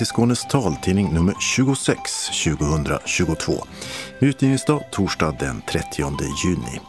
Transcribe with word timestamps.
Till 0.00 0.06
Skånes 0.06 0.44
taltidning 0.44 1.14
nummer 1.14 1.34
26 1.40 2.26
2022. 2.44 3.52
Utgivningsdag 4.20 4.84
torsdag 4.92 5.36
den 5.40 5.62
30 5.62 6.02
juni. 6.44 6.80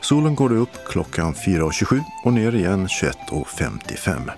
Solen 0.00 0.34
går 0.34 0.52
upp 0.52 0.70
klockan 0.86 1.34
4.27 1.34 2.00
och 2.24 2.32
ner 2.32 2.54
igen 2.54 2.86
21.55. 2.86 4.30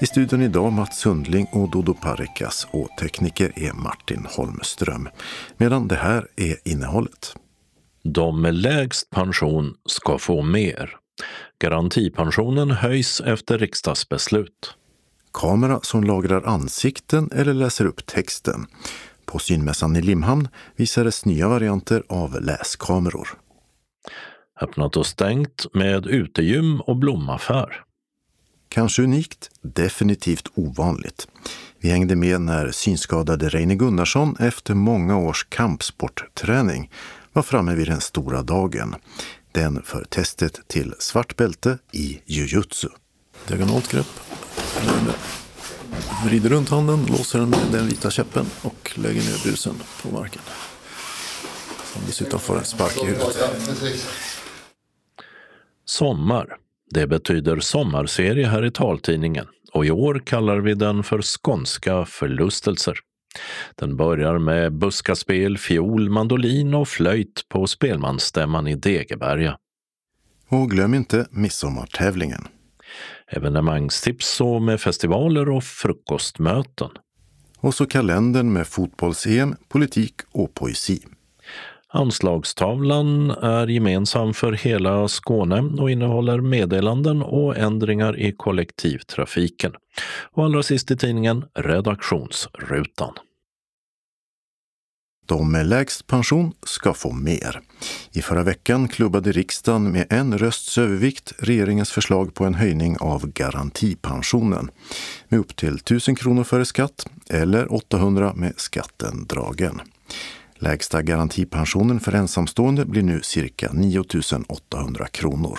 I 0.00 0.06
studion 0.06 0.42
idag 0.42 0.72
Mats 0.72 0.98
Sundling 0.98 1.46
och 1.52 1.70
Dodo 1.70 1.94
Parikas 1.94 2.66
och 2.70 2.88
tekniker 3.00 3.52
är 3.56 3.72
Martin 3.72 4.26
Holmström. 4.36 5.08
Medan 5.56 5.88
det 5.88 5.96
här 5.96 6.26
är 6.36 6.56
innehållet. 6.64 7.34
De 8.02 8.42
med 8.42 8.54
lägst 8.54 9.10
pension 9.10 9.74
ska 9.86 10.18
få 10.18 10.42
mer. 10.42 10.96
Garantipensionen 11.58 12.70
höjs 12.70 13.20
efter 13.20 13.58
riksdagsbeslut. 13.58 14.74
Kamera 15.32 15.80
som 15.82 16.04
lagrar 16.04 16.42
ansikten 16.42 17.30
eller 17.34 17.54
läser 17.54 17.84
upp 17.84 18.06
texten. 18.06 18.66
På 19.24 19.38
synmässan 19.38 19.96
i 19.96 20.02
Limhamn 20.02 20.48
visades 20.76 21.24
nya 21.24 21.48
varianter 21.48 22.02
av 22.08 22.40
läskameror. 22.40 23.28
Öppnat 24.60 24.96
och 24.96 25.06
stängt 25.06 25.66
med 25.74 26.06
utegym 26.06 26.80
och 26.80 26.96
blomaffär. 26.96 27.84
Kanske 28.68 29.02
unikt, 29.02 29.50
definitivt 29.62 30.48
ovanligt. 30.54 31.28
Vi 31.80 31.88
hängde 31.88 32.16
med 32.16 32.40
när 32.40 32.70
synskadade 32.70 33.48
Reine 33.48 33.74
Gunnarsson 33.74 34.36
efter 34.38 34.74
många 34.74 35.18
års 35.18 35.44
kampsportträning 35.48 36.90
var 37.32 37.42
framme 37.42 37.74
vid 37.74 37.88
den 37.88 38.00
stora 38.00 38.42
dagen. 38.42 38.94
Den 39.52 39.82
för 39.82 40.04
testet 40.04 40.60
till 40.68 40.94
svart 40.98 41.36
bälte 41.36 41.78
i 41.92 42.20
jujutsu. 42.26 42.88
Diagonalt 43.46 43.88
grepp. 43.88 44.06
Vrider 46.24 46.50
runt 46.50 46.68
handen, 46.68 47.06
låser 47.06 47.38
den 47.38 47.50
med 47.50 47.58
den 47.72 47.86
vita 47.86 48.10
käppen 48.10 48.46
och 48.62 48.92
lägger 48.94 49.20
ner 49.20 49.50
busen 49.50 49.74
på 50.02 50.10
marken. 50.10 50.42
Som 51.84 52.02
dessutom 52.06 52.40
får 52.40 52.58
en 52.58 52.64
spark 52.64 53.02
i 53.02 53.06
huvudet. 53.06 53.36
Sommar. 55.84 56.56
Det 56.90 57.06
betyder 57.06 57.60
sommarserie 57.60 58.46
här 58.46 58.64
i 58.64 58.70
taltidningen 58.70 59.46
och 59.72 59.86
i 59.86 59.90
år 59.90 60.22
kallar 60.26 60.58
vi 60.58 60.74
den 60.74 61.02
för 61.02 61.22
Skånska 61.22 62.04
förlustelser. 62.04 62.98
Den 63.74 63.96
börjar 63.96 64.38
med 64.38 64.72
buskaspel, 64.72 65.58
fiol, 65.58 66.10
mandolin 66.10 66.74
och 66.74 66.88
flöjt 66.88 67.48
på 67.48 67.66
spelmansstämman 67.66 68.68
i 68.68 68.74
Degeberga. 68.74 69.58
Och 70.48 70.70
glöm 70.70 70.94
inte 70.94 71.26
midsommartävlingen. 71.30 72.48
Evenemangstips 73.30 74.40
och 74.40 74.62
med 74.62 74.80
festivaler 74.80 75.48
och 75.48 75.64
frukostmöten. 75.64 76.90
Och 77.60 77.74
så 77.74 77.86
kalendern 77.86 78.52
med 78.52 78.66
fotbolls-EM, 78.66 79.56
politik 79.68 80.14
och 80.32 80.54
poesi. 80.54 81.02
Anslagstavlan 81.90 83.30
är 83.30 83.66
gemensam 83.66 84.34
för 84.34 84.52
hela 84.52 85.08
Skåne 85.08 85.60
och 85.60 85.90
innehåller 85.90 86.40
meddelanden 86.40 87.22
och 87.22 87.56
ändringar 87.56 88.18
i 88.18 88.32
kollektivtrafiken. 88.32 89.72
Och 90.32 90.44
allra 90.44 90.62
sist 90.62 90.90
i 90.90 90.96
tidningen 90.96 91.44
Redaktionsrutan. 91.54 93.12
De 95.28 95.52
med 95.52 95.66
lägst 95.66 96.06
pension 96.06 96.52
ska 96.62 96.94
få 96.94 97.12
mer. 97.12 97.60
I 98.12 98.22
förra 98.22 98.42
veckan 98.42 98.88
klubbade 98.88 99.32
riksdagen 99.32 99.92
med 99.92 100.06
en 100.10 100.38
rösts 100.38 100.78
övervikt 100.78 101.32
regeringens 101.38 101.90
förslag 101.90 102.34
på 102.34 102.44
en 102.44 102.54
höjning 102.54 102.96
av 102.98 103.26
garantipensionen 103.26 104.70
med 105.28 105.40
upp 105.40 105.56
till 105.56 105.74
1000 105.74 106.16
kronor 106.16 106.44
före 106.44 106.64
skatt 106.64 107.06
eller 107.30 107.72
800 107.72 108.32
med 108.36 108.52
skatten 108.56 109.26
dragen. 109.26 109.80
Lägsta 110.54 111.02
garantipensionen 111.02 112.00
för 112.00 112.12
ensamstående 112.12 112.84
blir 112.84 113.02
nu 113.02 113.20
cirka 113.22 113.72
9 113.72 114.04
800 114.48 115.06
kronor 115.06 115.58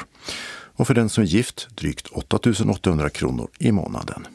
och 0.76 0.88
för 0.88 0.94
den 0.94 1.10
som 1.10 1.24
är 1.24 1.28
gift 1.28 1.68
drygt 1.76 2.08
8 2.08 2.40
800 2.70 3.10
kronor 3.10 3.50
i 3.60 3.72
månaden. 3.72 4.28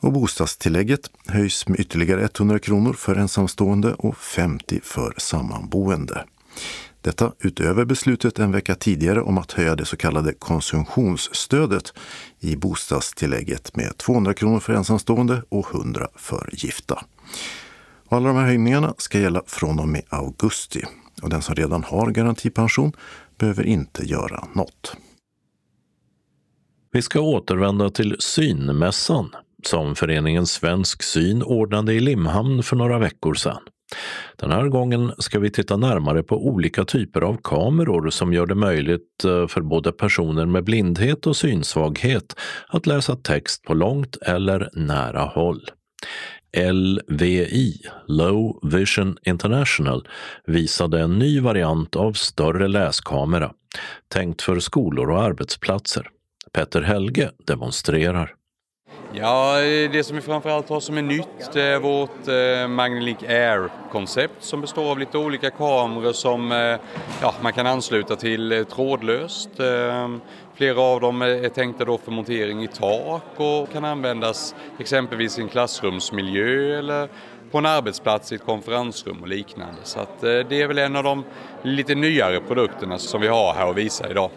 Och 0.00 0.12
bostadstillägget 0.12 1.10
höjs 1.26 1.68
med 1.68 1.80
ytterligare 1.80 2.24
100 2.24 2.58
kronor 2.58 2.92
för 2.92 3.16
ensamstående 3.16 3.94
och 3.94 4.16
50 4.16 4.80
för 4.82 5.14
sammanboende. 5.16 6.24
Detta 7.00 7.32
utöver 7.40 7.84
beslutet 7.84 8.38
en 8.38 8.52
vecka 8.52 8.74
tidigare 8.74 9.22
om 9.22 9.38
att 9.38 9.52
höja 9.52 9.76
det 9.76 9.84
så 9.84 9.96
kallade 9.96 10.32
konsumtionsstödet 10.32 11.92
i 12.40 12.56
bostadstillägget 12.56 13.76
med 13.76 13.96
200 13.96 14.34
kronor 14.34 14.60
för 14.60 14.72
ensamstående 14.72 15.42
och 15.48 15.74
100 15.74 16.08
för 16.16 16.50
gifta. 16.52 17.04
Och 18.08 18.16
alla 18.16 18.28
de 18.28 18.36
här 18.36 18.44
höjningarna 18.44 18.94
ska 18.98 19.18
gälla 19.18 19.42
från 19.46 19.78
och 19.78 19.88
med 19.88 20.02
augusti 20.08 20.82
och 21.22 21.30
den 21.30 21.42
som 21.42 21.54
redan 21.54 21.84
har 21.84 22.10
garantipension 22.10 22.92
behöver 23.38 23.62
inte 23.62 24.04
göra 24.04 24.48
något. 24.54 24.96
Vi 26.92 27.02
ska 27.02 27.20
återvända 27.20 27.90
till 27.90 28.16
synmässan 28.18 29.30
som 29.66 29.94
föreningen 29.94 30.46
Svensk 30.46 31.02
syn 31.02 31.42
ordnade 31.42 31.94
i 31.94 32.00
Limhamn 32.00 32.62
för 32.62 32.76
några 32.76 32.98
veckor 32.98 33.34
sedan. 33.34 33.62
Den 34.36 34.50
här 34.50 34.68
gången 34.68 35.12
ska 35.18 35.38
vi 35.38 35.50
titta 35.50 35.76
närmare 35.76 36.22
på 36.22 36.46
olika 36.46 36.84
typer 36.84 37.20
av 37.20 37.36
kameror 37.44 38.10
som 38.10 38.32
gör 38.32 38.46
det 38.46 38.54
möjligt 38.54 39.24
eh, 39.24 39.46
för 39.46 39.60
både 39.60 39.92
personer 39.92 40.46
med 40.46 40.64
blindhet 40.64 41.26
och 41.26 41.36
synsvaghet 41.36 42.36
att 42.68 42.86
läsa 42.86 43.16
text 43.16 43.62
på 43.62 43.74
långt 43.74 44.16
eller 44.16 44.70
nära 44.72 45.22
håll. 45.22 45.70
LVI, 46.56 47.80
Low 48.06 48.60
Vision 48.62 49.18
International, 49.24 50.08
visade 50.46 51.00
en 51.00 51.18
ny 51.18 51.40
variant 51.40 51.96
av 51.96 52.12
större 52.12 52.68
läskamera, 52.68 53.52
tänkt 54.08 54.42
för 54.42 54.60
skolor 54.60 55.10
och 55.10 55.22
arbetsplatser. 55.22 56.08
Petter 56.52 56.82
Helge 56.82 57.30
demonstrerar. 57.46 58.35
Ja, 59.12 59.60
det 59.92 60.06
som 60.06 60.16
vi 60.16 60.22
framförallt 60.22 60.68
har 60.68 60.80
som 60.80 60.98
är 60.98 61.02
nytt 61.02 61.52
det 61.52 61.62
är 61.62 61.78
vårt 61.78 62.28
eh, 62.28 62.68
Magnelink 62.68 63.22
Air-koncept 63.22 64.34
som 64.38 64.60
består 64.60 64.90
av 64.90 64.98
lite 64.98 65.18
olika 65.18 65.50
kameror 65.50 66.12
som 66.12 66.52
eh, 66.52 66.76
ja, 67.22 67.34
man 67.40 67.52
kan 67.52 67.66
ansluta 67.66 68.16
till 68.16 68.52
eh, 68.52 68.64
trådlöst. 68.64 69.60
Eh, 69.60 70.16
flera 70.54 70.80
av 70.80 71.00
dem 71.00 71.22
är 71.22 71.48
tänkta 71.48 71.84
då 71.84 71.98
för 71.98 72.10
montering 72.10 72.62
i 72.62 72.68
tak 72.68 73.22
och 73.36 73.72
kan 73.72 73.84
användas 73.84 74.54
exempelvis 74.78 75.38
i 75.38 75.42
en 75.42 75.48
klassrumsmiljö 75.48 76.78
eller 76.78 77.08
på 77.50 77.58
en 77.58 77.66
arbetsplats 77.66 78.32
i 78.32 78.34
ett 78.34 78.44
konferensrum 78.44 79.22
och 79.22 79.28
liknande. 79.28 79.80
Så 79.82 80.00
att, 80.00 80.24
eh, 80.24 80.38
det 80.48 80.62
är 80.62 80.66
väl 80.66 80.78
en 80.78 80.96
av 80.96 81.04
de 81.04 81.24
lite 81.62 81.94
nyare 81.94 82.40
produkterna 82.40 82.98
som 82.98 83.20
vi 83.20 83.28
har 83.28 83.54
här 83.54 83.70
att 83.70 83.76
visa 83.76 84.10
idag. 84.10 84.30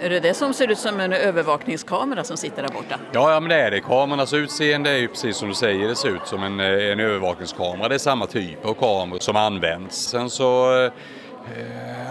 Är 0.00 0.10
det 0.10 0.20
det 0.20 0.34
som 0.34 0.54
ser 0.54 0.70
ut 0.70 0.78
som 0.78 1.00
en 1.00 1.12
övervakningskamera 1.12 2.24
som 2.24 2.36
sitter 2.36 2.62
där 2.62 2.68
borta? 2.68 2.98
Ja, 3.12 3.32
ja 3.32 3.40
men 3.40 3.48
det 3.48 3.54
är 3.54 3.70
det. 3.70 3.80
Kamerornas 3.80 4.32
utseende 4.32 4.90
är 4.90 4.96
ju 4.96 5.08
precis 5.08 5.36
som 5.36 5.48
du 5.48 5.54
säger, 5.54 5.88
det 5.88 5.96
ser 5.96 6.08
ut 6.08 6.26
som 6.26 6.42
en, 6.42 6.60
eh, 6.60 6.92
en 6.92 7.00
övervakningskamera. 7.00 7.88
Det 7.88 7.94
är 7.94 7.98
samma 7.98 8.26
typ 8.26 8.64
av 8.64 8.74
kameror 8.74 9.18
som 9.18 9.36
används. 9.36 9.96
Sen 9.96 10.30
så 10.30 10.84
eh, 10.84 10.92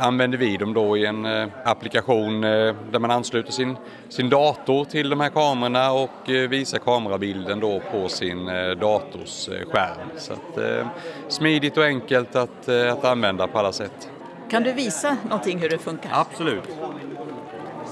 använder 0.05 0.37
vi 0.37 0.57
dem 0.57 0.73
då 0.73 0.97
i 0.97 1.05
en 1.05 1.25
eh, 1.25 1.47
applikation 1.65 2.43
eh, 2.43 2.75
där 2.91 2.99
man 2.99 3.11
ansluter 3.11 3.51
sin, 3.51 3.77
sin 4.09 4.29
dator 4.29 4.85
till 4.85 5.09
de 5.09 5.19
här 5.19 5.29
kamerorna 5.29 5.91
och 5.91 6.29
eh, 6.29 6.49
visar 6.49 6.77
kamerabilden 6.77 7.59
då 7.59 7.81
på 7.91 8.09
sin 8.09 8.47
eh, 8.47 8.69
dators 8.69 9.49
skärm. 9.71 10.09
Så 10.17 10.33
att, 10.33 10.59
smidigt 11.27 11.77
och 11.77 11.83
enkelt 11.83 12.35
att, 12.35 12.69
att 12.69 13.05
använda 13.05 13.47
på 13.47 13.59
alla 13.59 13.71
sätt. 13.71 14.09
Kan 14.49 14.63
du 14.63 14.73
visa 14.73 15.17
någonting 15.23 15.59
hur 15.59 15.69
det 15.69 15.77
funkar? 15.77 16.09
Absolut. 16.13 16.63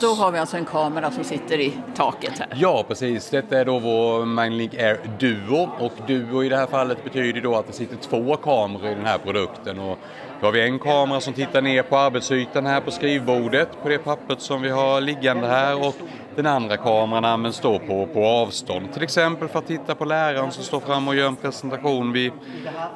Då 0.04 0.14
har 0.14 0.32
vi 0.32 0.40
alltså 0.40 0.58
en 0.58 0.66
kamera 0.66 1.12
som 1.12 1.24
sitter 1.24 1.60
i 1.60 1.74
taket 1.96 2.40
här. 2.40 2.48
Ja, 2.56 2.86
precis. 2.88 3.30
Detta 3.30 3.60
är 3.60 3.66
då 3.66 3.80
vår 3.80 4.26
Mindlink 4.26 4.74
Air 4.74 5.00
Duo 5.20 5.70
och 5.80 5.94
Duo 6.08 6.44
i 6.44 6.50
det 6.50 6.58
här 6.58 6.68
fallet 6.68 7.04
betyder 7.04 7.42
då 7.42 7.56
att 7.56 7.68
det 7.68 7.74
sitter 7.74 7.98
två 7.98 8.36
kameror 8.36 8.92
i 8.92 8.96
den 8.96 9.06
här 9.06 9.18
produkten. 9.18 9.80
Och 9.80 9.98
då 10.40 10.48
har 10.48 10.52
vi 10.52 10.62
en 10.62 10.80
kamera 10.80 11.22
som 11.22 11.34
tittar 11.34 11.62
ner 11.62 11.84
på 11.84 11.98
arbetsytan 11.98 12.66
här 12.66 12.82
på 12.82 12.92
skrivbordet 12.92 13.70
på 13.84 13.90
det 13.90 13.98
pappret 13.98 14.42
som 14.42 14.62
vi 14.62 14.70
har 14.70 15.02
liggande 15.02 15.48
här 15.48 15.88
och 15.88 15.96
den 16.36 16.46
andra 16.46 16.78
kameran 16.78 17.26
används 17.26 17.60
då 17.60 17.80
på, 17.80 18.08
på 18.08 18.26
avstånd. 18.26 18.94
Till 18.94 19.04
exempel 19.04 19.48
för 19.48 19.60
att 19.60 19.68
titta 19.68 19.96
på 19.96 20.06
läraren 20.06 20.52
som 20.52 20.64
står 20.64 20.80
fram 20.80 21.08
och 21.08 21.16
gör 21.16 21.28
en 21.28 21.36
presentation 21.36 22.12
vid, 22.12 22.32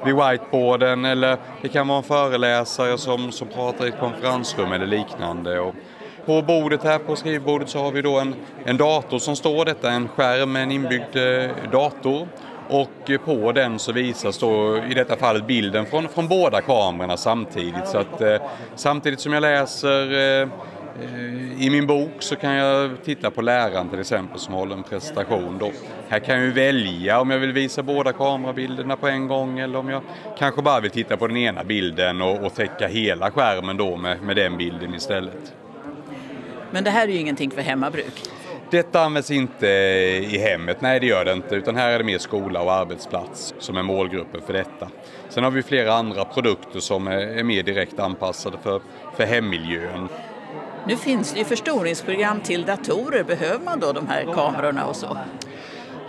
vid 0.05 0.15
whiteboarden 0.15 1.05
eller 1.05 1.37
det 1.61 1.69
kan 1.69 1.87
vara 1.87 1.97
en 1.97 2.03
föreläsare 2.03 2.97
som, 2.97 3.31
som 3.31 3.47
pratar 3.47 3.85
i 3.85 3.89
ett 3.89 3.99
konferensrum 3.99 4.71
eller 4.71 4.87
liknande. 4.87 5.59
Och 5.59 5.75
på 6.27 6.41
bordet 6.41 6.83
här 6.83 6.99
på 6.99 7.15
skrivbordet 7.15 7.69
så 7.69 7.79
har 7.79 7.91
vi 7.91 8.01
då 8.01 8.19
en, 8.19 8.35
en 8.65 8.77
dator 8.77 9.19
som 9.19 9.35
står 9.35 9.65
detta, 9.65 9.91
en 9.91 10.07
skärm 10.07 10.51
med 10.51 10.63
en 10.63 10.71
inbyggd 10.71 11.15
eh, 11.15 11.71
dator. 11.71 12.27
Och 12.69 13.09
eh, 13.09 13.17
på 13.17 13.51
den 13.51 13.79
så 13.79 13.91
visas 13.91 14.37
då 14.37 14.77
i 14.89 14.93
detta 14.93 15.15
fallet 15.15 15.47
bilden 15.47 15.85
från, 15.85 16.07
från 16.07 16.27
båda 16.27 16.61
kamerorna 16.61 17.17
samtidigt. 17.17 17.87
Så 17.87 17.97
att 17.97 18.21
eh, 18.21 18.41
samtidigt 18.75 19.19
som 19.19 19.33
jag 19.33 19.41
läser 19.41 20.41
eh, 20.41 20.47
Eh, 21.01 21.63
I 21.63 21.69
min 21.69 21.87
bok 21.87 22.11
så 22.19 22.35
kan 22.35 22.53
jag 22.53 23.03
titta 23.03 23.31
på 23.31 23.41
läraren 23.41 23.89
till 23.89 23.99
exempel 23.99 24.39
som 24.39 24.53
håller 24.53 24.75
en 24.75 24.83
presentation. 24.83 25.57
Då. 25.57 25.71
Här 26.09 26.19
kan 26.19 26.43
jag 26.43 26.51
välja 26.51 27.19
om 27.19 27.29
jag 27.29 27.39
vill 27.39 27.53
visa 27.53 27.83
båda 27.83 28.13
kamerabilderna 28.13 28.95
på 28.95 29.07
en 29.07 29.27
gång 29.27 29.59
eller 29.59 29.79
om 29.79 29.89
jag 29.89 30.01
kanske 30.37 30.61
bara 30.61 30.79
vill 30.79 30.91
titta 30.91 31.17
på 31.17 31.27
den 31.27 31.37
ena 31.37 31.63
bilden 31.63 32.21
och, 32.21 32.45
och 32.45 32.53
täcka 32.53 32.87
hela 32.87 33.31
skärmen 33.31 33.77
då 33.77 33.95
med, 33.95 34.21
med 34.21 34.35
den 34.35 34.57
bilden 34.57 34.93
istället. 34.93 35.53
Men 36.71 36.83
det 36.83 36.89
här 36.89 37.07
är 37.07 37.11
ju 37.11 37.19
ingenting 37.19 37.51
för 37.51 37.61
hemmabruk. 37.61 38.23
Detta 38.71 39.01
används 39.01 39.31
inte 39.31 39.67
i 39.67 40.37
hemmet, 40.37 40.81
nej 40.81 40.99
det 40.99 41.05
gör 41.05 41.25
det 41.25 41.33
inte, 41.33 41.55
utan 41.55 41.75
här 41.75 41.89
är 41.89 41.97
det 41.97 42.03
mer 42.03 42.17
skola 42.17 42.61
och 42.61 42.73
arbetsplats 42.73 43.53
som 43.59 43.77
är 43.77 43.83
målgruppen 43.83 44.41
för 44.41 44.53
detta. 44.53 44.89
Sen 45.29 45.43
har 45.43 45.51
vi 45.51 45.63
flera 45.63 45.93
andra 45.93 46.25
produkter 46.25 46.79
som 46.79 47.07
är 47.07 47.43
mer 47.43 47.63
direkt 47.63 47.99
anpassade 47.99 48.57
för, 48.63 48.81
för 49.15 49.23
hemmiljön. 49.25 50.09
Nu 50.87 50.95
finns 50.95 51.33
det 51.33 51.39
ju 51.39 51.45
förstoringsprogram 51.45 52.39
till 52.39 52.65
datorer. 52.65 53.23
Behöver 53.23 53.65
man 53.65 53.79
då 53.79 53.91
de 53.91 54.07
här 54.07 54.33
kamerorna 54.33 54.85
och 54.85 54.95
så? 54.95 55.17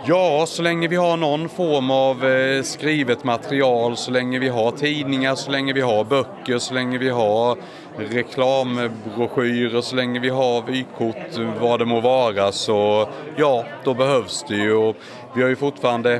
Ja, 0.05 0.45
så 0.47 0.61
länge 0.61 0.87
vi 0.87 0.95
har 0.95 1.17
någon 1.17 1.49
form 1.49 1.91
av 1.91 2.25
eh, 2.25 2.63
skrivet 2.63 3.23
material, 3.23 3.97
så 3.97 4.11
länge 4.11 4.39
vi 4.39 4.49
har 4.49 4.71
tidningar, 4.71 5.35
så 5.35 5.51
länge 5.51 5.73
vi 5.73 5.81
har 5.81 6.03
böcker, 6.03 6.57
så 6.59 6.73
länge 6.73 6.97
vi 6.97 7.09
har 7.09 7.57
reklambroschyrer, 7.97 9.81
så 9.81 9.95
länge 9.95 10.19
vi 10.19 10.29
har 10.29 10.61
vykort, 10.61 11.37
vad 11.61 11.79
det 11.79 11.85
må 11.85 11.99
vara, 11.99 12.51
så 12.51 13.09
ja, 13.37 13.65
då 13.83 13.93
behövs 13.93 14.45
det 14.47 14.55
ju. 14.55 14.73
Och 14.73 14.95
vi 15.35 15.41
har 15.41 15.49
ju 15.49 15.55
fortfarande 15.55 16.19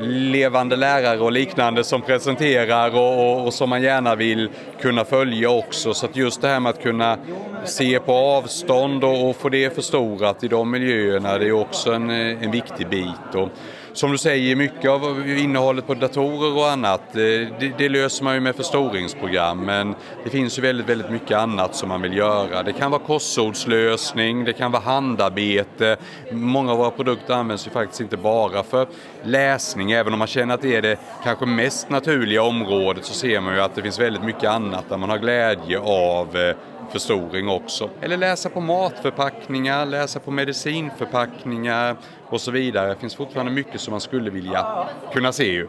levande 0.00 0.76
lärare 0.76 1.20
och 1.20 1.32
liknande 1.32 1.84
som 1.84 2.02
presenterar 2.02 2.94
och, 2.94 3.18
och, 3.18 3.46
och, 3.46 3.54
som 3.54 3.70
man 3.70 3.82
gärna 3.82 4.14
vill 4.14 4.50
kunna 4.80 5.04
följa 5.04 5.50
också. 5.50 5.94
Så 5.94 6.06
att 6.06 6.16
just 6.16 6.42
det 6.42 6.48
här 6.48 6.60
med 6.60 6.70
att 6.70 6.82
kunna 6.82 7.18
se 7.64 7.98
på 7.98 8.12
avstånd 8.12 9.04
och, 9.04 9.28
och 9.28 9.36
få 9.36 9.48
det 9.48 9.74
förstorat 9.74 10.44
i 10.44 10.48
de 10.48 10.70
miljöerna 10.70 11.38
det 11.38 11.46
är 11.46 11.52
också 11.52 11.92
en, 11.92 12.10
eh, 12.10 12.42
en 12.42 12.50
viktig 12.50 12.88
bit. 12.88 13.34
Och, 13.34 13.48
som 13.98 14.12
du 14.12 14.18
säger, 14.18 14.56
mycket 14.56 14.90
av 14.90 15.28
innehållet 15.28 15.86
på 15.86 15.94
datorer 15.94 16.56
och 16.56 16.70
annat, 16.70 17.00
eh, 17.00 17.20
det, 17.60 17.72
det, 17.78 17.88
löser 17.88 18.24
man 18.24 18.34
ju 18.34 18.40
med 18.40 18.56
förstoringsprogram. 18.56 19.64
Men 19.64 19.94
det 20.24 20.30
finns 20.30 20.58
ju 20.58 20.62
väldigt, 20.62 20.88
väldigt 20.88 21.10
mycket 21.10 21.38
annat 21.38 21.74
som 21.74 21.88
man 21.88 22.02
vill 22.02 22.16
göra. 22.16 22.62
Det 22.62 22.72
kan 22.72 22.90
vara 22.90 23.02
korsordslösning, 23.02 24.44
det 24.44 24.52
kan 24.52 24.72
vara 24.72 24.82
handarbete. 24.82 25.96
Många 26.32 26.72
av 26.72 26.78
våra 26.78 26.90
produkter 26.90 27.34
används 27.34 27.66
ju 27.66 27.70
faktiskt 27.70 28.00
inte 28.00 28.16
bara 28.16 28.62
för 28.62 28.86
läsning, 29.22 29.92
även 29.92 30.12
om 30.12 30.18
man 30.18 30.28
känner 30.28 30.54
att 30.54 30.62
det 30.62 30.76
är 30.76 30.82
det 30.82 30.98
kanske 31.24 31.46
mest 31.46 31.90
naturliga 31.90 32.42
området 32.42 33.04
så 33.04 33.14
ser 33.14 33.40
man 33.40 33.54
ju 33.54 33.60
att 33.60 33.74
det 33.74 33.82
finns 33.82 34.00
väldigt 34.00 34.24
mycket 34.24 34.50
annat 34.50 34.84
där 34.88 34.96
man 34.96 35.10
har 35.10 35.18
glädje 35.18 35.78
av 35.78 36.36
eh, 36.36 36.56
förstoring 36.90 37.48
också. 37.48 37.90
Eller 38.00 38.16
läsa 38.16 38.50
på 38.50 38.60
matförpackningar, 38.60 39.86
läsa 39.86 40.20
på 40.20 40.30
medicinförpackningar 40.30 41.96
och 42.28 42.40
så 42.40 42.50
vidare. 42.50 42.88
Det 42.88 43.00
finns 43.00 43.14
fortfarande 43.14 43.52
mycket 43.52 43.80
som 43.80 43.90
man 43.90 44.00
skulle 44.00 44.30
vilja 44.30 44.86
kunna 45.12 45.32
se 45.32 45.52
ju. 45.52 45.68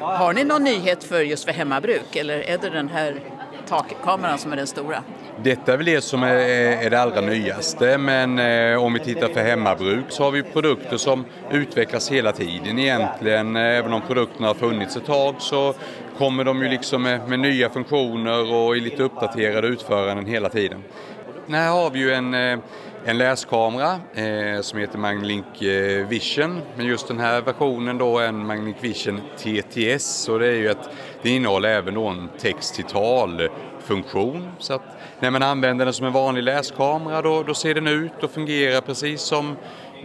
Har 0.00 0.32
ni 0.32 0.44
någon 0.44 0.64
nyhet 0.64 1.04
för 1.04 1.20
just 1.20 1.44
för 1.44 1.52
hemmabruk 1.52 2.16
eller 2.16 2.38
är 2.38 2.58
det 2.58 2.70
den 2.70 2.88
här 2.88 3.20
takkameran 3.68 4.38
som 4.38 4.52
är 4.52 4.56
den 4.56 4.66
stora? 4.66 5.02
Detta 5.42 5.72
är 5.72 5.76
väl 5.76 5.86
det 5.86 6.00
som 6.00 6.22
är, 6.22 6.34
är 6.34 6.90
det 6.90 7.00
allra 7.00 7.20
nyaste 7.20 7.98
men 7.98 8.38
eh, 8.38 8.84
om 8.84 8.92
vi 8.92 9.00
tittar 9.00 9.28
för 9.28 9.40
hemmabruk 9.40 10.04
så 10.08 10.24
har 10.24 10.30
vi 10.30 10.42
produkter 10.42 10.96
som 10.96 11.24
utvecklas 11.50 12.10
hela 12.10 12.32
tiden 12.32 12.78
egentligen. 12.78 13.56
Även 13.56 13.92
om 13.92 14.00
produkterna 14.06 14.46
har 14.46 14.54
funnits 14.54 14.96
ett 14.96 15.06
tag 15.06 15.34
så 15.38 15.74
kommer 16.18 16.44
de 16.44 16.62
ju 16.62 16.68
liksom 16.68 17.02
med, 17.02 17.28
med 17.28 17.40
nya 17.40 17.70
funktioner 17.70 18.54
och 18.54 18.76
i 18.76 18.80
lite 18.80 19.02
uppdaterade 19.02 19.68
utföranden 19.68 20.26
hela 20.26 20.48
tiden. 20.48 20.84
Här 21.48 21.70
har 21.70 21.90
vi 21.90 21.98
ju 21.98 22.12
en, 22.12 22.34
eh, 22.34 22.58
en 23.08 23.18
läskamera 23.18 24.00
eh, 24.14 24.60
som 24.60 24.78
heter 24.78 24.98
Magnlink 24.98 25.62
eh, 25.62 26.06
Vision. 26.06 26.60
Men 26.76 26.86
just 26.86 27.08
den 27.08 27.20
här 27.20 27.40
versionen 27.40 27.98
då 27.98 28.18
är 28.18 28.28
en 28.28 28.46
Magnlink 28.46 28.76
Vision 28.80 29.20
TTS 29.36 30.28
och 30.28 30.38
det 30.38 30.46
är 30.46 30.56
ju 30.56 30.68
att 30.68 30.90
det 31.22 31.30
innehåller 31.30 31.68
även 31.68 31.94
då 31.94 32.06
en 32.06 32.28
text 32.38 32.74
till 32.74 32.84
tal 32.84 33.48
funktion. 33.80 34.48
Så 34.58 34.74
att 34.74 34.82
när 35.20 35.30
man 35.30 35.42
använder 35.42 35.84
den 35.84 35.94
som 35.94 36.06
en 36.06 36.12
vanlig 36.12 36.42
läskamera 36.42 37.22
då, 37.22 37.42
då 37.42 37.54
ser 37.54 37.74
den 37.74 37.86
ut 37.86 38.22
och 38.22 38.30
fungerar 38.30 38.80
precis 38.80 39.20
som 39.20 39.56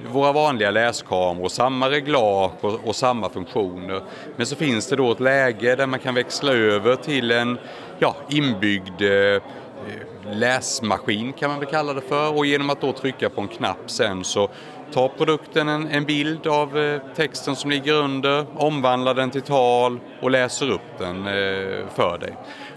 våra 0.07 0.31
vanliga 0.31 0.71
läskameror, 0.71 1.49
samma 1.49 1.89
reglage 1.89 2.63
och, 2.63 2.87
och, 2.87 2.95
samma 2.95 3.29
funktioner. 3.29 4.01
Men 4.35 4.45
så 4.45 4.55
finns 4.55 4.87
det 4.87 4.95
då 4.95 5.11
ett 5.11 5.19
läge 5.19 5.75
där 5.75 5.87
man 5.87 5.99
kan 5.99 6.15
växla 6.15 6.51
över 6.51 6.95
till 6.95 7.31
en 7.31 7.57
ja, 7.99 8.15
inbyggd 8.29 9.01
eh, 9.01 9.41
Eh, 9.87 10.35
läsmaskin 10.35 11.33
kan 11.33 11.49
man 11.49 11.59
väl 11.59 11.69
kalla 11.69 11.93
det 11.93 12.01
för. 12.01 12.37
Och 12.37 12.45
genom 12.45 12.69
att 12.69 12.81
då 12.81 12.93
trycka 12.93 13.29
på 13.29 13.41
en 13.41 13.47
knapp 13.47 13.83
sen 13.85 14.23
så 14.23 14.49
tar 14.93 15.07
produkten 15.07 15.69
en, 15.69 15.87
en 15.87 16.05
bild 16.05 16.47
av 16.47 16.77
eh, 16.77 17.01
texten 17.15 17.55
som 17.55 17.71
ligger 17.71 17.93
under, 17.93 18.45
omvandlar 18.55 19.13
den 19.13 19.31
till 19.31 19.41
tal 19.41 19.99
och 20.21 20.31
läser 20.31 20.71
upp 20.71 20.97
den 20.97 21.17
eh, 21.17 21.87
för 21.95 22.17
dig 22.19 22.33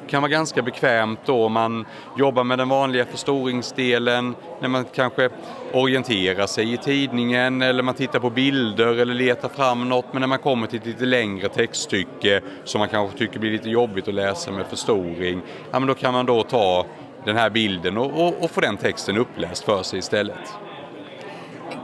kan 0.09 0.23
vara 0.23 0.31
ganska 0.31 0.63
bekvämt 0.63 1.21
då 1.25 1.45
om 1.45 1.53
man 1.53 1.87
jobbar 2.19 2.45
med 2.45 2.59
den 2.59 2.69
vanliga 2.69 3.05
förstoringsdelen, 3.05 4.35
när 4.61 4.69
man 4.69 4.85
kanske 4.95 5.31
orienterar 5.73 6.47
sig 6.47 6.73
i 6.73 6.77
tidningen 6.77 7.63
eller 7.63 7.83
man 7.83 7.95
tittar 7.95 8.19
på 8.19 8.31
bilder 8.31 8.99
eller 8.99 9.15
letar 9.15 9.49
fram 9.49 9.89
något. 9.89 10.13
Men 10.13 10.21
när 10.21 10.27
man 10.27 10.39
kommer 10.39 10.67
till 10.67 10.79
ett 10.79 10.87
lite 10.87 11.05
längre 11.05 11.49
textstycke 11.49 12.41
som 12.65 12.79
man 12.79 12.89
kanske 12.89 13.19
tycker 13.19 13.39
blir 13.39 13.51
lite 13.51 13.71
jobbigt 13.71 14.09
att 14.09 14.15
läsa 14.15 14.51
med 14.51 14.67
förstoring, 14.67 15.43
ja 15.71 15.79
men 15.79 15.87
då 15.87 15.95
kan 15.95 16.13
man 16.13 16.27
då 16.27 16.43
ta 16.43 16.87
den 17.25 17.37
här 17.37 17.51
bilden 17.51 17.99
och, 17.99 18.27
och, 18.27 18.45
och 18.45 18.51
få 18.51 18.61
den 18.61 18.77
texten 18.77 19.19
uppläst 19.19 19.65
för 19.65 19.83
sig 19.83 19.99
istället. 19.99 20.55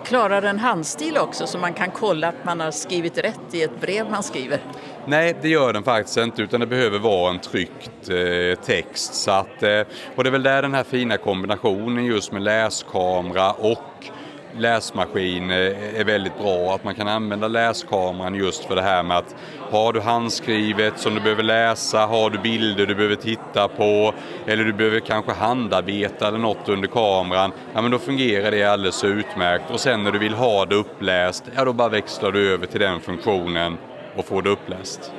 Klarar 0.04 0.42
den 0.42 0.58
handstil 0.58 1.18
också 1.18 1.46
så 1.46 1.58
man 1.58 1.72
kan 1.72 1.90
kolla 1.90 2.28
att 2.28 2.44
man 2.44 2.60
har 2.60 2.70
skrivit 2.70 3.18
rätt 3.18 3.40
i 3.54 3.62
ett 3.62 3.80
brev 3.80 4.10
man 4.10 4.22
skriver? 4.22 4.60
Nej, 5.06 5.37
det 5.43 5.49
gör 5.49 5.72
den 5.72 5.82
faktiskt 5.82 6.16
inte 6.16 6.43
utan 6.43 6.60
det 6.60 6.66
behöver 6.66 6.99
vara 6.99 7.31
en 7.31 7.38
tryckt 7.38 8.08
eh, 8.10 8.64
text. 8.64 9.14
Så 9.14 9.31
att, 9.31 9.62
eh, 9.62 9.81
och 10.16 10.25
det 10.25 10.28
är 10.28 10.32
väl 10.32 10.43
där 10.43 10.62
den 10.62 10.75
här 10.75 10.84
fina 10.84 11.16
kombinationen 11.16 12.04
just 12.04 12.32
med 12.32 12.43
läskamera 12.43 13.52
och 13.52 14.10
läsmaskin 14.56 15.50
eh, 15.50 16.00
är 16.00 16.04
väldigt 16.04 16.38
bra. 16.38 16.75
Att 16.75 16.84
man 16.84 16.94
kan 16.94 17.08
använda 17.08 17.49
läskameran 17.49 18.35
just 18.35 18.64
för 18.64 18.76
det 18.76 18.82
här 18.82 19.02
med 19.02 19.16
att 19.16 19.35
har 19.71 19.92
du 19.92 20.00
handskrivet 20.00 20.99
som 20.99 21.14
du 21.14 21.21
behöver 21.21 21.42
läsa, 21.42 22.06
har 22.06 22.30
du 22.30 22.38
bilder 22.38 22.87
du 22.87 22.94
behöver 22.94 23.16
titta 23.16 23.68
på 23.68 24.14
eller 24.47 24.64
du 24.64 24.73
behöver 24.73 25.00
kanske 25.00 25.32
handarbeta 25.32 26.28
eller 26.28 26.38
något 26.38 26.68
under 26.68 26.88
kameran, 26.88 27.52
ja 27.75 27.82
men 27.82 27.90
då 27.90 27.99
fungerar 27.99 28.50
det 28.50 28.64
alldeles 28.64 29.04
utmärkt. 29.04 29.71
Och 29.71 29.80
sen 29.80 30.04
när 30.04 30.12
du 30.12 30.18
vill 30.18 30.35
ha 30.35 30.64
det 30.64 30.75
uppläst, 30.75 31.44
ja 31.56 31.64
då 31.64 31.73
bara 31.73 31.88
växlar 31.88 32.32
du 32.32 32.52
över 32.52 32.66
till 32.66 32.80
den 32.80 33.00
funktionen 33.00 33.76
och 34.16 34.25
får 34.25 34.42
det 34.42 34.50
uppläst. 34.50 35.12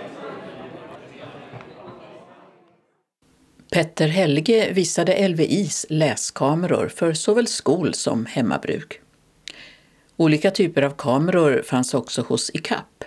Petter 3.72 4.08
Helge 4.08 4.74
visade 4.74 5.28
LVIs 5.28 5.86
läskameror 5.90 6.88
för 6.88 7.14
såväl 7.14 7.48
skol 7.48 7.94
som 7.94 8.26
hemmabruk. 8.26 9.00
Olika 10.18 10.52
typer 10.52 10.82
av 10.82 10.92
kameror 10.98 11.62
fanns 11.66 11.94
också 11.94 12.22
hos 12.22 12.52
ICAP. 12.54 13.04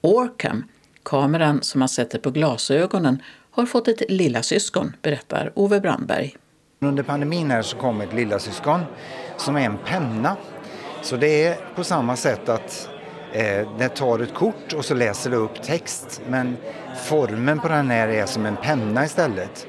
Orcam, 0.00 0.64
kameran 1.02 1.62
som 1.62 1.78
man 1.78 1.88
sätter 1.88 2.18
på 2.18 2.30
glasögonen, 2.30 3.22
har 3.50 3.66
fått 3.66 3.88
ett 3.88 4.02
lillasyskon, 4.08 4.96
berättar 5.02 5.52
Ove 5.54 5.80
Brandberg. 5.80 6.36
Under 6.80 7.02
pandemin 7.02 7.50
här 7.50 7.62
så 7.62 7.76
kom 7.76 8.00
ett 8.00 8.12
lillasyskon 8.12 8.80
som 9.36 9.56
är 9.56 9.60
en 9.60 9.78
penna. 9.84 10.36
Så 11.02 11.16
det 11.16 11.44
är 11.44 11.58
på 11.74 11.84
samma 11.84 12.16
sätt 12.16 12.48
att 12.48 12.90
eh, 13.32 13.88
tar 13.88 14.18
ett 14.18 14.34
kort 14.34 14.72
och 14.76 14.84
så 14.84 14.94
läser 14.94 15.30
det 15.30 15.36
upp 15.36 15.62
text. 15.62 16.20
Men 16.28 16.56
formen 17.04 17.60
på 17.60 17.68
den 17.68 17.90
här 17.90 18.08
är 18.08 18.26
som 18.26 18.46
en 18.46 18.56
penna 18.56 19.04
istället. 19.04 19.66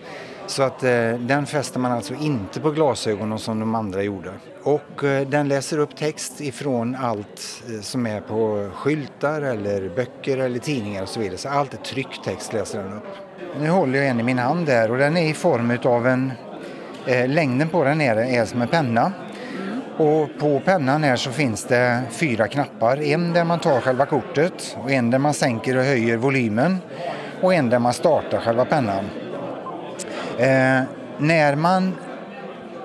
Så 0.47 0.63
att 0.63 0.83
eh, 0.83 1.13
den 1.13 1.45
fäster 1.45 1.79
man 1.79 1.91
alltså 1.91 2.13
inte 2.13 2.59
på 2.59 2.71
glasögonen 2.71 3.39
som 3.39 3.59
de 3.59 3.75
andra 3.75 4.03
gjorde. 4.03 4.31
Och 4.63 5.03
eh, 5.03 5.27
den 5.27 5.47
läser 5.47 5.77
upp 5.77 5.95
text 5.95 6.41
ifrån 6.41 6.95
allt 7.01 7.63
eh, 7.69 7.81
som 7.81 8.07
är 8.07 8.21
på 8.21 8.69
skyltar 8.73 9.41
eller 9.41 9.89
böcker 9.89 10.37
eller 10.37 10.59
tidningar 10.59 11.03
och 11.03 11.09
så 11.09 11.19
vidare. 11.19 11.37
Så 11.37 11.49
allt 11.49 11.73
är 11.73 11.77
tryckt 11.77 12.23
text 12.23 12.53
läser 12.53 12.83
den 12.83 12.93
upp. 12.93 13.03
Nu 13.61 13.69
håller 13.69 13.99
jag 13.99 14.07
en 14.07 14.19
i 14.19 14.23
min 14.23 14.37
hand 14.37 14.65
där 14.65 14.91
och 14.91 14.97
den 14.97 15.17
är 15.17 15.29
i 15.29 15.33
form 15.33 15.77
av 15.83 16.07
en... 16.07 16.31
Eh, 17.05 17.27
längden 17.27 17.69
på 17.69 17.83
den 17.83 18.01
är, 18.01 18.15
är 18.15 18.45
som 18.45 18.61
en 18.61 18.67
penna. 18.67 19.11
Och 19.99 20.29
på 20.39 20.59
pennan 20.65 21.03
här 21.03 21.15
så 21.15 21.31
finns 21.31 21.63
det 21.63 22.01
fyra 22.09 22.47
knappar. 22.47 23.01
En 23.01 23.33
där 23.33 23.43
man 23.43 23.59
tar 23.59 23.81
själva 23.81 24.05
kortet 24.05 24.77
och 24.83 24.91
en 24.91 25.09
där 25.09 25.19
man 25.19 25.33
sänker 25.33 25.77
och 25.77 25.83
höjer 25.83 26.17
volymen 26.17 26.77
och 27.41 27.53
en 27.53 27.69
där 27.69 27.79
man 27.79 27.93
startar 27.93 28.39
själva 28.39 28.65
pennan. 28.65 29.05
Eh, 30.37 30.81
när 31.17 31.55
man 31.55 31.95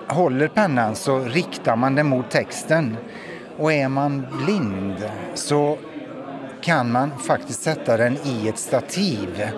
håller 0.09 0.49
pennan 0.49 0.94
så 0.94 1.18
riktar 1.18 1.76
man 1.76 1.94
den 1.94 2.06
mot 2.06 2.30
texten. 2.30 2.97
Och 3.59 3.73
är 3.73 3.88
man 3.88 4.26
blind 4.44 5.11
så 5.35 5.78
kan 6.61 6.92
man 6.92 7.18
faktiskt 7.18 7.62
sätta 7.62 7.97
den 7.97 8.18
i 8.25 8.49
ett 8.49 8.59
stativ. 8.59 9.50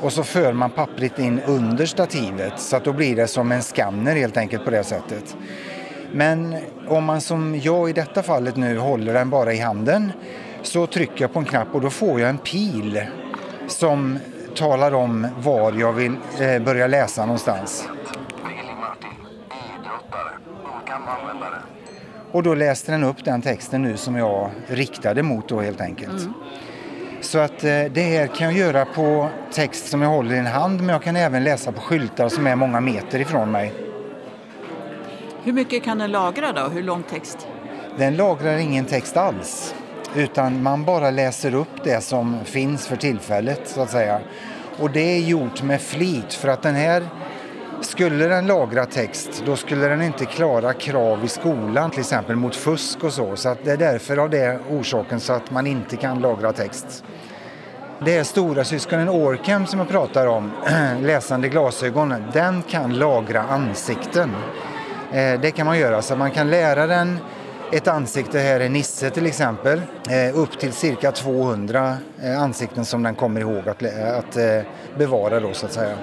och 0.00 0.12
så 0.12 0.22
för 0.22 0.52
man 0.52 0.70
pappret 0.70 1.18
in 1.18 1.40
under 1.46 1.86
stativet 1.86 2.60
så 2.60 2.76
att 2.76 2.84
då 2.84 2.92
blir 2.92 3.16
det 3.16 3.26
som 3.26 3.52
en 3.52 3.62
skanner 3.62 4.16
helt 4.16 4.36
enkelt 4.36 4.64
på 4.64 4.70
det 4.70 4.84
sättet. 4.84 5.36
Men 6.12 6.56
om 6.88 7.04
man 7.04 7.20
som 7.20 7.60
jag 7.62 7.90
i 7.90 7.92
detta 7.92 8.22
fallet 8.22 8.56
nu 8.56 8.78
håller 8.78 9.14
den 9.14 9.30
bara 9.30 9.52
i 9.52 9.58
handen 9.58 10.12
så 10.62 10.86
trycker 10.86 11.24
jag 11.24 11.32
på 11.32 11.38
en 11.38 11.44
knapp 11.44 11.68
och 11.72 11.80
då 11.80 11.90
får 11.90 12.20
jag 12.20 12.30
en 12.30 12.38
pil 12.38 13.06
som 13.68 14.18
talar 14.54 14.94
om 14.94 15.28
var 15.38 15.72
jag 15.72 15.92
vill 15.92 16.16
eh, 16.40 16.62
börja 16.62 16.86
läsa 16.86 17.26
någonstans. 17.26 17.88
Och 22.32 22.42
då 22.42 22.54
läste 22.54 22.92
den 22.92 23.04
upp 23.04 23.24
den 23.24 23.42
texten 23.42 23.82
nu 23.82 23.96
som 23.96 24.16
jag 24.16 24.50
riktade 24.66 25.22
mot 25.22 25.48
då 25.48 25.60
helt 25.60 25.80
enkelt. 25.80 26.20
Mm. 26.20 26.32
Så 27.20 27.38
att 27.38 27.64
eh, 27.64 27.84
det 27.90 28.02
här 28.02 28.26
kan 28.26 28.46
jag 28.46 28.56
göra 28.56 28.84
på 28.84 29.28
text 29.52 29.88
som 29.88 30.02
jag 30.02 30.08
håller 30.08 30.34
i 30.34 30.38
en 30.38 30.46
hand 30.46 30.80
men 30.80 30.88
jag 30.88 31.02
kan 31.02 31.16
även 31.16 31.44
läsa 31.44 31.72
på 31.72 31.80
skyltar 31.80 32.28
som 32.28 32.46
är 32.46 32.56
många 32.56 32.80
meter 32.80 33.20
ifrån 33.20 33.50
mig. 33.50 33.91
Hur 35.44 35.52
mycket 35.52 35.82
kan 35.82 35.98
den 35.98 36.10
lagra 36.10 36.52
då? 36.52 36.68
Hur 36.68 36.82
lång 36.82 37.02
text? 37.02 37.46
Den 37.96 38.16
lagrar 38.16 38.56
ingen 38.56 38.84
text 38.84 39.16
alls 39.16 39.74
utan 40.14 40.62
man 40.62 40.84
bara 40.84 41.10
läser 41.10 41.54
upp 41.54 41.84
det 41.84 42.04
som 42.04 42.36
finns 42.44 42.86
för 42.86 42.96
tillfället 42.96 43.60
så 43.64 43.80
att 43.80 43.90
säga. 43.90 44.20
Och 44.78 44.90
det 44.90 45.00
är 45.00 45.18
gjort 45.18 45.62
med 45.62 45.80
flit 45.80 46.34
för 46.34 46.48
att 46.48 46.62
den 46.62 46.74
här 46.74 47.06
skulle 47.80 48.26
den 48.26 48.46
lagra 48.46 48.86
text 48.86 49.42
då 49.46 49.56
skulle 49.56 49.88
den 49.88 50.02
inte 50.02 50.24
klara 50.24 50.72
krav 50.72 51.24
i 51.24 51.28
skolan 51.28 51.90
till 51.90 52.00
exempel 52.00 52.36
mot 52.36 52.56
fusk 52.56 53.04
och 53.04 53.12
så. 53.12 53.36
Så 53.36 53.48
att 53.48 53.64
det 53.64 53.72
är 53.72 53.76
därför 53.76 54.16
av 54.16 54.30
det 54.30 54.58
orsaken 54.70 55.20
så 55.20 55.32
att 55.32 55.50
man 55.50 55.66
inte 55.66 55.96
kan 55.96 56.20
lagra 56.20 56.52
text. 56.52 57.04
Det 58.04 58.16
är 58.16 58.24
stora 58.24 58.64
syskonen 58.64 59.08
Orcam 59.08 59.66
som 59.66 59.78
jag 59.78 59.88
pratar 59.88 60.26
om, 60.26 60.50
läsande 61.00 61.48
glasögon, 61.48 62.14
den 62.32 62.62
kan 62.62 62.98
lagra 62.98 63.42
ansikten. 63.42 64.30
Eh, 65.12 65.40
det 65.40 65.50
kan 65.50 65.66
man 65.66 65.78
göra 65.78 66.02
så 66.02 66.16
man 66.16 66.30
kan 66.30 66.50
lära 66.50 66.86
den 66.86 67.18
ett 67.72 67.88
ansikte 67.88 68.38
här 68.38 68.60
är 68.60 68.68
Nisse 68.68 69.10
till 69.10 69.26
exempel, 69.26 69.82
eh, 70.10 70.38
upp 70.38 70.58
till 70.58 70.72
cirka 70.72 71.12
200 71.12 71.96
eh, 72.22 72.42
ansikten 72.42 72.84
som 72.84 73.02
den 73.02 73.14
kommer 73.14 73.40
ihåg 73.40 73.68
att, 73.68 73.82
att 74.18 74.36
bevara 74.98 75.40
då 75.40 75.52
så 75.52 75.66
att 75.66 75.72
säga. 75.72 75.94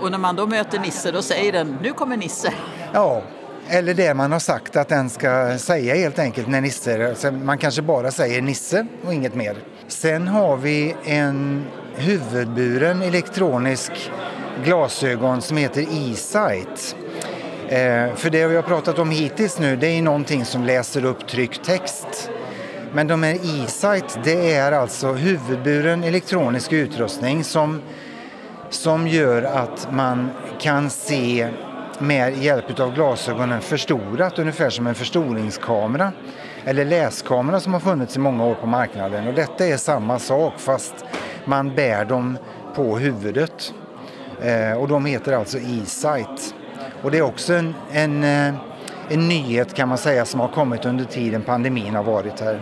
Och 0.00 0.10
när 0.10 0.18
man 0.18 0.36
då 0.36 0.46
möter 0.46 0.78
Nisse 0.78 1.10
då 1.10 1.22
säger 1.22 1.52
den 1.52 1.78
nu 1.82 1.92
kommer 1.92 2.16
Nisse? 2.16 2.52
Ja, 2.92 3.22
eller 3.68 3.94
det 3.94 4.14
man 4.14 4.32
har 4.32 4.38
sagt 4.38 4.76
att 4.76 4.88
den 4.88 5.10
ska 5.10 5.58
säga 5.58 5.94
helt 5.94 6.18
enkelt 6.18 6.48
när 6.48 6.60
Nisse, 6.60 7.08
alltså 7.08 7.30
man 7.30 7.58
kanske 7.58 7.82
bara 7.82 8.10
säger 8.10 8.42
Nisse 8.42 8.86
och 9.06 9.14
inget 9.14 9.34
mer. 9.34 9.56
Sen 9.88 10.28
har 10.28 10.56
vi 10.56 10.96
en 11.04 11.66
huvudburen 11.94 13.02
elektronisk 13.02 13.92
glasögon 14.64 15.42
som 15.42 15.56
heter 15.56 15.82
E-Sight. 15.82 16.96
Eh, 17.70 18.14
för 18.14 18.30
det 18.30 18.46
vi 18.46 18.56
har 18.56 18.62
pratat 18.62 18.98
om 18.98 19.10
hittills 19.10 19.58
nu 19.58 19.76
det 19.76 19.86
är 19.86 20.02
någonting 20.02 20.44
som 20.44 20.64
läser 20.64 21.04
upp 21.04 21.26
tryckt 21.26 21.64
text. 21.64 22.30
Men 22.92 23.06
de 23.06 23.22
här 23.22 23.34
E-Sight 23.34 24.18
det 24.24 24.54
är 24.54 24.72
alltså 24.72 25.12
huvudburen 25.12 26.04
elektronisk 26.04 26.72
utrustning 26.72 27.44
som, 27.44 27.82
som 28.70 29.08
gör 29.08 29.42
att 29.42 29.88
man 29.92 30.30
kan 30.60 30.90
se 30.90 31.48
med 31.98 32.38
hjälp 32.38 32.80
av 32.80 32.94
glasögonen 32.94 33.60
förstorat, 33.60 34.38
ungefär 34.38 34.70
som 34.70 34.86
en 34.86 34.94
förstoringskamera 34.94 36.12
eller 36.64 36.84
läskamera 36.84 37.60
som 37.60 37.72
har 37.72 37.80
funnits 37.80 38.16
i 38.16 38.18
många 38.18 38.44
år 38.44 38.54
på 38.54 38.66
marknaden. 38.66 39.28
Och 39.28 39.34
detta 39.34 39.66
är 39.66 39.76
samma 39.76 40.18
sak 40.18 40.54
fast 40.56 40.94
man 41.44 41.74
bär 41.74 42.04
dem 42.04 42.38
på 42.74 42.98
huvudet. 42.98 43.74
Eh, 44.42 44.72
och 44.72 44.88
de 44.88 45.04
heter 45.04 45.32
alltså 45.32 45.58
E-Sight. 45.58 46.54
Och 47.02 47.10
det 47.10 47.18
är 47.18 47.22
också 47.22 47.54
en, 47.54 47.74
en, 47.92 48.24
eh, 48.24 48.54
en 49.08 49.28
nyhet 49.28 49.74
kan 49.74 49.88
man 49.88 49.98
säga 49.98 50.24
som 50.24 50.40
har 50.40 50.48
kommit 50.48 50.84
under 50.84 51.04
tiden 51.04 51.42
pandemin 51.42 51.94
har 51.94 52.04
varit 52.04 52.40
här. 52.40 52.60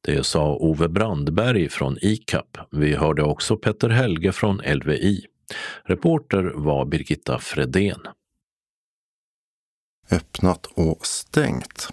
Det 0.00 0.26
sa 0.26 0.56
Ove 0.56 0.88
Brandberg 0.88 1.68
från 1.68 1.98
ICAP. 2.00 2.58
Vi 2.70 2.94
hörde 2.94 3.22
också 3.22 3.56
Petter 3.56 3.88
Helge 3.88 4.32
från 4.32 4.56
LVI. 4.56 5.26
Reporter 5.84 6.52
var 6.54 6.84
Birgitta 6.84 7.38
Fredén. 7.38 8.00
Öppnat 10.10 10.66
och 10.66 11.06
stängt. 11.06 11.88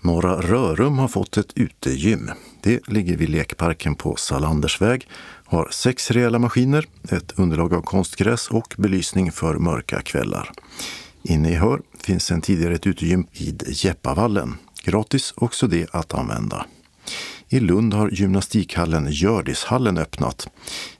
Norra 0.00 0.40
Rörum 0.40 0.98
har 0.98 1.08
fått 1.08 1.36
ett 1.36 1.52
utegym. 1.56 2.30
Det 2.62 2.88
ligger 2.88 3.16
vid 3.16 3.28
lekparken 3.28 3.94
på 3.94 4.16
Salandersväg, 4.16 5.08
har 5.44 5.68
sex 5.70 6.10
rejäla 6.10 6.38
maskiner, 6.38 6.86
ett 7.10 7.38
underlag 7.38 7.74
av 7.74 7.82
konstgräs 7.82 8.48
och 8.48 8.74
belysning 8.78 9.32
för 9.32 9.54
mörka 9.54 10.02
kvällar. 10.02 10.50
Inne 11.22 11.50
i 11.50 11.54
Hör 11.54 11.80
finns 12.00 12.30
en 12.30 12.40
tidigare 12.40 12.74
ett 12.74 12.86
utegym 12.86 13.26
vid 13.38 13.64
Jeppavallen. 13.66 14.54
Gratis 14.82 15.34
också 15.36 15.66
det 15.66 15.86
att 15.94 16.14
använda. 16.14 16.66
I 17.48 17.60
Lund 17.60 17.94
har 17.94 18.10
gymnastikhallen 18.10 19.08
Gördishallen 19.10 19.98
öppnat 19.98 20.48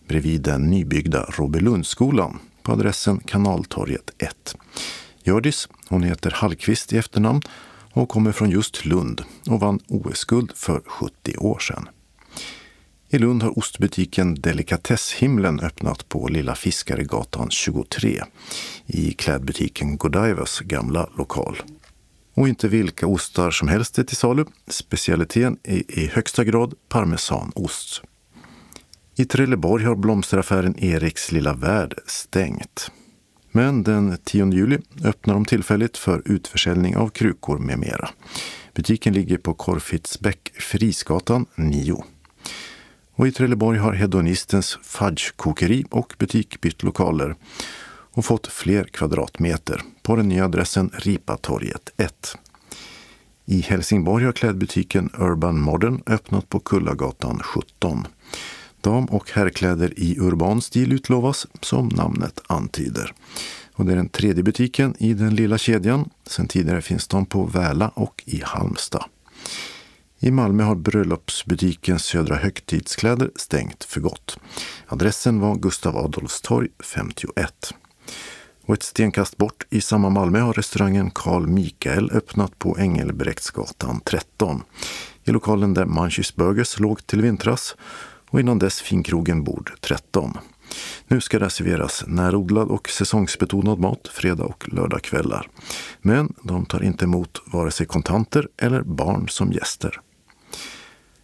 bredvid 0.08 0.42
den 0.42 0.66
nybyggda 0.70 1.26
Robelundsskolan 1.28 2.38
på 2.62 2.72
adressen 2.72 3.20
Kanaltorget 3.20 4.10
1. 4.18 4.56
Gördis, 5.24 5.68
hon 5.88 6.02
heter 6.02 6.30
Hallqvist 6.30 6.92
i 6.92 6.98
efternamn 6.98 7.42
och 7.92 8.08
kommer 8.08 8.32
från 8.32 8.50
just 8.50 8.84
Lund 8.84 9.22
och 9.46 9.60
vann 9.60 9.80
OS-guld 9.88 10.52
för 10.54 10.80
70 10.86 11.36
år 11.36 11.58
sedan. 11.58 11.88
I 13.08 13.18
Lund 13.18 13.42
har 13.42 13.58
ostbutiken 13.58 14.34
Delikatesshimlen 14.34 15.60
öppnat 15.60 16.08
på 16.08 16.28
Lilla 16.28 16.54
Fiskaregatan 16.54 17.50
23 17.50 18.22
i 18.86 19.12
klädbutiken 19.12 19.96
Godivas 19.96 20.60
gamla 20.60 21.08
lokal. 21.18 21.62
Och 22.34 22.48
inte 22.48 22.68
vilka 22.68 23.06
ostar 23.06 23.50
som 23.50 23.68
helst 23.68 23.98
är 23.98 24.04
till 24.04 24.16
salu. 24.16 24.44
Specialiteten 24.68 25.58
är 25.62 25.98
i 25.98 26.06
högsta 26.06 26.44
grad 26.44 26.74
parmesanost. 26.88 28.02
I 29.16 29.24
Trelleborg 29.24 29.84
har 29.84 29.96
blomsteraffären 29.96 30.78
Eriks 30.78 31.32
lilla 31.32 31.54
värld 31.54 31.94
stängt. 32.06 32.90
Men 33.52 33.82
den 33.82 34.18
10 34.24 34.52
juli 34.52 34.78
öppnar 35.04 35.34
de 35.34 35.44
tillfälligt 35.44 35.96
för 35.96 36.22
utförsäljning 36.24 36.96
av 36.96 37.08
krukor 37.08 37.58
med 37.58 37.78
mera. 37.78 38.10
Butiken 38.74 39.14
ligger 39.14 39.38
på 39.38 39.54
Korfitsbäck, 39.54 40.52
Frisgatan 40.54 41.46
9. 41.54 42.04
Och 43.14 43.28
i 43.28 43.32
Trelleborg 43.32 43.78
har 43.78 43.92
Hedonistens 43.92 44.78
fudgekokeri 44.82 45.84
och 45.90 46.14
butik 46.18 46.60
bytt 46.60 46.82
lokaler 46.82 47.34
och 48.12 48.24
fått 48.24 48.46
fler 48.46 48.84
kvadratmeter 48.84 49.82
på 50.02 50.16
den 50.16 50.28
nya 50.28 50.44
adressen 50.44 50.90
Ripatorget 50.94 51.90
1. 51.96 52.36
I 53.46 53.60
Helsingborg 53.60 54.24
har 54.24 54.32
klädbutiken 54.32 55.10
Urban 55.18 55.60
Modern 55.60 56.02
öppnat 56.06 56.48
på 56.48 56.60
Kullagatan 56.60 57.40
17. 57.44 58.06
Dam 58.80 59.04
och 59.04 59.30
herrkläder 59.30 59.92
i 59.96 60.18
urban 60.18 60.62
stil 60.62 60.92
utlovas, 60.92 61.46
som 61.60 61.88
namnet 61.88 62.40
antyder. 62.46 63.12
Och 63.72 63.84
det 63.84 63.92
är 63.92 63.96
den 63.96 64.08
tredje 64.08 64.42
butiken 64.42 64.94
i 64.98 65.14
den 65.14 65.34
lilla 65.34 65.58
kedjan. 65.58 66.10
Sen 66.26 66.48
tidigare 66.48 66.82
finns 66.82 67.08
de 67.08 67.26
på 67.26 67.44
Väla 67.44 67.88
och 67.88 68.22
i 68.26 68.42
Halmstad. 68.44 69.04
I 70.22 70.30
Malmö 70.30 70.62
har 70.62 70.74
bröllopsbutiken 70.74 71.98
Södra 71.98 72.36
Högtidskläder 72.36 73.30
stängt 73.36 73.84
för 73.84 74.00
gott. 74.00 74.38
Adressen 74.86 75.40
var 75.40 75.56
Gustav 75.56 75.96
Adolfs 75.96 76.40
torg 76.40 76.68
51. 76.94 77.74
Och 78.66 78.74
ett 78.74 78.82
stenkast 78.82 79.36
bort 79.36 79.66
i 79.70 79.80
samma 79.80 80.10
Malmö 80.10 80.40
har 80.40 80.52
restaurangen 80.52 81.10
Carl 81.10 81.46
Mikael 81.46 82.10
öppnat 82.10 82.58
på 82.58 82.78
Engelbrektsgatan 82.78 84.00
13. 84.04 84.62
I 85.24 85.30
lokalen 85.30 85.74
där 85.74 85.84
Munchies 85.84 86.36
Burgers 86.36 86.78
låg 86.78 87.06
till 87.06 87.22
vintras 87.22 87.76
och 88.30 88.40
innan 88.40 88.58
dess 88.58 88.80
finkrogen 88.80 89.44
Bord 89.44 89.72
13. 89.80 90.38
Nu 91.08 91.20
ska 91.20 91.38
det 91.38 91.50
serveras 91.50 92.04
närodlad 92.06 92.68
och 92.68 92.88
säsongsbetonad 92.88 93.78
mat 93.78 94.08
fredag 94.08 94.44
och 94.44 94.68
lördagkvällar. 94.72 95.48
Men 96.00 96.34
de 96.42 96.66
tar 96.66 96.82
inte 96.82 97.04
emot 97.04 97.42
vare 97.46 97.70
sig 97.70 97.86
kontanter 97.86 98.48
eller 98.56 98.82
barn 98.82 99.28
som 99.28 99.52
gäster. 99.52 100.00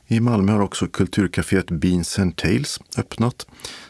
I 0.09 0.21
Malmö 0.21 0.53
har 0.53 0.61
också 0.61 0.87
kulturcaféet 0.87 1.71
Beans 1.71 2.19
and 2.19 2.37
Tales 2.37 2.81
öppnat. 2.99 3.47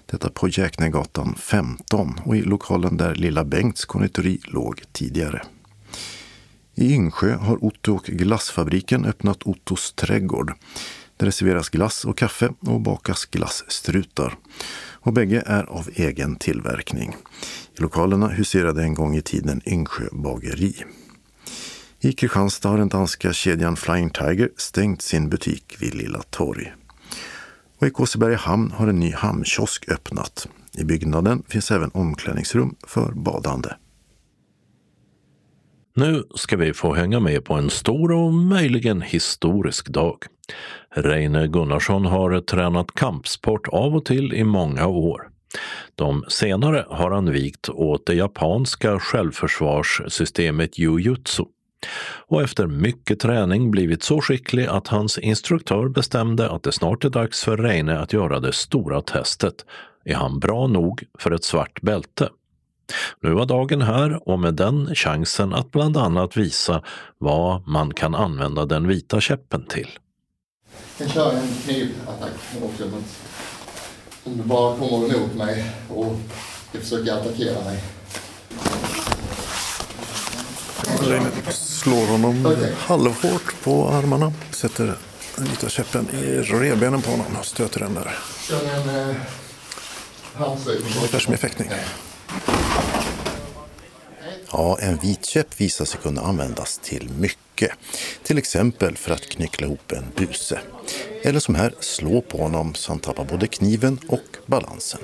Detta 0.07 0.31
på 0.31 0.49
Jäknegatan 0.49 1.35
15 1.35 2.21
och 2.25 2.37
i 2.37 2.43
lokalen 2.43 2.97
där 2.97 3.15
Lilla 3.15 3.45
Bengts 3.45 3.85
konditori 3.85 4.41
låg 4.45 4.83
tidigare. 4.93 5.43
I 6.75 6.95
Yngsjö 6.95 7.37
har 7.37 7.65
Otto 7.65 7.95
och 7.95 8.05
glassfabriken 8.05 9.05
öppnat 9.05 9.43
Ottos 9.43 9.93
trädgård. 9.93 10.53
Där 11.17 11.27
det 11.27 11.33
serveras 11.33 11.69
glass 11.69 12.05
och 12.05 12.19
kaffe 12.19 12.53
och 12.61 12.81
bakas 12.81 13.25
glasstrutar. 13.25 14.35
Och 15.07 15.13
bägge 15.13 15.43
är 15.47 15.65
av 15.65 15.89
egen 15.95 16.37
tillverkning. 16.37 17.17
I 17.79 17.83
lokalerna 17.83 18.29
huserade 18.29 18.83
en 18.83 18.95
gång 18.95 19.17
i 19.17 19.23
tiden 19.23 19.61
Yngsjö 19.67 20.09
bageri. 20.13 20.85
I 22.01 22.13
Kristianstad 22.13 22.69
har 22.69 22.79
den 22.79 22.89
danska 22.89 23.33
kedjan 23.33 23.77
Flying 23.77 24.11
Tiger 24.11 24.51
stängt 24.57 25.03
sin 25.03 25.29
butik 25.29 25.77
vid 25.79 25.95
Lilla 25.95 26.23
Torg. 26.31 26.75
Och 27.79 27.87
i 27.87 27.91
Kåseberga 27.91 28.37
hamn 28.37 28.71
har 28.71 28.89
en 28.89 29.01
ny 29.01 29.13
hamnkiosk 29.13 29.89
öppnat. 29.89 30.49
I 30.73 30.85
byggnaden 30.85 31.43
finns 31.49 31.71
även 31.71 31.91
omklädningsrum 31.95 32.77
för 32.87 33.13
badande. 33.13 33.69
Nu 35.99 36.23
ska 36.35 36.57
vi 36.57 36.75
få 36.75 36.95
hänga 36.95 37.21
med 37.21 37.45
på 37.45 37.55
en 37.55 37.71
stor 37.71 38.13
och 38.13 38.35
möjligen 38.35 39.03
historisk 39.03 39.89
dag. 39.89 40.19
Reine 40.95 41.47
Gunnarsson 41.47 42.05
har 42.05 42.41
tränat 42.41 42.95
kampsport 42.95 43.69
av 43.69 43.97
och 43.97 44.05
till 44.05 44.35
i 44.35 44.45
många 44.45 44.87
år. 44.87 45.29
De 45.95 46.25
senare 46.29 46.87
har 46.89 47.11
han 47.11 47.31
vikt 47.31 47.69
åt 47.69 48.07
det 48.07 48.15
japanska 48.15 48.99
självförsvarssystemet 48.99 50.79
jujutsu 50.79 51.45
och 52.27 52.43
efter 52.43 52.67
mycket 52.67 53.21
träning 53.21 53.71
blivit 53.71 54.03
så 54.03 54.21
skicklig 54.21 54.67
att 54.67 54.89
hans 54.89 55.19
instruktör 55.19 55.89
bestämde 55.89 56.51
att 56.51 56.63
det 56.63 56.73
snart 56.73 57.05
är 57.05 57.11
dags 57.11 57.45
för 57.45 57.57
Reine 57.57 57.99
att 57.99 58.13
göra 58.13 58.41
det 58.41 58.53
stora 58.53 59.03
testet. 59.03 59.55
Är 60.05 60.15
han 60.15 60.39
bra 60.39 60.67
nog 60.67 61.05
för 61.19 61.31
ett 61.31 61.45
svart 61.45 61.81
bälte? 61.81 62.29
Nu 63.21 63.31
var 63.31 63.47
dagen 63.47 63.83
här 63.83 64.29
och 64.29 64.39
med 64.39 64.55
den 64.55 64.95
chansen 64.95 65.55
att 65.55 65.73
bland 65.73 65.97
annat 65.97 66.37
visa 66.37 66.83
vad 67.19 67.69
man 67.69 67.95
kan 67.95 68.15
använda 68.15 68.65
den 68.67 68.89
vita 68.89 69.21
käppen 69.21 69.67
till. 69.67 69.99
Jag 70.99 71.11
köra 71.11 71.33
en 71.33 71.49
knivattack 71.65 72.33
också. 72.63 72.91
Om 74.25 74.37
du 74.37 74.43
bara 74.43 74.77
kommer 74.77 75.15
emot 75.15 75.35
mig 75.35 75.71
och 75.89 76.17
ska 76.69 76.81
försöka 76.81 77.15
attackera 77.15 77.65
mig. 77.65 77.83
Slår 81.51 82.07
honom 82.07 82.47
Okej. 82.47 82.73
halvhårt 82.79 83.63
på 83.65 83.89
armarna. 83.89 84.33
Sätter 84.51 84.95
den 85.37 85.45
vita 85.45 85.69
käppen 85.69 86.09
i 86.11 86.25
revbenen 86.39 87.03
på 87.03 87.11
honom 87.11 87.27
och 87.41 87.47
stöter 87.47 87.81
den 87.81 87.95
där. 87.95 88.19
Kör 88.49 88.65
en 88.65 89.11
eh. 89.11 89.17
Ungefär 90.39 91.19
som 91.19 91.35
i 91.35 91.37
fäktning. 91.37 91.71
Ja, 94.53 94.79
en 94.81 94.97
vitkäpp 94.97 95.61
visar 95.61 95.85
sig 95.85 96.01
kunna 96.01 96.21
användas 96.21 96.79
till 96.79 97.11
mycket. 97.19 97.71
Till 98.23 98.39
exempel 98.39 98.97
för 98.97 99.15
att 99.15 99.29
knyckla 99.29 99.67
ihop 99.67 99.93
en 99.93 100.05
buse. 100.17 100.61
Eller 101.23 101.41
som 101.41 101.55
här, 101.55 101.75
slå 101.81 102.21
på 102.21 102.39
honom 102.39 102.75
så 102.75 102.93
han 102.93 102.99
tappar 102.99 103.25
både 103.25 103.47
kniven 103.47 103.99
och 104.09 104.37
balansen. 104.47 105.01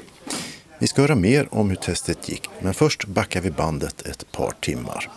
Vi 0.78 0.86
ska 0.86 1.02
höra 1.02 1.14
mer 1.14 1.48
om 1.50 1.68
hur 1.68 1.76
testet 1.76 2.28
gick, 2.28 2.48
men 2.60 2.74
först 2.74 3.04
backar 3.04 3.40
vi 3.40 3.50
bandet 3.50 4.02
ett 4.02 4.32
par 4.32 4.52
timmar. 4.60 5.10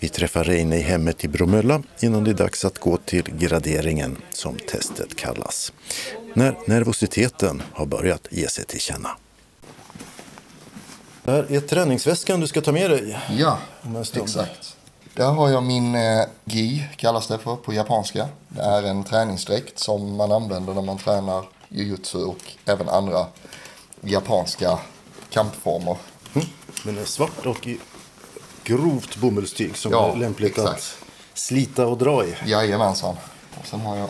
Vi 0.00 0.08
träffar 0.08 0.44
Reine 0.44 0.76
i 0.76 0.80
hemmet 0.80 1.24
i 1.24 1.28
Bromölla 1.28 1.82
innan 2.00 2.24
det 2.24 2.30
är 2.30 2.34
dags 2.34 2.64
att 2.64 2.78
gå 2.78 2.96
till 2.96 3.24
graderingen, 3.38 4.16
som 4.32 4.56
testet 4.56 5.16
kallas. 5.16 5.72
När 6.34 6.56
nervositeten 6.66 7.62
har 7.72 7.86
börjat 7.86 8.28
ge 8.30 8.48
sig 8.48 8.64
till 8.64 8.80
känna. 8.80 9.10
Det 11.28 11.32
här 11.32 11.52
är 11.52 11.60
träningsväskan 11.60 12.40
du 12.40 12.46
ska 12.46 12.60
ta 12.60 12.72
med 12.72 12.90
dig. 12.90 13.18
Ja, 13.30 13.58
exakt. 14.14 14.76
Där 15.14 15.30
har 15.30 15.48
jag 15.48 15.62
min 15.62 15.94
eh, 15.94 16.24
gi, 16.44 16.88
kallas 16.96 17.26
det 17.26 17.38
för 17.38 17.56
på 17.56 17.72
japanska. 17.72 18.28
Det 18.48 18.60
är 18.60 18.82
en 18.82 19.04
träningsdräkt 19.04 19.78
som 19.78 20.16
man 20.16 20.32
använder 20.32 20.74
när 20.74 20.82
man 20.82 20.98
tränar 20.98 21.44
jujutsu 21.68 22.18
och 22.18 22.36
även 22.64 22.88
andra 22.88 23.26
japanska 24.00 24.78
kampformer. 25.30 25.96
Den 26.84 26.98
är 26.98 27.04
svart 27.04 27.46
och 27.46 27.66
i 27.66 27.78
grovt 28.64 29.16
bomullstyg 29.16 29.76
som 29.76 29.92
Ja, 29.92 30.12
är 30.12 30.16
lämpligt 30.16 30.50
exakt. 30.58 30.68
att 30.70 30.98
slita 31.34 31.86
och 31.86 31.98
dra 31.98 32.24
i. 32.24 32.34
Jajamensan. 32.46 33.16
Och 33.60 33.66
sen 33.66 33.80
har 33.80 33.96
jag 33.96 34.08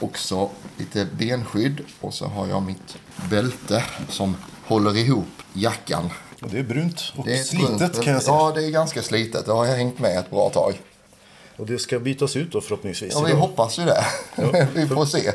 också 0.00 0.50
lite 0.76 1.04
benskydd 1.18 1.80
och 2.00 2.14
så 2.14 2.26
har 2.26 2.46
jag 2.46 2.62
mitt 2.62 2.96
bälte 3.30 3.84
som 4.08 4.36
håller 4.66 4.96
ihop 4.96 5.33
jackan. 5.54 6.10
Det 6.40 6.58
är 6.58 6.62
brunt 6.62 7.12
och 7.16 7.24
Det 7.26 7.38
är 7.38 7.42
slitet 7.42 7.78
brunt- 7.78 8.02
kan 8.02 8.12
jag 8.12 8.22
säga. 8.22 8.36
Ja, 8.36 8.52
det 8.54 8.64
är 8.64 8.70
ganska 8.70 9.02
slitet. 9.02 9.46
Det 9.46 9.52
har 9.52 9.66
jag 9.66 9.76
hängt 9.76 9.98
med 9.98 10.18
ett 10.18 10.30
bra 10.30 10.50
tag. 10.50 10.80
Och 11.56 11.66
det 11.66 11.78
ska 11.78 11.98
bytas 11.98 12.36
ut 12.36 12.52
då 12.52 12.60
förhoppningsvis. 12.60 13.12
Ja, 13.14 13.20
vi 13.20 13.30
idag. 13.30 13.40
hoppas 13.40 13.78
ju 13.78 13.84
det. 13.84 14.04
vi 14.74 14.86
får 14.86 15.04
se. 15.06 15.32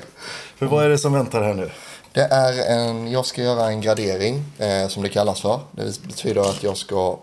För 0.55 0.65
vad 0.65 0.86
är 0.86 0.89
det 0.89 0.97
som 0.97 1.13
väntar 1.13 1.41
här 1.43 1.53
nu? 1.53 1.71
Det 2.13 2.21
är 2.21 2.77
en, 2.77 3.12
jag 3.12 3.25
ska 3.25 3.43
göra 3.43 3.67
en 3.67 3.82
gradering 3.82 4.43
eh, 4.58 4.88
som 4.88 5.03
det 5.03 5.10
kallas 5.10 5.41
för. 5.41 5.60
Det 5.71 6.01
betyder 6.08 6.41
att 6.41 6.63
jag 6.63 6.77
ska 6.77 7.17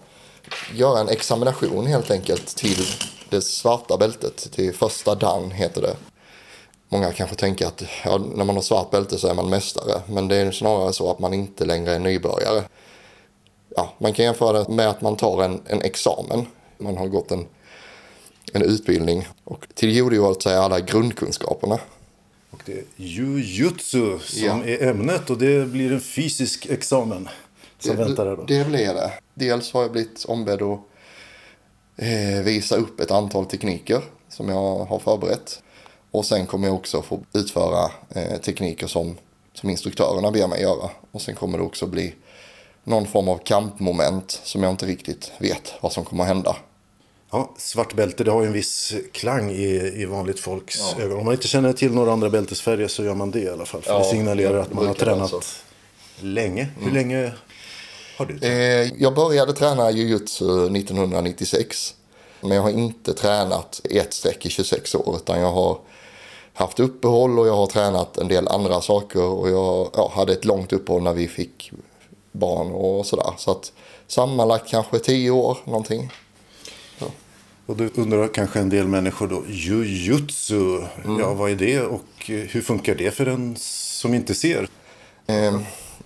göra 0.75 1.01
en 1.01 1.09
examination 1.09 1.87
helt 1.87 2.11
enkelt 2.11 2.57
till 2.57 2.87
det 3.31 3.41
svarta 3.41 3.97
bältet. 3.97 4.49
Till 4.53 4.75
första 4.75 5.15
dan 5.15 5.51
heter 5.51 5.83
det. 5.83 5.97
Många 6.89 7.13
kanske 7.13 7.37
tänker 7.37 7.67
att 7.67 7.83
ja, 8.05 8.19
när 8.19 8.45
man 8.45 8.55
har 8.57 8.63
svart 8.63 8.91
bälte 8.91 9.19
så 9.19 9.29
är 9.29 9.35
man 9.35 9.51
mästare. 9.51 10.01
Men 10.07 10.29
det 10.29 10.37
är 10.37 10.51
snarare 10.53 10.93
så 10.93 11.11
att 11.11 11.19
man 11.19 11.35
inte 11.35 11.65
längre 11.65 11.95
är 11.95 11.99
nybörjare. 11.99 12.63
Ja, 13.77 13.93
man 13.99 14.13
kan 14.13 14.25
jämföra 14.25 14.65
det 14.65 14.69
med 14.73 14.89
att 14.89 15.01
man 15.01 15.17
tar 15.17 15.43
en, 15.43 15.61
en 15.67 15.83
examen. 15.83 16.47
Man 16.79 16.97
har 16.97 17.07
gått 17.07 17.31
en, 17.31 17.47
en 18.53 18.63
utbildning 18.63 19.29
och 19.45 19.67
tillgodogjort 19.75 20.43
sig 20.43 20.57
alla 20.57 20.81
grundkunskaperna. 20.81 21.79
Och 22.51 22.63
det 22.67 22.73
är 22.73 22.85
jujutsu 22.97 24.19
som 24.19 24.45
Ja. 24.45 24.65
är 24.65 24.89
ämnet 24.89 25.31
och 25.31 25.39
det 25.39 25.67
blir 25.69 25.93
en 25.93 26.01
fysisk 26.01 26.67
examen 26.67 27.29
som 27.79 27.97
väntar 27.97 28.27
här 28.27 28.37
då. 28.37 28.45
Det 28.45 28.67
blir 28.67 28.95
det. 28.95 29.13
Dels 29.35 29.73
har 29.73 29.83
jag 29.83 29.93
blivit 29.93 30.25
ombedd 30.29 30.63
att 30.63 30.81
eh, 31.97 32.43
visa 32.45 32.77
upp 32.77 33.01
ett 33.01 33.11
antal 33.11 33.47
tekniker 33.47 34.03
som 34.29 34.49
jag 34.49 34.85
har 34.85 34.99
förberett. 34.99 35.63
Och 36.11 36.25
sen 36.25 36.47
kommer 36.47 36.67
jag 36.69 36.77
också 36.77 37.03
få 37.03 37.21
utföra 37.33 37.91
eh, 38.15 38.37
tekniker 38.41 38.87
som, 38.87 39.17
som 39.55 39.71
instruktörerna 39.71 40.31
ber 40.31 40.47
mig 40.49 40.63
göra. 40.63 40.91
Och 41.11 41.23
sen 41.23 41.35
kommer 41.35 41.59
det 41.59 41.65
också 41.65 41.87
bli 41.87 42.15
någon 42.87 43.07
form 43.07 43.29
av 43.29 43.39
kampmoment 43.39 44.41
som 44.45 44.63
jag 44.63 44.71
inte 44.73 44.87
riktigt 44.87 45.33
vet 45.39 45.73
vad 45.81 45.93
som 45.93 46.05
kommer 46.05 46.23
att 46.23 46.29
hända. 46.29 46.57
Ja, 47.31 47.55
svart 47.59 47.95
bälte 47.95 48.25
det 48.25 48.31
har 48.31 48.41
ju 48.41 48.47
en 48.47 48.53
viss 48.53 48.95
klang 49.13 49.51
i, 49.51 49.93
i 49.97 50.05
vanligt 50.05 50.41
folks 50.41 50.79
Ja. 50.97 51.03
ögon. 51.05 51.19
Om 51.19 51.25
man 51.25 51.35
inte 51.35 51.49
känner 51.49 51.73
till 51.73 51.93
några 51.93 52.13
andra 52.13 52.31
bältesfärger 52.31 52.89
så 52.89 53.05
gör 53.05 53.15
man 53.15 53.31
det 53.31 53.41
i 53.41 53.49
alla 53.49 53.67
fall. 53.67 53.83
För 53.83 53.93
Ja, 53.93 53.99
det 53.99 54.05
signalerar 54.05 54.59
att 54.59 54.73
man 54.73 54.87
har 54.87 54.95
tränat 54.95 55.31
så. 55.31 55.41
länge. 56.21 56.69
Hur 56.81 56.91
länge 56.91 57.33
har 58.19 58.27
du 58.27 58.39
tränat? 58.39 58.89
Eh, 58.91 59.03
jag 59.03 59.15
började 59.15 59.53
träna 59.53 59.91
jujutsu 59.91 60.45
1996. 60.77 61.95
Men 62.41 62.51
jag 62.57 62.63
har 62.63 62.71
inte 62.71 63.13
tränat 63.15 63.81
ett 63.91 64.15
streck 64.15 64.47
i 64.47 64.51
26 64.51 64.95
år. 64.95 65.17
Utan 65.17 65.41
jag 65.41 65.53
har 65.53 65.79
haft 66.55 66.81
uppehåll 66.81 67.39
och 67.39 67.47
jag 67.49 67.57
har 67.57 67.67
tränat 67.67 68.17
en 68.19 68.29
del 68.29 68.49
andra 68.49 68.81
saker. 68.81 69.23
Och 69.23 69.51
jag 69.51 69.91
ja, 69.95 70.13
hade 70.15 70.33
ett 70.33 70.45
långt 70.45 70.73
uppehåll 70.73 71.03
när 71.03 71.13
vi 71.13 71.29
fick 71.29 71.73
barn 72.37 72.73
och 72.73 73.07
sådär. 73.07 73.35
Så 73.37 73.51
att 73.51 73.73
sammanlagt 74.07 74.69
kanske 74.69 74.99
10 74.99 75.31
år 75.31 75.59
någonting. 75.65 76.11
Och 77.67 77.77
då 77.77 77.85
undrar 77.95 78.29
kanske 78.29 78.59
en 78.61 78.69
del 78.69 78.87
människor 78.87 79.29
då, 79.29 79.43
jujutsu, 79.49 80.79
Mm. 81.05 81.21
ja 81.21 81.35
vad 81.35 81.51
är 81.51 81.55
det 81.55 81.81
och 81.81 82.03
hur 82.27 82.61
funkar 82.63 82.95
det 82.95 83.11
för 83.11 83.27
en 83.27 83.57
som 83.59 84.15
inte 84.15 84.35
ser? 84.35 84.69
Eh, 85.27 85.61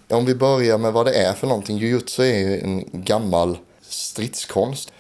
om 0.09 0.25
vi 0.25 0.35
börjar 0.35 0.79
med 0.79 0.93
vad 0.93 1.07
det 1.07 1.15
är 1.15 1.33
för 1.33 1.47
någonting. 1.47 1.79
Jujutsu 1.79 2.23
är 2.23 2.65
en 2.65 2.85
gammal 2.93 3.59
stridskonst. 3.89 4.93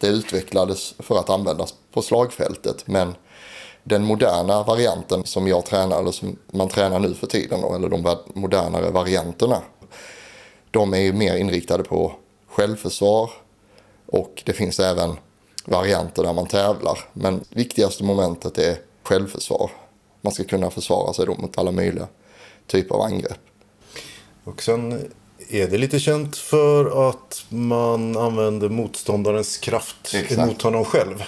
Det 0.00 0.06
utvecklades 0.06 0.94
för 0.98 1.18
att 1.18 1.30
användas 1.30 1.74
på 1.92 2.02
slagfältet. 2.02 2.86
Men 2.86 3.14
den 3.84 4.04
moderna 4.04 4.62
varianten 4.62 5.24
som 5.24 5.48
jag 5.48 5.66
tränar, 5.66 5.98
eller 5.98 6.10
som 6.10 6.36
man 6.52 6.68
tränar 6.68 6.98
nu 6.98 7.14
för 7.14 7.26
tiden, 7.26 7.64
eller 7.64 7.88
de 7.88 8.16
modernare 8.34 8.90
varianterna. 8.90 9.62
De 10.74 10.94
är 10.94 10.98
ju 10.98 11.12
mer 11.12 11.36
inriktade 11.36 11.84
på 11.84 12.12
självförsvar. 12.48 13.30
Och 14.06 14.42
det 14.46 14.52
finns 14.52 14.80
även 14.80 15.16
varianter 15.64 16.22
där 16.22 16.32
man 16.32 16.46
tävlar. 16.46 16.98
Men 17.12 17.44
viktigaste 17.48 18.04
momentet 18.04 18.58
är 18.58 18.76
självförsvar. 19.02 19.70
Man 20.20 20.32
ska 20.32 20.44
kunna 20.44 20.70
försvara 20.70 21.12
sig 21.12 21.26
då 21.26 21.34
mot 21.34 21.58
alla 21.58 21.70
möjliga 21.70 22.06
typer 22.66 22.94
av 22.94 23.00
angrepp. 23.00 23.38
Och 24.44 24.62
sen 24.62 25.10
är 25.48 25.68
det 25.68 25.78
lite 25.78 26.00
känt 26.00 26.36
för 26.36 27.08
att 27.08 27.44
man 27.48 28.16
använder 28.16 28.68
motståndarens 28.68 29.56
kraft 29.56 30.14
Exakt. 30.14 30.40
emot 30.40 30.62
honom 30.62 30.84
själv. 30.84 31.22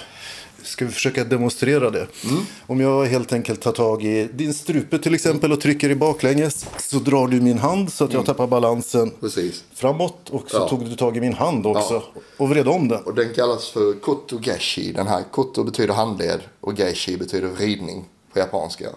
Ska 0.66 0.84
vi 0.84 0.90
försöka 0.90 1.24
demonstrera 1.24 1.90
det? 1.90 2.06
Mm. 2.24 2.42
Om 2.66 2.80
jag 2.80 3.04
helt 3.06 3.32
enkelt 3.32 3.60
tar 3.60 3.72
tag 3.72 4.04
i 4.04 4.28
din 4.32 4.54
strupe 4.54 4.98
till 4.98 5.14
exempel 5.14 5.52
och 5.52 5.60
trycker 5.60 5.90
i 5.90 5.94
baklänges 5.94 6.66
så 6.78 6.98
drar 6.98 7.28
du 7.28 7.40
min 7.40 7.58
hand 7.58 7.92
så 7.92 8.04
att 8.04 8.12
jag 8.12 8.26
tappar 8.26 8.46
balansen 8.46 9.00
Mm. 9.02 9.14
Precis. 9.20 9.64
framåt 9.74 10.30
och 10.30 10.50
så 10.50 10.56
Ja. 10.56 10.68
tog 10.68 10.84
du 10.88 10.96
tag 10.96 11.16
i 11.16 11.20
min 11.20 11.34
hand 11.34 11.66
också 11.66 11.94
Ja. 11.94 12.20
och 12.36 12.48
vred 12.48 12.68
om 12.68 12.88
den. 12.88 13.02
Och 13.02 13.14
den 13.14 13.34
kallas 13.34 13.68
för 13.68 14.00
koto 14.00 14.38
geshi. 14.42 14.92
Den 14.92 15.06
här 15.06 15.22
koto 15.30 15.64
betyder 15.64 15.94
handled 15.94 16.40
och 16.60 16.78
geshi 16.78 17.16
betyder 17.16 17.48
vridning 17.48 18.04
på 18.32 18.38
japanska. 18.38 18.88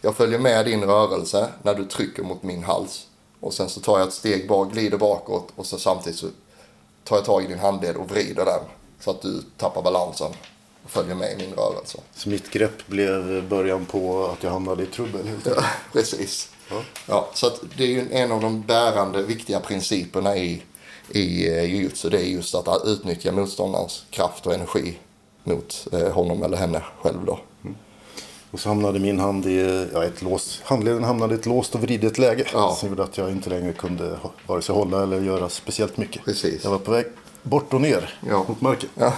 Jag 0.00 0.16
följer 0.16 0.38
med 0.38 0.66
din 0.66 0.84
rörelse 0.84 1.48
när 1.62 1.74
du 1.74 1.84
trycker 1.84 2.22
mot 2.22 2.42
min 2.42 2.62
hals. 2.62 3.06
Och 3.40 3.54
sen 3.54 3.68
så 3.68 3.80
tar 3.80 3.98
jag 3.98 4.08
ett 4.08 4.14
steg 4.14 4.48
bak, 4.48 4.72
glider 4.72 4.98
bakåt 4.98 5.48
och 5.56 5.66
så 5.66 5.78
samtidigt 5.78 6.18
så 6.18 6.26
tar 7.04 7.16
jag 7.16 7.24
tag 7.24 7.44
i 7.44 7.46
din 7.46 7.58
handled 7.58 7.96
och 7.96 8.10
vrider 8.10 8.44
den. 8.44 8.60
Så 9.00 9.10
att 9.10 9.22
du 9.22 9.42
tappar 9.56 9.82
balansen. 9.82 10.30
Och 10.84 10.90
följer 10.90 11.14
med 11.14 11.32
i 11.32 11.36
min 11.36 11.54
rörelse. 11.54 11.98
Så 12.14 12.28
mitt 12.28 12.50
grepp 12.50 12.86
blev 12.86 13.48
början 13.48 13.84
på 13.84 14.26
att 14.26 14.42
jag 14.42 14.50
hamnade 14.50 14.82
i 14.82 14.86
trubbel 14.86 15.26
helt 15.28 15.46
Ja, 15.56 15.64
precis. 15.92 16.48
Ja. 16.70 16.82
Ja, 17.08 17.30
så 17.34 17.46
att 17.46 17.60
det 17.76 17.84
är 17.84 17.88
ju 17.88 18.08
en 18.12 18.32
av 18.32 18.40
de 18.40 18.62
bärande 18.62 19.22
viktiga 19.22 19.60
principerna 19.60 20.36
i, 20.36 20.62
i 21.08 21.48
eh, 21.48 21.64
jujutsu. 21.64 22.08
Det 22.10 22.18
är 22.18 22.24
just 22.26 22.54
att 22.54 22.86
utnyttja 22.86 23.32
motståndarens 23.32 24.04
kraft 24.10 24.46
och 24.46 24.54
energi 24.54 24.98
mot 25.44 25.86
eh, 25.92 26.08
honom 26.12 26.42
eller 26.42 26.56
henne 26.56 26.82
själv 27.02 27.24
då. 27.26 27.38
Och 28.50 28.60
så 28.60 28.68
hamnade 28.68 28.98
min 28.98 29.18
hand 29.18 29.46
i 29.46 29.88
ja, 29.92 30.04
ett 30.04 30.22
lås. 30.22 30.60
Handleden 30.64 31.04
hamnade 31.04 31.34
i 31.34 31.38
ett 31.38 31.46
låst 31.46 31.74
och 31.74 31.80
vridet 31.80 32.18
läge. 32.18 32.44
Ja. 32.52 32.76
Som 32.80 32.88
gjorde 32.88 33.02
att 33.02 33.18
jag 33.18 33.30
inte 33.30 33.50
längre 33.50 33.72
kunde 33.72 34.18
vare 34.46 34.62
sig 34.62 34.74
hålla 34.74 35.02
eller 35.02 35.20
göra 35.20 35.48
speciellt 35.48 35.96
mycket. 35.96 36.24
Precis. 36.24 36.64
Jag 36.64 36.70
var 36.70 36.78
på 36.78 36.90
väg 36.90 37.04
bort 37.42 37.74
och 37.74 37.80
ner 37.80 38.18
Ja. 38.28 38.44
mot 38.48 38.60
marken. 38.60 38.88
Ja. 38.94 39.12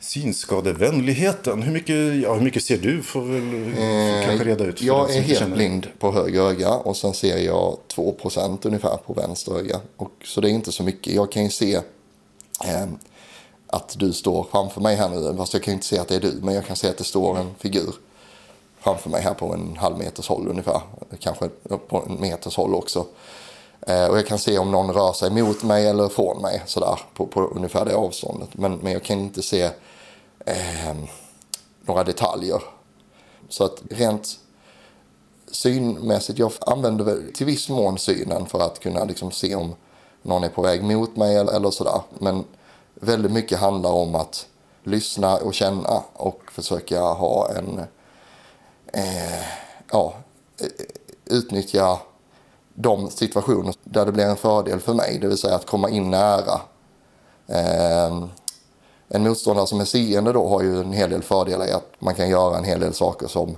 Synskadevänligheten. 0.00 1.62
Hur 1.62 1.72
mycket, 1.72 2.22
ja, 2.22 2.34
hur 2.34 2.40
mycket 2.40 2.64
ser 2.64 2.78
du? 2.78 3.02
Får 3.02 3.20
väl 3.20 3.74
kanske 4.26 4.44
reda 4.44 4.64
ut. 4.64 4.82
Jag 4.82 5.16
är 5.16 5.20
helt 5.20 5.38
känner. 5.38 5.56
blind 5.56 5.86
på 5.98 6.12
höger 6.12 6.42
öga 6.42 6.70
och 6.70 6.96
sen 6.96 7.14
ser 7.14 7.38
jag 7.38 7.78
2% 7.94 8.58
ungefär 8.66 8.96
på 8.96 9.12
vänster 9.12 9.58
öga. 9.58 9.80
Och, 9.96 10.12
så 10.24 10.40
det 10.40 10.50
är 10.50 10.50
inte 10.50 10.72
så 10.72 10.82
mycket. 10.82 11.12
Jag 11.12 11.32
kan 11.32 11.44
ju 11.44 11.50
se 11.50 11.74
eh, 12.64 12.86
att 13.66 13.96
du 13.98 14.12
står 14.12 14.46
framför 14.50 14.80
mig 14.80 14.96
här 14.96 15.08
nu. 15.08 15.36
Fast 15.36 15.52
jag 15.52 15.62
kan 15.62 15.74
inte 15.74 15.86
se 15.86 15.98
att 15.98 16.08
det 16.08 16.16
är 16.16 16.20
du. 16.20 16.40
Men 16.42 16.54
jag 16.54 16.66
kan 16.66 16.76
se 16.76 16.88
att 16.88 16.98
det 16.98 17.04
står 17.04 17.38
en 17.38 17.54
figur 17.58 17.94
framför 18.80 19.10
mig 19.10 19.22
här 19.22 19.34
på 19.34 19.54
en 19.54 19.76
halv 19.76 19.98
meters 19.98 20.28
håll 20.28 20.48
ungefär. 20.48 20.80
Kanske 21.18 21.48
på 21.88 22.04
en 22.08 22.14
meters 22.14 22.56
håll 22.56 22.74
också. 22.74 23.06
Eh, 23.86 24.06
och 24.06 24.18
jag 24.18 24.26
kan 24.26 24.38
se 24.38 24.58
om 24.58 24.70
någon 24.70 24.94
rör 24.94 25.12
sig 25.12 25.30
mot 25.30 25.62
mig 25.62 25.88
eller 25.88 26.08
från 26.08 26.42
mig 26.42 26.62
sådär 26.66 27.00
på, 27.14 27.26
på 27.26 27.40
ungefär 27.40 27.84
det 27.84 27.94
avståndet. 27.94 28.48
Men, 28.52 28.76
men 28.76 28.92
jag 28.92 29.02
kan 29.02 29.18
inte 29.18 29.42
se 29.42 29.70
eh, 30.50 30.96
några 31.80 32.04
detaljer. 32.04 32.62
Så 33.48 33.64
att 33.64 33.82
rent 33.90 34.38
synmässigt, 35.50 36.38
jag 36.38 36.52
använder 36.60 37.04
väl 37.04 37.32
till 37.32 37.46
viss 37.46 37.68
mån 37.68 37.98
synen 37.98 38.46
för 38.46 38.60
att 38.60 38.80
kunna 38.80 39.04
liksom 39.04 39.30
se 39.30 39.54
om 39.54 39.74
någon 40.22 40.44
är 40.44 40.48
på 40.48 40.62
väg 40.62 40.84
mot 40.84 41.16
mig 41.16 41.36
eller, 41.36 41.52
eller 41.52 41.70
sådär. 41.70 42.00
Men 42.18 42.44
väldigt 42.94 43.32
mycket 43.32 43.58
handlar 43.58 43.90
om 43.90 44.14
att 44.14 44.46
lyssna 44.82 45.36
och 45.36 45.54
känna 45.54 46.02
och 46.12 46.42
försöka 46.52 47.00
ha 47.00 47.50
en, 47.50 47.78
eh, 48.92 49.44
ja, 49.90 50.14
eh, 50.60 50.86
utnyttja 51.24 51.98
de 52.74 53.10
situationer 53.10 53.74
där 53.84 54.06
det 54.06 54.12
blir 54.12 54.24
en 54.24 54.36
fördel 54.36 54.80
för 54.80 54.94
mig, 54.94 55.18
det 55.18 55.28
vill 55.28 55.38
säga 55.38 55.54
att 55.54 55.66
komma 55.66 55.90
in 55.90 56.10
nära. 56.10 56.60
Eh, 57.46 58.24
en 59.14 59.22
motståndare 59.22 59.66
som 59.66 59.80
är 59.80 59.84
seende 59.84 60.32
då 60.32 60.48
har 60.48 60.62
ju 60.62 60.80
en 60.80 60.92
hel 60.92 61.10
del 61.10 61.22
fördelar 61.22 61.66
i 61.66 61.72
att 61.72 61.92
man 61.98 62.14
kan 62.14 62.28
göra 62.28 62.58
en 62.58 62.64
hel 62.64 62.80
del 62.80 62.94
saker 62.94 63.28
som, 63.28 63.56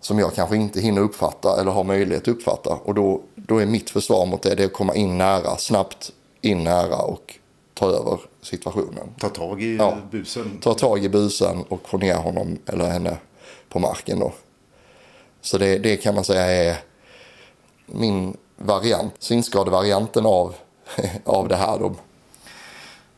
som 0.00 0.18
jag 0.18 0.34
kanske 0.34 0.56
inte 0.56 0.80
hinner 0.80 1.02
uppfatta 1.02 1.60
eller 1.60 1.70
har 1.70 1.84
möjlighet 1.84 2.22
att 2.22 2.28
uppfatta. 2.28 2.78
Och 2.84 2.94
då, 2.94 3.20
då 3.34 3.58
är 3.58 3.66
mitt 3.66 3.90
försvar 3.90 4.26
mot 4.26 4.42
det, 4.42 4.54
det 4.54 4.64
att 4.64 4.72
komma 4.72 4.94
in 4.94 5.18
nära, 5.18 5.56
snabbt 5.56 6.12
in 6.40 6.64
nära 6.64 6.96
och 6.96 7.34
ta 7.74 7.86
över 7.86 8.20
situationen. 8.42 9.14
Ta 9.20 9.28
tag 9.28 9.62
i 9.62 9.76
Ja. 9.76 9.96
busen. 10.10 10.58
Ta 10.62 10.74
tag 10.74 11.04
i 11.04 11.08
busen 11.08 11.64
och 11.68 11.88
få 11.88 11.98
ner 11.98 12.16
honom 12.16 12.58
eller 12.66 12.84
henne 12.90 13.16
på 13.68 13.78
marken 13.78 14.18
då. 14.18 14.32
Så 15.40 15.58
det, 15.58 15.78
det 15.78 15.96
kan 15.96 16.14
man 16.14 16.24
säga 16.24 16.70
är 16.70 16.76
min 17.86 18.36
variant, 18.56 19.14
synskadevarianten 19.18 20.26
av, 20.26 20.54
av 21.24 21.48
det 21.48 21.56
här 21.56 21.78
då. 21.78 21.94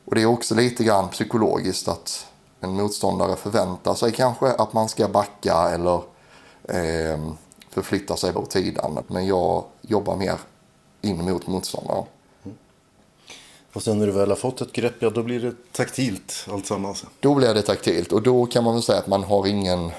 Och 0.04 0.14
det 0.14 0.22
är 0.22 0.26
också 0.26 0.54
lite 0.54 0.84
grann 0.84 1.08
psykologiskt 1.08 1.88
att 1.88 2.26
en 2.60 2.70
motståndare 2.70 3.36
förväntar 3.36 3.94
sig 3.94 4.12
kanske 4.12 4.46
att 4.46 4.72
man 4.72 4.88
ska 4.88 5.08
backa 5.08 5.54
eller 5.54 6.02
eh, 6.68 7.32
förflytta 7.70 8.16
sig 8.16 8.32
på 8.32 8.46
sidan. 8.48 9.04
Men 9.08 9.26
jag 9.26 9.64
jobbar 9.82 10.16
mer 10.16 10.38
in 11.02 11.24
mot 11.24 11.46
motståndaren. 11.46 12.04
Och 13.72 13.82
sen 13.82 13.98
när 13.98 14.06
du 14.06 14.12
väl 14.12 14.28
har 14.28 14.36
fått 14.36 14.60
ett 14.60 14.72
grepp, 14.72 14.94
ja 14.98 15.10
då 15.10 15.22
blir 15.22 15.40
det 15.40 15.72
taktilt 15.72 16.46
alltsammans. 16.50 17.04
Då 17.20 17.34
blir 17.34 17.54
det 17.54 17.62
taktilt 17.62 18.12
och 18.12 18.22
då 18.22 18.46
kan 18.46 18.64
man 18.64 18.74
väl 18.74 18.82
säga 18.82 18.98
att 18.98 19.06
man 19.06 19.24
har 19.24 19.46
ingen 19.46 19.90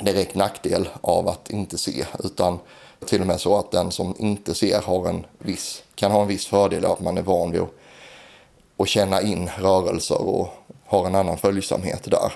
direkt 0.00 0.34
nackdel 0.34 0.88
av 1.00 1.28
att 1.28 1.50
inte 1.50 1.78
se. 1.78 2.06
Utan 2.24 2.58
till 3.06 3.20
och 3.20 3.26
med 3.26 3.40
så 3.40 3.58
att 3.58 3.70
den 3.70 3.92
som 3.92 4.14
inte 4.18 4.54
ser 4.54 4.82
har 4.82 5.08
en 5.08 5.26
viss, 5.38 5.82
kan 5.94 6.10
ha 6.10 6.22
en 6.22 6.28
viss 6.28 6.46
fördel 6.46 6.84
av 6.84 6.92
att 6.92 7.00
man 7.00 7.18
är 7.18 7.22
van 7.22 7.50
vid 7.52 7.60
att, 7.60 7.74
att 8.78 8.88
känna 8.88 9.22
in 9.22 9.50
rörelser 9.58 10.20
och 10.20 10.48
har 10.86 11.06
en 11.06 11.14
annan 11.14 11.38
följsamhet 11.38 12.02
där. 12.04 12.32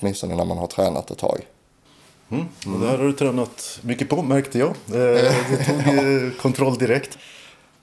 Åtminstone 0.00 0.36
när 0.36 0.44
man 0.44 0.58
har 0.58 0.66
tränat 0.66 1.10
ett 1.10 1.18
tag. 1.18 1.46
Och 2.28 2.80
det 2.80 2.86
här 2.88 2.98
har 2.98 3.04
du 3.04 3.12
tränat 3.12 3.78
mycket 3.82 4.08
på 4.08 4.22
märkte 4.22 4.58
jag. 4.58 4.68
Eh, 4.68 4.74
Du 5.50 5.82
tog 5.84 6.26
eh, 6.26 6.40
kontroll 6.42 6.78
direkt. 6.78 7.18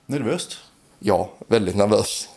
Nervöst? 0.06 0.56
Ja, 0.98 1.30
väldigt 1.46 1.76
nervös. 1.76 2.28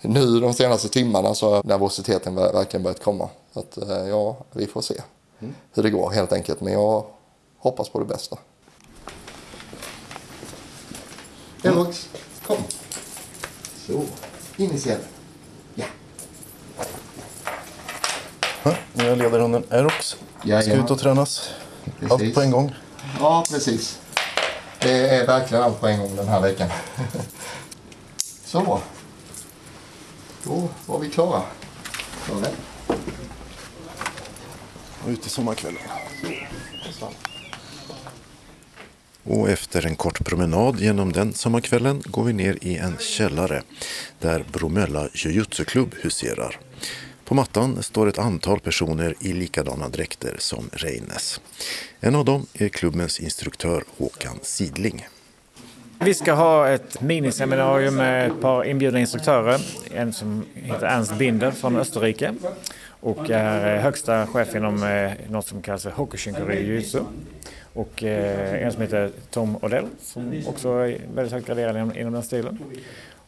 Nu 0.00 0.40
de 0.40 0.54
senaste 0.54 0.88
timmarna 0.88 1.34
så 1.34 1.54
har 1.54 1.62
nervositeten 1.64 2.38
ver- 2.38 2.52
verkligen 2.52 2.82
börjat 2.82 3.02
komma. 3.02 3.28
Så 3.52 3.60
att, 3.60 3.76
eh, 3.76 4.08
ja, 4.08 4.36
vi 4.52 4.66
får 4.66 4.82
se 4.82 4.94
hur 5.72 5.82
det 5.82 5.90
går 5.90 6.10
helt 6.10 6.32
enkelt. 6.32 6.60
Men 6.60 6.72
jag 6.72 7.04
hoppas 7.58 7.88
på 7.88 7.98
det 7.98 8.04
bästa. 8.04 8.38
Evox, 11.62 12.08
kom. 12.46 12.56
Så, 13.86 14.02
in 14.56 14.70
i 14.74 14.78
scenen. 14.78 15.00
Ja. 15.74 15.84
Ja, 18.62 18.74
nu 18.92 19.08
är 19.08 19.16
ledarhunden 19.16 19.64
Aerox. 19.70 20.06
Ska 20.38 20.48
Jajamän. 20.48 20.84
ut 20.84 20.90
och 20.90 20.98
tränas. 20.98 21.50
Precis. 22.00 22.10
Allt 22.12 22.34
på 22.34 22.40
en 22.40 22.50
gång. 22.50 22.74
Ja, 23.20 23.44
precis. 23.50 23.98
Det 24.80 25.08
är 25.08 25.26
verkligen 25.26 25.64
allt 25.64 25.80
på 25.80 25.86
en 25.86 25.98
gång 25.98 26.16
den 26.16 26.28
här 26.28 26.40
veckan. 26.40 26.68
Så. 28.44 28.80
Då 30.44 30.68
var 30.86 30.98
vi 30.98 31.10
klara. 31.10 31.42
Så, 32.28 32.34
väl. 32.34 32.52
Och 35.04 35.08
ut 35.08 35.26
i 35.26 35.28
sommarkvällen. 35.28 35.80
Och 39.24 39.50
efter 39.50 39.86
en 39.86 39.96
kort 39.96 40.24
promenad 40.24 40.80
genom 40.80 41.12
den 41.12 41.32
sommarkvällen 41.32 42.02
går 42.06 42.24
vi 42.24 42.32
ner 42.32 42.58
i 42.60 42.76
en 42.76 42.96
källare 43.00 43.62
där 44.20 44.44
Bromölla 44.52 45.08
jujutsu-klubb 45.12 45.94
huserar. 46.02 46.56
På 47.24 47.34
mattan 47.34 47.82
står 47.82 48.08
ett 48.08 48.18
antal 48.18 48.60
personer 48.60 49.14
i 49.20 49.32
likadana 49.32 49.88
dräkter 49.88 50.36
som 50.38 50.70
Reines. 50.72 51.40
En 52.00 52.14
av 52.14 52.24
dem 52.24 52.46
är 52.54 52.68
klubbens 52.68 53.20
instruktör 53.20 53.84
Håkan 53.98 54.38
Sidling. 54.42 55.06
Vi 55.98 56.14
ska 56.14 56.32
ha 56.32 56.68
ett 56.68 57.00
miniseminarium 57.00 57.96
med 57.96 58.26
ett 58.26 58.40
par 58.40 58.64
inbjudna 58.64 59.00
instruktörer. 59.00 59.60
En 59.94 60.12
som 60.12 60.44
heter 60.54 60.86
Ernst 60.86 61.18
Binder 61.18 61.50
från 61.50 61.76
Österrike 61.76 62.34
och 63.00 63.30
är 63.30 63.78
högsta 63.78 64.26
chef 64.26 64.54
inom 64.54 64.82
eh, 64.82 65.12
något 65.30 65.46
som 65.46 65.62
kallas 65.62 65.82
för 65.82 65.90
Hokushinkuri 65.90 66.66
jujutsu. 66.66 67.00
Och 67.74 68.04
eh, 68.04 68.62
en 68.66 68.72
som 68.72 68.82
heter 68.82 69.10
Tom 69.30 69.56
Odell 69.62 69.86
som 70.00 70.42
också 70.46 70.68
är 70.68 70.98
väldigt 71.14 71.32
högt 71.32 71.46
graderad 71.46 71.76
inom, 71.76 71.96
inom 71.96 72.12
den 72.12 72.22
stilen. 72.22 72.58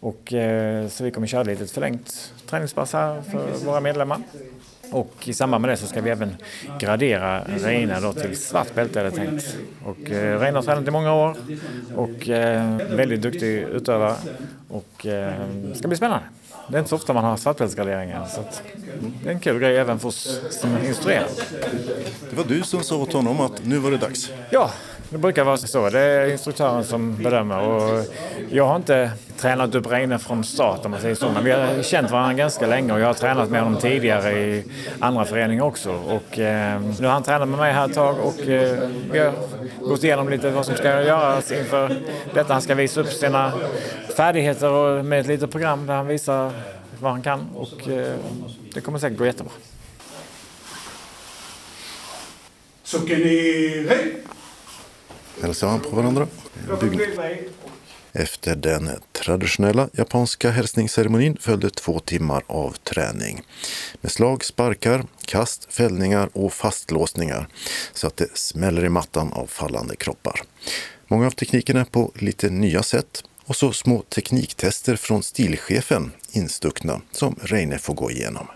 Och, 0.00 0.32
eh, 0.32 0.88
så 0.88 1.04
vi 1.04 1.10
kommer 1.10 1.26
köra 1.26 1.42
lite 1.42 1.64
ett 1.64 1.70
förlängt 1.70 2.34
träningspass 2.46 2.92
här 2.92 3.22
för 3.22 3.64
våra 3.66 3.80
medlemmar. 3.80 4.18
Och 4.92 5.28
i 5.28 5.34
samband 5.34 5.62
med 5.62 5.70
det 5.70 5.76
så 5.76 5.86
ska 5.86 6.00
vi 6.00 6.10
även 6.10 6.36
gradera 6.78 7.40
Reina 7.40 8.00
då 8.00 8.12
till 8.12 8.36
svart 8.36 8.74
bälte 8.74 9.00
är 9.00 9.04
det 9.04 9.10
tänkt. 9.10 9.56
Och 9.84 10.10
eh, 10.10 10.40
Reina 10.40 10.58
har 10.58 10.62
tränat 10.62 10.88
i 10.88 10.90
många 10.90 11.14
år 11.14 11.36
och 11.96 12.28
eh, 12.28 12.76
väldigt 12.76 13.22
duktig 13.22 13.58
utövare. 13.58 14.14
Och 14.68 15.06
eh, 15.06 15.32
det 15.68 15.74
ska 15.74 15.88
bli 15.88 15.96
spännande. 15.96 16.24
Det 16.68 16.76
är 16.76 16.78
inte 16.78 16.88
så 16.88 16.96
ofta 16.96 17.12
man 17.12 17.24
har 17.24 17.36
svartbältsgraderingar 17.36 18.26
så 18.26 18.40
det 19.22 19.28
är 19.28 19.32
en 19.32 19.40
kul 19.40 19.58
grej 19.58 19.76
även 19.76 19.98
för 19.98 20.08
oss 20.08 20.40
som 20.50 20.78
instruerar. 20.86 21.28
Det 22.30 22.36
var 22.36 22.44
du 22.44 22.62
som 22.62 22.82
sa 22.82 22.96
åt 22.96 23.12
honom 23.12 23.40
att 23.40 23.64
nu 23.64 23.78
var 23.78 23.90
det 23.90 23.96
dags. 23.96 24.30
Ja, 24.50 24.70
det 25.10 25.18
brukar 25.18 25.44
vara 25.44 25.56
så. 25.56 25.90
Det 25.90 26.00
är 26.00 26.32
instruktören 26.32 26.84
som 26.84 27.16
bedömer. 27.16 27.60
Och 27.60 28.04
jag 28.50 28.66
har 28.66 28.76
inte 28.76 29.10
tränat 29.36 29.74
upp 29.74 29.92
Reine 29.92 30.18
från 30.18 30.44
start 30.44 30.84
om 30.84 30.90
man 30.90 31.00
säger 31.00 31.14
så. 31.14 31.30
Men 31.30 31.44
vi 31.44 31.50
har 31.50 31.82
känt 31.82 32.10
varandra 32.10 32.34
ganska 32.34 32.66
länge 32.66 32.92
och 32.92 33.00
jag 33.00 33.06
har 33.06 33.14
tränat 33.14 33.50
med 33.50 33.62
honom 33.62 33.80
tidigare 33.80 34.32
i 34.32 34.64
andra 35.00 35.24
föreningar 35.24 35.64
också. 35.64 35.92
Och, 35.92 36.38
eh, 36.38 36.80
nu 37.00 37.06
har 37.06 37.12
han 37.12 37.22
tränat 37.22 37.48
med 37.48 37.58
mig 37.58 37.72
här 37.72 37.88
ett 37.88 37.94
tag 37.94 38.16
och 38.22 38.48
eh, 38.48 38.88
vi 39.12 39.18
har 39.18 39.32
gått 39.80 40.04
igenom 40.04 40.28
lite 40.28 40.50
vad 40.50 40.66
som 40.66 40.74
ska 40.74 41.02
göras 41.02 41.52
inför 41.52 41.96
detta. 42.34 42.52
Han 42.52 42.62
ska 42.62 42.74
visa 42.74 43.00
upp 43.00 43.12
sina 43.12 43.52
färdigheter 44.16 44.70
och 44.70 45.04
med 45.04 45.20
ett 45.20 45.26
litet 45.26 45.50
program 45.50 45.86
där 45.86 45.94
han 45.94 46.06
visar 46.06 46.52
vad 47.00 47.12
han 47.12 47.22
kan. 47.22 47.46
Och 47.54 47.88
eh, 47.88 48.14
det 48.74 48.80
kommer 48.80 48.98
säkert 48.98 49.18
gå 49.18 49.26
jättebra. 49.26 49.52
Så 52.82 52.98
kan 52.98 53.18
ni... 53.18 53.86
Hej! 53.88 54.22
Hälsar 55.42 55.68
han 55.68 55.80
på 55.80 55.96
varandra. 55.96 56.26
Efter 58.12 58.56
den 58.56 58.90
traditionella 59.12 59.88
japanska 59.92 60.50
hälsningsceremonin 60.50 61.36
följde 61.40 61.70
två 61.70 61.98
timmar 61.98 62.42
av 62.46 62.70
träning. 62.70 63.42
Med 64.00 64.12
slag, 64.12 64.44
sparkar, 64.44 65.04
kast, 65.24 65.72
fällningar 65.72 66.28
och 66.32 66.52
fastlåsningar 66.52 67.48
så 67.92 68.06
att 68.06 68.16
det 68.16 68.38
smäller 68.38 68.84
i 68.84 68.88
mattan 68.88 69.32
av 69.32 69.46
fallande 69.46 69.96
kroppar. 69.96 70.42
Många 71.08 71.26
av 71.26 71.30
teknikerna 71.30 71.84
på 71.84 72.12
lite 72.14 72.50
nya 72.50 72.82
sätt 72.82 73.24
och 73.44 73.56
så 73.56 73.72
små 73.72 74.02
tekniktester 74.02 74.96
från 74.96 75.22
stilchefen 75.22 76.12
instuckna 76.32 77.00
som 77.12 77.36
Reine 77.42 77.78
får 77.78 77.94
gå 77.94 78.10
igenom. 78.10 78.46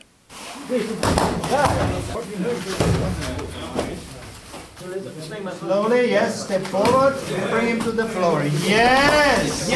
Slowly, 5.58 6.10
yes. 6.10 6.44
Step 6.44 6.66
forward. 6.66 7.14
Bring 7.50 7.68
him 7.68 7.80
to 7.80 7.92
the 7.92 8.08
floor. 8.08 8.42
Yes. 8.68 9.70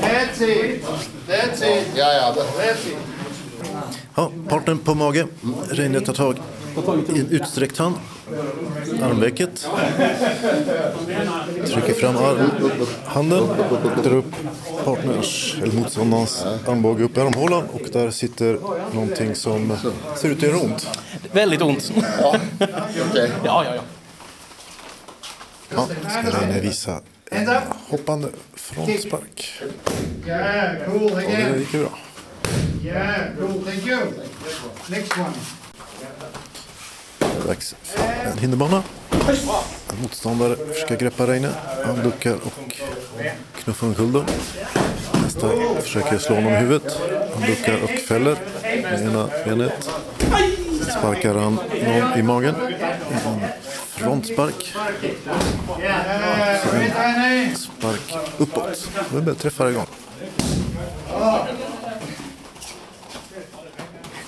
That's 0.00 0.40
it. 0.40 0.84
That's 1.28 1.62
it. 1.62 1.86
Ja, 1.96 2.12
ja. 2.12 2.34
That's 2.34 2.86
it. 2.86 2.96
Ja, 4.14 4.30
partnern 4.48 4.78
på 4.78 4.94
mage. 4.94 5.26
Reine 5.70 6.00
tar 6.00 6.12
tag 6.12 6.36
i 7.14 7.20
en 7.20 7.28
utsträckt 7.30 7.78
hand. 7.78 7.94
Armvecket. 9.02 9.68
Trycker 11.66 11.94
fram 11.94 12.16
arm, 12.16 12.50
handen. 13.04 13.48
Drar 14.04 14.14
upp 14.16 14.34
partners, 14.84 15.56
eller 15.62 15.72
motståndarens 15.72 16.44
armbåge 16.66 17.04
upp 17.04 17.16
i 17.16 17.20
armhålan. 17.20 17.64
Och 17.72 17.88
där 17.92 18.10
sitter 18.10 18.58
någonting 18.94 19.34
som 19.34 19.76
ser 20.16 20.28
ut 20.28 20.36
att 20.36 20.42
göra 20.42 20.58
ont. 20.58 20.88
Väldigt 21.32 21.62
ont. 21.62 21.92
ja. 22.20 22.36
Okej. 23.10 23.30
Ja, 23.44 23.64
ja, 23.64 23.74
ja. 23.74 23.82
Ja, 25.74 25.88
ska 26.08 26.38
Reine 26.38 26.60
visa 26.60 27.00
en 27.30 27.48
hoppande 27.88 28.28
frontspark. 28.54 29.62
Yeah, 30.26 30.76
cool 30.86 31.02
Och 31.02 31.20
det 31.20 31.58
gick 31.58 31.74
ju 31.74 31.80
bra. 31.80 31.98
Yeah, 32.84 33.36
cool. 33.38 33.64
Thank 33.64 33.86
you. 33.86 34.00
Next 34.86 35.12
one. 35.18 35.32
Dags 37.46 37.74
för 37.82 38.30
en 38.30 38.38
hinderbana. 38.38 38.82
En 39.90 40.02
motståndare 40.02 40.56
försöker 40.56 40.96
greppa 40.96 41.26
Reine. 41.26 41.50
Han 41.84 42.02
duckar 42.02 42.34
och 42.34 42.82
knuffar 43.62 43.86
omkull 43.86 44.12
den. 44.12 44.24
Nästa 45.22 45.48
försöker 45.80 46.18
slå 46.18 46.34
honom 46.34 46.52
i 46.52 46.56
huvudet. 46.56 46.98
Han 47.34 47.42
duckar 47.42 47.82
och 47.82 47.90
fäller 47.90 48.36
med 48.62 49.02
ena 49.02 49.28
benet. 49.44 49.90
Sparkar 50.98 51.34
han 51.34 51.54
någon 51.54 52.18
i 52.18 52.22
magen. 52.22 52.54
Frontspark. 54.02 54.74
Heine. 56.94 57.56
Spark 57.56 58.14
uppåt. 58.38 58.88
Det 59.12 59.20
börjar 59.20 59.34
träffa 59.38 59.70
igång. 59.70 59.86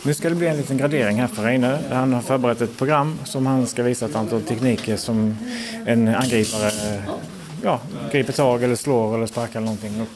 Nu 0.02 0.14
ska 0.14 0.28
det 0.28 0.34
bli 0.34 0.46
en 0.46 0.56
liten 0.56 0.76
gradering 0.76 1.20
här 1.20 1.26
för 1.26 1.42
Reine. 1.42 1.78
Han 1.92 2.12
har 2.12 2.20
förberett 2.20 2.60
ett 2.60 2.78
program 2.78 3.18
som 3.24 3.46
han 3.46 3.66
ska 3.66 3.82
visa 3.82 4.06
ett 4.06 4.16
antal 4.16 4.42
tekniker 4.42 4.96
som 4.96 5.36
en 5.86 6.08
angripare 6.08 7.02
ja, 7.62 7.80
griper 8.12 8.32
tag 8.32 8.62
eller 8.62 8.76
slår 8.76 9.14
eller 9.14 9.26
sparkar 9.26 9.60
eller 9.60 9.64
någonting. 9.64 10.06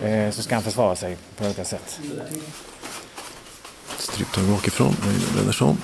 Och, 0.00 0.04
eh, 0.04 0.30
så 0.30 0.42
ska 0.42 0.54
han 0.54 0.64
försvara 0.64 0.96
sig 0.96 1.16
på 1.36 1.44
olika 1.44 1.64
sätt. 1.64 2.00
Stryptag 3.98 4.44
bakifrån. 4.44 4.96
Reine 5.36 5.52
om. 5.60 5.78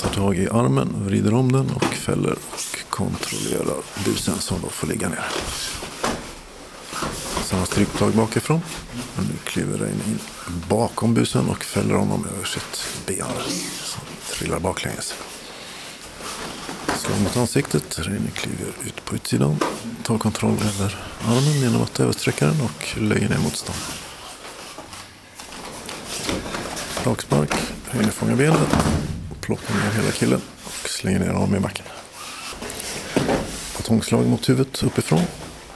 Tar 0.00 0.10
tag 0.10 0.38
i 0.38 0.48
armen, 0.48 0.94
vrider 1.04 1.34
om 1.34 1.52
den 1.52 1.70
och 1.70 1.84
fäller 1.84 2.32
och 2.50 2.90
kontrollerar 2.90 3.76
busen 4.04 4.38
som 4.38 4.60
då 4.62 4.68
får 4.68 4.86
ligga 4.86 5.08
ner. 5.08 5.24
Samma 7.44 7.66
stryptag 7.66 8.12
bakifrån. 8.12 8.60
Men 9.16 9.24
nu 9.24 9.34
kliver 9.44 9.78
Reine 9.78 10.02
in 10.06 10.18
bakom 10.68 11.14
busen 11.14 11.48
och 11.48 11.64
fäller 11.64 11.94
honom 11.94 12.26
över 12.34 12.44
sitt 12.44 12.86
ben. 13.06 13.26
Som 13.82 14.02
trillar 14.30 14.60
baklänges. 14.60 15.14
Slår 16.96 17.16
mot 17.16 17.36
ansiktet. 17.36 17.98
Reine 17.98 18.30
kliver 18.30 18.72
ut 18.84 19.04
på 19.04 19.14
utsidan. 19.14 19.56
Tar 20.02 20.18
kontroll 20.18 20.56
över 20.64 20.98
armen 21.24 21.60
genom 21.60 21.82
att 21.82 22.00
översträcka 22.00 22.46
den 22.46 22.60
och 22.60 22.98
lägger 22.98 23.28
ner 23.28 23.38
motstånd. 23.38 23.78
Rakspark. 27.04 27.52
Reine 27.90 28.12
fångar 28.12 28.36
benet. 28.36 28.68
Plockar 29.50 29.74
ner 29.74 29.90
hela 29.90 30.12
killen 30.12 30.40
och 30.64 30.88
slänger 30.88 31.18
ner 31.18 31.28
honom 31.28 31.54
i 31.54 31.60
backen. 31.60 31.86
Batongslag 33.76 34.26
mot 34.26 34.48
huvudet 34.48 34.82
uppifrån. 34.82 35.22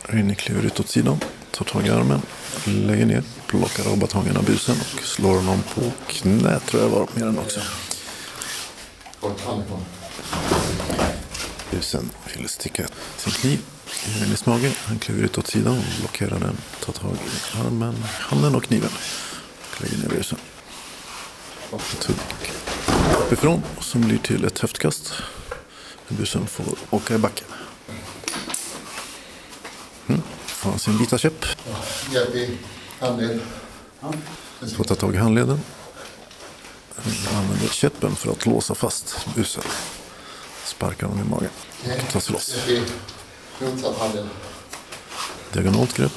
Rinne 0.03 0.35
kliver 0.35 0.63
ut 0.63 0.81
åt 0.81 0.89
sidan. 0.89 1.21
Tar 1.51 1.65
tag 1.65 1.87
i 1.87 1.91
armen. 1.91 2.23
Lägger 2.65 3.07
ner. 3.07 3.23
Plockar 3.47 3.91
av 3.91 3.99
batongen 3.99 4.37
av 4.37 4.45
busen 4.45 4.77
och 4.81 5.05
slår 5.05 5.35
honom 5.35 5.63
på 5.75 5.93
knät 6.09 6.67
tror 6.67 6.83
jag 6.83 6.89
var 6.89 7.09
med 7.15 7.23
den 7.23 7.39
också. 7.39 7.61
Busen 11.71 12.11
vill 12.37 12.49
sticka 12.49 12.87
sin 13.17 13.33
kniv 13.33 13.61
i 14.07 14.21
Reines 14.21 14.47
mage. 14.47 14.73
Han 14.85 14.99
kliver 14.99 15.23
ut 15.23 15.39
åt 15.39 15.47
sidan 15.47 15.83
blockerar 15.99 16.39
den. 16.39 16.57
Tar 16.85 16.93
tag 16.93 17.17
i 17.17 17.59
armen, 17.59 18.05
handen 18.09 18.55
och 18.55 18.65
kniven. 18.65 18.91
Och 19.71 19.83
lägger 19.83 19.97
ner 19.97 20.09
busen. 20.09 20.39
Tugg 22.01 22.17
uppifrån 23.13 23.63
som 23.81 24.01
blir 24.01 24.19
till 24.19 24.45
ett 24.45 24.59
höftkast. 24.59 25.13
Busen 26.09 26.47
får 26.47 26.67
åka 26.91 27.15
i 27.15 27.19
backen. 27.19 27.47
Mm. 30.07 30.23
Får 30.47 30.71
han 30.71 30.79
sin 30.79 30.99
vita 30.99 31.19
käpp. 31.19 31.47
Hjälp 32.13 32.35
i 32.35 32.59
handled. 33.01 33.41
Får 34.77 34.85
ta 34.85 34.95
tag 34.95 35.15
i 35.15 35.19
handleden. 35.19 35.61
Han 36.97 37.37
använder 37.37 37.69
käppen 37.69 38.17
för 38.17 38.33
att 38.33 38.47
låsa 38.47 38.75
fast 38.75 39.27
busen. 39.35 39.63
Sparkar 40.65 41.07
honom 41.07 41.27
i 41.27 41.31
magen. 41.31 41.51
Och 42.07 42.13
tar 42.13 42.21
sig 42.21 42.33
loss. 42.33 42.57
Diagonalt 45.53 45.97
grepp. 45.97 46.13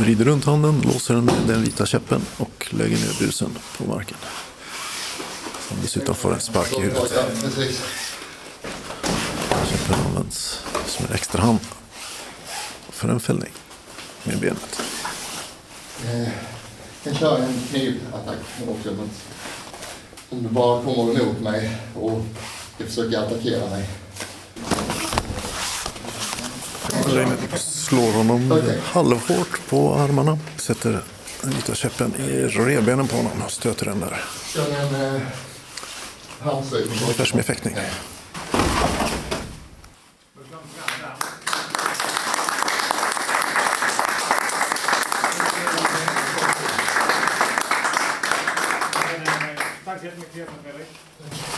Vrider 0.00 0.24
runt 0.24 0.44
handen, 0.44 0.80
låser 0.84 1.14
den 1.14 1.24
med 1.24 1.34
den 1.46 1.62
vita 1.62 1.86
käppen 1.86 2.22
och 2.36 2.66
lägger 2.70 2.96
ner 2.96 3.18
busen 3.18 3.58
på 3.78 3.84
marken. 3.84 4.16
Som 5.68 5.76
dessutom 5.82 6.14
får 6.14 6.32
en 6.32 6.40
spark 6.40 6.72
i 6.78 6.80
huvudet. 6.80 7.12
Käppen 9.70 10.06
används 10.06 10.60
som 10.86 11.06
en 11.06 11.14
extra 11.14 11.42
hand 11.42 11.58
för 12.90 13.08
en 13.08 13.20
fällning 13.20 13.52
med 14.24 14.40
benet. 14.40 14.80
Jag 16.04 16.32
kan 17.04 17.14
köra 17.14 17.38
en 17.38 17.60
knivattack 17.70 18.38
också. 18.68 18.90
Men 18.90 19.10
om 20.30 20.42
du 20.42 20.48
bara 20.48 20.84
kommer 20.84 21.20
emot 21.20 21.40
mig 21.40 21.76
och 21.94 22.22
ska 22.74 22.84
försöka 22.84 23.20
attackera 23.20 23.70
mig. 23.70 23.88
Reine 27.06 27.36
slår 27.56 28.12
honom 28.12 28.62
halvhårt 28.84 29.68
på 29.68 29.94
armarna. 29.94 30.38
Sätter 30.56 31.02
den 31.42 31.50
vita 31.50 31.74
käppen 31.74 32.14
i 32.16 32.42
revbenen 32.42 33.08
på 33.08 33.16
honom 33.16 33.42
och 33.44 33.50
stöter 33.50 33.86
den 33.86 34.00
där. 34.00 34.24
Kör 34.54 34.70
en 34.72 35.20
eh. 36.50 37.02
Ungefär 37.02 37.24
som 37.24 37.40
i 37.40 37.42
fäktning. 37.42 37.76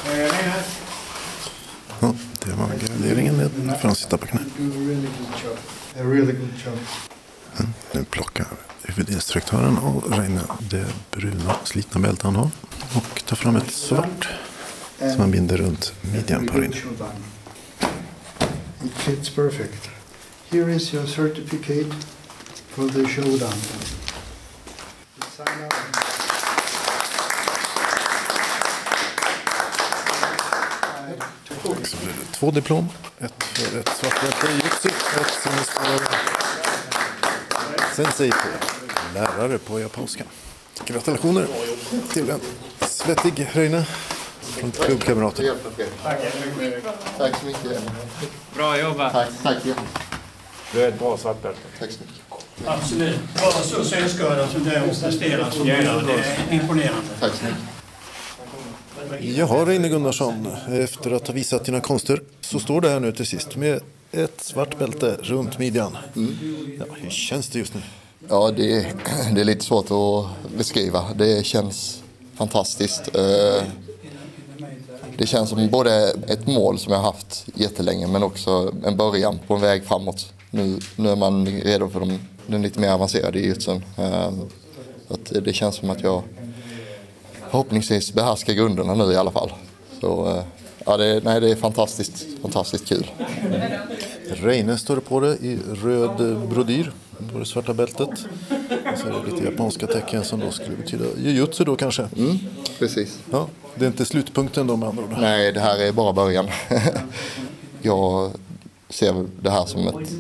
Reine. 0.04 0.62
Ja, 2.00 2.14
det 2.44 2.52
var 2.52 2.68
graderingen. 2.80 3.36
Nu 3.36 3.72
får 3.80 3.88
han 3.88 3.94
sitta 3.94 4.16
på 4.16 4.26
knä. 4.26 4.40
Job. 6.64 6.78
Nu 7.92 8.04
plockar 8.04 8.46
huvudinstruktören 8.82 9.78
av 9.78 10.04
Reine 10.10 10.40
det 10.58 10.86
bruna 11.10 11.54
slitna 11.64 12.00
bälte 12.00 12.26
han 12.26 12.36
har 12.36 12.50
och 12.94 13.24
tar 13.24 13.36
fram 13.36 13.56
ett 13.56 13.70
svart 13.70 14.28
som 14.98 15.20
han 15.20 15.30
binder 15.30 15.56
runt 15.56 15.92
midjan 16.12 16.46
på 16.46 16.58
Reine. 16.58 16.76
It 18.84 18.92
fits 18.92 19.30
perfect. 19.30 19.90
Here 20.50 20.72
is 20.72 20.94
your 20.94 21.06
certificate 21.06 21.92
for 22.68 22.88
the 22.88 23.08
showdown. 23.08 23.52
Så 31.84 31.96
blir 31.96 32.08
det 32.08 32.32
två 32.32 32.50
diplom. 32.50 32.88
Ett 33.18 33.44
för 33.44 33.78
ett 33.78 33.88
svart 33.88 34.20
bälte 34.20 34.46
i 34.46 34.50
jujutsu, 34.50 34.88
ett 34.88 35.32
som 35.42 35.52
det 35.52 35.64
står 35.64 36.00
sensei 37.94 38.30
på. 38.30 38.48
Lärare 39.14 39.58
på 39.58 39.80
japanska. 39.80 40.24
Gratulationer 40.86 41.46
till 42.12 42.30
en 42.30 42.40
svettig 42.80 43.48
Reine 43.52 43.86
från 44.46 44.70
klubbkamraten. 44.70 45.44
Jättefint. 45.44 45.90
Tack 47.18 47.40
så 47.40 47.46
mycket. 47.46 47.82
Bra 48.54 48.80
jobbat. 48.80 49.12
Tack, 49.12 49.28
tack. 49.42 49.56
Du 50.72 50.82
är 50.82 50.88
ett 50.88 50.98
bra 50.98 51.16
svartbälte. 51.16 51.60
Tack 51.78 51.90
så 51.90 51.98
mycket. 52.00 52.22
Absolut. 52.66 53.18
Vara 53.42 53.52
så 53.52 53.84
synskadad 53.84 54.50
som 54.50 54.64
du 54.64 54.70
har 54.70 54.86
presterat 54.86 55.54
som 55.54 55.66
du 55.66 55.72
gör, 55.72 56.02
det 56.06 56.12
är 56.12 56.60
imponerande. 56.60 57.08
Tack 57.20 57.32
så 57.34 57.44
mycket. 57.44 57.60
Jaha, 59.36 59.66
Reine 59.66 59.88
Gunnarsson. 59.88 60.48
Efter 60.68 61.10
att 61.10 61.26
ha 61.26 61.34
visat 61.34 61.64
dina 61.64 61.80
konster 61.80 62.22
så 62.40 62.58
står 62.58 62.80
du 62.80 62.88
här 62.88 63.00
nu 63.00 63.12
till 63.12 63.26
sist 63.26 63.56
med 63.56 63.80
ett 64.12 64.40
svart 64.40 64.78
bälte 64.78 65.16
runt 65.22 65.58
midjan. 65.58 65.96
Ja, 66.78 66.84
hur 66.94 67.10
känns 67.10 67.48
det 67.48 67.58
just 67.58 67.74
nu? 67.74 67.80
Ja, 68.28 68.50
det 68.56 68.72
är, 68.72 68.86
det 69.34 69.40
är 69.40 69.44
lite 69.44 69.64
svårt 69.64 69.90
att 69.90 70.50
beskriva. 70.56 71.04
Det 71.14 71.46
känns 71.46 72.02
fantastiskt. 72.36 73.02
Det 75.18 75.26
känns 75.26 75.50
som 75.50 75.68
både 75.68 76.14
ett 76.28 76.46
mål 76.46 76.78
som 76.78 76.92
jag 76.92 76.98
har 77.00 77.06
haft 77.06 77.46
jättelänge 77.54 78.06
men 78.06 78.22
också 78.22 78.74
en 78.84 78.96
början 78.96 79.38
på 79.46 79.54
en 79.54 79.60
väg 79.60 79.84
framåt. 79.84 80.32
Nu, 80.50 80.78
nu 80.96 81.08
är 81.08 81.16
man 81.16 81.46
redo 81.46 81.88
för 81.88 82.00
de, 82.00 82.18
den 82.46 82.62
lite 82.62 82.80
mer 82.80 82.90
avancerade 82.90 83.38
jujutsun. 83.38 83.84
Ehm, 83.96 84.40
att 85.08 85.44
Det 85.44 85.52
känns 85.52 85.76
som 85.76 85.90
att 85.90 86.02
jag 86.02 86.22
förhoppningsvis 87.50 88.12
behärskar 88.12 88.52
grunderna 88.52 88.94
nu 88.94 89.12
i 89.12 89.16
alla 89.16 89.30
fall. 89.30 89.52
Så 90.00 90.28
eh, 90.28 90.42
ja, 90.86 90.96
det, 90.96 91.24
nej, 91.24 91.40
det 91.40 91.50
är 91.50 91.56
fantastiskt, 91.56 92.26
fantastiskt 92.42 92.86
kul. 92.86 93.10
Reine 94.30 94.78
står 94.78 94.96
på 94.96 95.20
det 95.20 95.36
i 95.36 95.58
röd 95.82 96.38
brodyr 96.48 96.92
på 97.32 97.38
det 97.38 97.46
svarta 97.46 97.74
bältet. 97.74 98.08
Och 98.92 98.98
så 98.98 99.08
är 99.08 99.12
det 99.12 99.30
lite 99.30 99.44
japanska 99.44 99.86
tecken 99.86 100.24
som 100.24 100.40
då 100.40 100.50
skulle 100.50 100.76
betyda 100.76 101.04
jujutsu 101.18 101.64
då 101.64 101.76
kanske. 101.76 102.08
Mm, 102.16 102.38
precis. 102.78 103.18
Ja, 103.30 103.48
det 103.74 103.84
är 103.84 103.86
inte 103.86 104.04
slutpunkten 104.04 104.66
då 104.66 104.76
med 104.76 104.88
andra 104.88 105.02
ord. 105.02 105.10
Nej, 105.18 105.52
det 105.52 105.60
här 105.60 105.78
är 105.78 105.92
bara 105.92 106.12
början. 106.12 106.48
jag 107.82 108.30
ser 108.88 109.26
det 109.42 109.50
här 109.50 109.66
som 109.66 109.88
ett 109.88 110.10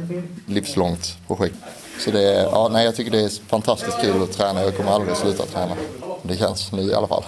livslångt 0.46 1.16
projekt. 1.26 1.56
Så 1.98 2.10
det 2.10 2.34
är, 2.34 2.42
ja, 2.42 2.68
nej, 2.72 2.84
jag 2.84 2.96
tycker 2.96 3.10
det 3.10 3.20
är 3.20 3.48
fantastiskt 3.48 4.00
kul 4.00 4.22
att 4.22 4.32
träna. 4.32 4.62
Jag 4.62 4.76
kommer 4.76 4.90
aldrig 4.90 5.16
sluta 5.16 5.46
träna. 5.46 5.76
Det 6.22 6.36
känns 6.36 6.72
nu 6.72 6.82
i 6.82 6.94
alla 6.94 7.06
fall. 7.06 7.24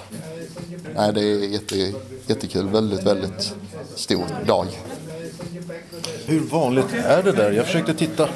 Nej, 0.95 1.13
det 1.13 1.21
är 1.21 1.49
jätte, 1.49 1.93
jättekul. 2.27 2.69
Väldigt, 2.69 3.03
väldigt 3.03 3.55
stor 3.95 4.25
dag. 4.47 4.67
Hur 6.27 6.41
vanligt 6.41 6.95
är 6.95 7.23
det 7.23 7.33
där? 7.33 7.53
Jag 7.53 7.67
försökte 7.67 7.95
titta 7.95 8.29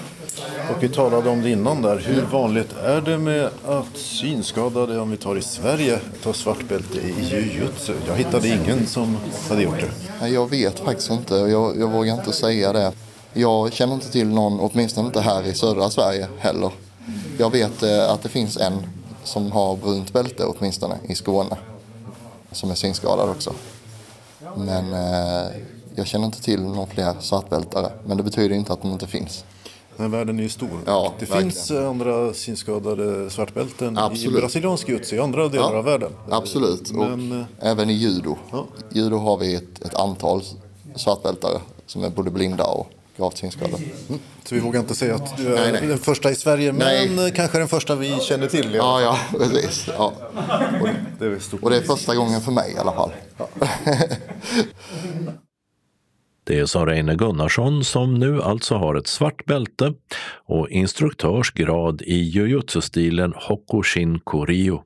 och 0.70 0.82
vi 0.82 0.88
talade 0.88 1.30
om 1.30 1.42
det 1.42 1.50
innan 1.50 1.82
där. 1.82 1.98
Hur 1.98 2.22
vanligt 2.22 2.72
är 2.84 3.00
det 3.00 3.18
med 3.18 3.50
att 3.66 3.96
synskadade, 3.96 5.00
om 5.00 5.10
vi 5.10 5.16
tar 5.16 5.36
i 5.36 5.42
Sverige, 5.42 6.00
tar 6.22 6.32
svart 6.32 6.68
bälte 6.68 6.98
i 6.98 7.14
jujutsu? 7.30 7.94
Jag 8.06 8.16
hittade 8.16 8.48
ingen 8.48 8.86
som 8.86 9.16
hade 9.48 9.62
gjort 9.62 9.80
det. 9.80 9.90
Nej, 10.20 10.32
Jag 10.32 10.50
vet 10.50 10.78
faktiskt 10.80 11.10
inte. 11.10 11.34
Jag, 11.34 11.80
jag 11.80 11.90
vågar 11.90 12.14
inte 12.14 12.32
säga 12.32 12.72
det. 12.72 12.92
Jag 13.32 13.72
känner 13.72 13.94
inte 13.94 14.12
till 14.12 14.28
någon, 14.28 14.60
åtminstone 14.60 15.06
inte 15.06 15.20
här 15.20 15.42
i 15.42 15.54
södra 15.54 15.90
Sverige 15.90 16.28
heller. 16.38 16.70
Jag 17.38 17.50
vet 17.50 17.82
eh, 17.82 18.10
att 18.10 18.22
det 18.22 18.28
finns 18.28 18.56
en 18.56 18.86
som 19.24 19.52
har 19.52 19.76
brunt 19.76 20.12
bälte 20.12 20.44
åtminstone 20.44 20.94
i 21.08 21.14
Skåne. 21.14 21.56
Som 22.52 22.70
är 22.70 22.74
synskadad 22.74 23.28
också. 23.28 23.52
Men 24.56 24.92
eh, 24.92 25.50
jag 25.94 26.06
känner 26.06 26.26
inte 26.26 26.42
till 26.42 26.62
någon 26.62 26.86
fler 26.86 27.14
svartbältare. 27.20 27.92
Men 28.06 28.16
det 28.16 28.22
betyder 28.22 28.56
inte 28.56 28.72
att 28.72 28.82
de 28.82 28.92
inte 28.92 29.06
finns. 29.06 29.44
Men 30.02 30.10
världen 30.10 30.38
är 30.38 30.42
ju 30.42 30.48
stor. 30.48 30.68
Ja, 30.86 31.12
det 31.18 31.24
verkligen. 31.26 31.42
finns 31.52 31.70
eh, 31.70 31.88
andra 31.88 32.34
synskadade 32.34 33.30
svartbälten 33.30 33.98
Absolut. 33.98 34.36
i 34.36 34.40
brasiliansk 34.40 34.88
jujutsu 34.88 35.16
i 35.16 35.18
andra 35.18 35.48
delar 35.48 35.72
Ja, 35.72 35.78
av 35.78 35.84
världen. 35.84 36.10
Absolut. 36.30 36.90
Och 36.90 36.96
Men, 36.96 37.40
eh, 37.40 37.70
även 37.70 37.90
i 37.90 37.92
judo. 37.92 38.36
Ja. 38.52 38.66
Judo 38.92 39.16
har 39.16 39.36
vi 39.36 39.54
ett, 39.54 39.82
ett 39.84 39.94
antal 39.94 40.42
svartbältare 40.96 41.60
som 41.86 42.04
är 42.04 42.10
både 42.10 42.30
blinda 42.30 42.64
och 42.64 42.86
gravt 43.16 43.36
synskadade. 43.38 43.82
så 44.44 44.54
vi 44.54 44.60
vågar 44.60 44.80
inte 44.80 44.94
säga 44.94 45.14
att 45.14 45.36
du 45.36 45.46
är 45.56 45.60
Nej, 45.60 45.72
nej. 45.72 45.86
den 45.86 45.98
första 45.98 46.30
i 46.30 46.34
Sverige, 46.34 46.72
Nej. 46.72 47.08
men 47.08 47.32
kanske 47.32 47.58
den 47.58 47.68
första 47.68 47.94
vi 47.94 48.20
känner 48.20 48.48
till. 48.48 48.74
Ja, 48.74 49.00
ja, 49.00 49.18
precis. 49.38 49.88
Ja. 49.96 50.12
Det 51.18 51.26
är 51.26 51.38
stort. 51.38 51.62
Och 51.62 51.70
det 51.70 51.76
är 51.76 51.82
första 51.82 52.14
gången 52.14 52.40
för 52.40 52.52
mig 52.52 52.72
i 52.76 52.78
alla 52.78 52.92
fall. 52.92 53.10
Det 56.52 56.66
sa 56.66 56.86
Reine 56.86 57.14
Gunnarsson 57.14 57.84
som 57.84 58.14
nu 58.14 58.42
alltså 58.42 58.74
har 58.74 58.94
ett 58.94 59.06
svart 59.06 59.44
bälte 59.44 59.94
och 60.46 60.70
instruktörsgrad 60.70 62.02
i 62.02 62.14
jujutsu-stilen 62.14 63.32
Hokushin 63.36 64.20
Koryo. 64.20 64.82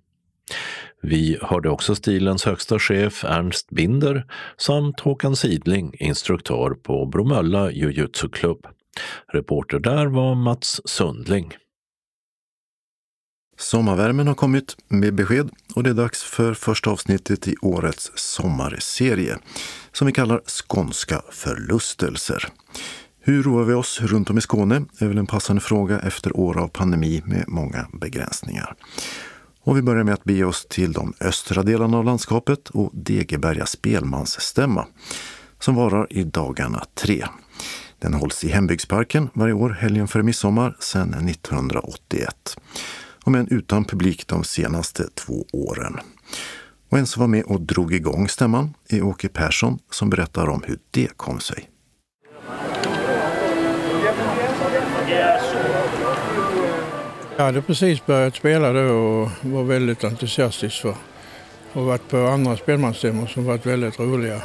Vi 1.02 1.38
hörde 1.42 1.70
också 1.70 1.94
stilens 1.94 2.44
högsta 2.44 2.78
chef 2.78 3.24
Ernst 3.24 3.70
Binder 3.70 4.24
samt 4.56 5.00
Håkan 5.00 5.36
Sidling, 5.36 5.94
instruktör 5.98 6.70
på 6.70 7.06
Bromölla 7.06 7.70
jujutsu-klubb. 7.70 8.66
Reporter 9.32 9.78
där 9.78 10.06
var 10.06 10.34
Mats 10.34 10.80
Sundling. 10.84 11.52
Sommarvärmen 13.58 14.26
har 14.26 14.34
kommit 14.34 14.76
med 14.88 15.14
besked 15.14 15.50
och 15.74 15.82
det 15.82 15.90
är 15.90 15.94
dags 15.94 16.22
för 16.22 16.54
första 16.54 16.90
avsnittet 16.90 17.48
i 17.48 17.54
årets 17.62 18.12
sommarserie 18.14 19.38
som 19.92 20.06
vi 20.06 20.12
kallar 20.12 20.40
Skånska 20.46 21.22
förlustelser. 21.30 22.48
Hur 23.20 23.42
roar 23.42 23.64
vi 23.64 23.74
oss 23.74 24.00
runt 24.00 24.30
om 24.30 24.38
i 24.38 24.40
Skåne 24.40 24.84
är 24.98 25.06
väl 25.06 25.18
en 25.18 25.26
passande 25.26 25.62
fråga 25.62 25.98
efter 25.98 26.36
år 26.36 26.58
av 26.58 26.68
pandemi 26.68 27.22
med 27.26 27.44
många 27.48 27.86
begränsningar. 27.92 28.74
Och 29.62 29.76
vi 29.76 29.82
börjar 29.82 30.04
med 30.04 30.14
att 30.14 30.24
bege 30.24 30.44
oss 30.44 30.66
till 30.66 30.92
de 30.92 31.14
östra 31.20 31.62
delarna 31.62 31.98
av 31.98 32.04
landskapet 32.04 32.70
och 32.70 32.90
Degeberga 32.94 33.66
spelmansstämma 33.66 34.86
som 35.58 35.74
varar 35.74 36.12
i 36.12 36.24
dagarna 36.24 36.84
tre. 36.94 37.26
Den 37.98 38.14
hålls 38.14 38.44
i 38.44 38.48
Hembygdsparken 38.48 39.28
varje 39.32 39.54
år 39.54 39.70
helgen 39.70 40.08
före 40.08 40.22
midsommar 40.22 40.76
sedan 40.80 41.28
1981 41.28 42.56
om 43.26 43.34
än 43.34 43.48
utan 43.50 43.84
publik 43.84 44.26
de 44.26 44.44
senaste 44.44 45.08
två 45.14 45.46
åren. 45.52 45.96
Och 46.90 46.98
en 46.98 47.06
som 47.06 47.20
var 47.20 47.28
med 47.28 47.44
och 47.44 47.60
drog 47.60 47.94
igång 47.94 48.28
stämman 48.28 48.74
är 48.88 49.02
Åke 49.02 49.28
Persson 49.28 49.78
som 49.90 50.10
berättar 50.10 50.48
om 50.48 50.62
hur 50.66 50.78
det 50.90 51.16
kom 51.16 51.40
sig. 51.40 51.68
Jag 57.36 57.44
hade 57.44 57.62
precis 57.62 58.06
börjat 58.06 58.36
spela 58.36 58.72
då 58.72 58.80
och 58.80 59.30
var 59.42 59.62
väldigt 59.62 60.04
entusiastisk 60.04 60.82
för 60.82 60.94
och 61.72 61.84
varit 61.84 62.08
på 62.08 62.16
andra 62.26 62.56
spelmansstämmor 62.56 63.26
som 63.26 63.44
varit 63.44 63.66
väldigt 63.66 63.98
roliga. 64.00 64.42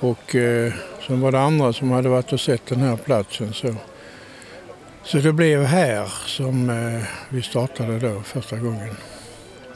Och 0.00 0.34
eh, 0.34 0.72
sen 1.06 1.20
var 1.20 1.32
det 1.32 1.40
andra 1.40 1.72
som 1.72 1.90
hade 1.90 2.08
varit 2.08 2.32
och 2.32 2.40
sett 2.40 2.66
den 2.66 2.78
här 2.78 2.96
platsen. 2.96 3.52
Så, 3.52 3.74
så 5.04 5.18
det 5.18 5.32
blev 5.32 5.64
här 5.64 6.08
som 6.26 6.70
eh, 6.70 7.06
vi 7.28 7.42
startade 7.42 7.98
då 7.98 8.20
första 8.20 8.56
gången. 8.56 8.96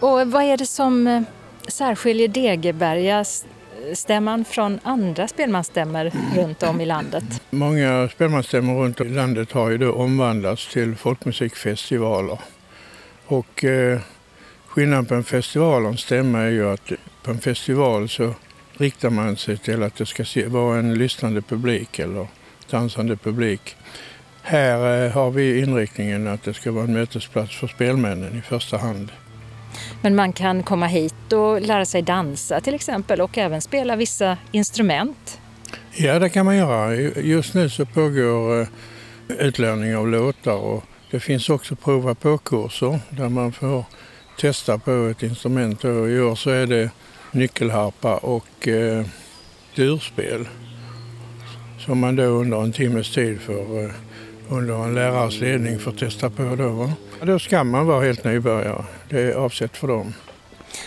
Och 0.00 0.30
vad 0.30 0.42
är 0.42 0.56
det 0.56 0.66
som 0.66 1.06
eh, 1.06 1.22
särskiljer 1.68 2.28
Degeberga 2.28 3.24
stämman 3.94 4.44
från 4.44 4.80
andra 4.82 5.28
spelmansstämmor 5.28 6.10
runt 6.36 6.62
om 6.62 6.80
i 6.80 6.86
landet? 6.86 7.24
Många 7.50 8.08
spelmansstämmor 8.08 8.82
runt 8.82 9.00
om 9.00 9.06
i 9.06 9.10
landet 9.10 9.52
har 9.52 9.70
ju 9.70 9.78
då 9.78 9.92
omvandlats 9.92 10.72
till 10.72 10.96
folkmusikfestivaler. 10.96 12.38
Och 13.26 13.64
eh, 13.64 14.00
skillnaden 14.66 15.06
på 15.06 15.14
en 15.14 15.24
festival 15.24 15.84
och 15.84 15.90
en 15.90 15.98
stämma 15.98 16.38
är 16.38 16.50
ju 16.50 16.70
att 16.70 16.92
på 17.22 17.30
en 17.30 17.40
festival 17.40 18.08
så 18.08 18.34
riktar 18.72 19.10
man 19.10 19.36
sig 19.36 19.58
till 19.58 19.82
att 19.82 19.96
det 19.96 20.06
ska 20.06 20.24
vara 20.48 20.78
en 20.78 20.94
lyssnande 20.94 21.42
publik 21.42 21.98
eller 21.98 22.26
dansande 22.70 23.16
publik. 23.16 23.76
Här 24.50 25.04
eh, 25.04 25.12
har 25.12 25.30
vi 25.30 25.58
inriktningen 25.58 26.26
att 26.26 26.42
det 26.42 26.54
ska 26.54 26.72
vara 26.72 26.84
en 26.84 26.92
mötesplats 26.92 27.56
för 27.56 27.66
spelmännen 27.66 28.38
i 28.38 28.40
första 28.40 28.76
hand. 28.76 29.12
Men 30.02 30.16
man 30.16 30.32
kan 30.32 30.62
komma 30.62 30.86
hit 30.86 31.32
och 31.32 31.60
lära 31.60 31.84
sig 31.84 32.02
dansa 32.02 32.60
till 32.60 32.74
exempel 32.74 33.20
och 33.20 33.38
även 33.38 33.60
spela 33.60 33.96
vissa 33.96 34.36
instrument. 34.52 35.40
Ja, 35.92 36.18
det 36.18 36.28
kan 36.28 36.46
man 36.46 36.56
göra. 36.56 36.94
Just 37.16 37.54
nu 37.54 37.70
så 37.70 37.86
pågår 37.86 38.60
eh, 38.60 38.68
utlärning 39.28 39.96
av 39.96 40.08
låtar 40.08 40.56
och 40.56 40.84
det 41.10 41.20
finns 41.20 41.50
också 41.50 41.76
prova 41.76 42.14
på-kurser 42.14 43.00
där 43.10 43.28
man 43.28 43.52
får 43.52 43.84
testa 44.38 44.78
på 44.78 44.90
ett 45.10 45.22
instrument. 45.22 45.84
Och 45.84 46.10
I 46.10 46.20
år 46.20 46.34
så 46.34 46.50
är 46.50 46.66
det 46.66 46.90
nyckelharpa 47.32 48.16
och 48.16 48.68
eh, 48.68 49.04
durspel 49.74 50.48
som 51.78 51.98
man 51.98 52.16
då 52.16 52.22
under 52.22 52.62
en 52.62 52.72
timmes 52.72 53.14
tid 53.14 53.40
får 53.40 53.84
eh, 53.84 53.90
under 54.48 54.84
en 54.84 54.94
lärares 54.94 55.40
ledning 55.40 55.78
får 55.78 55.92
testa 55.92 56.30
på. 56.30 56.56
Då, 56.56 56.68
va? 56.68 56.92
då 57.22 57.38
ska 57.38 57.64
man 57.64 57.86
vara 57.86 58.04
helt 58.04 58.24
nybörjare. 58.24 58.84
Det 59.08 59.20
är 59.20 59.34
avsett 59.34 59.76
för 59.76 59.88
dem. 59.88 60.14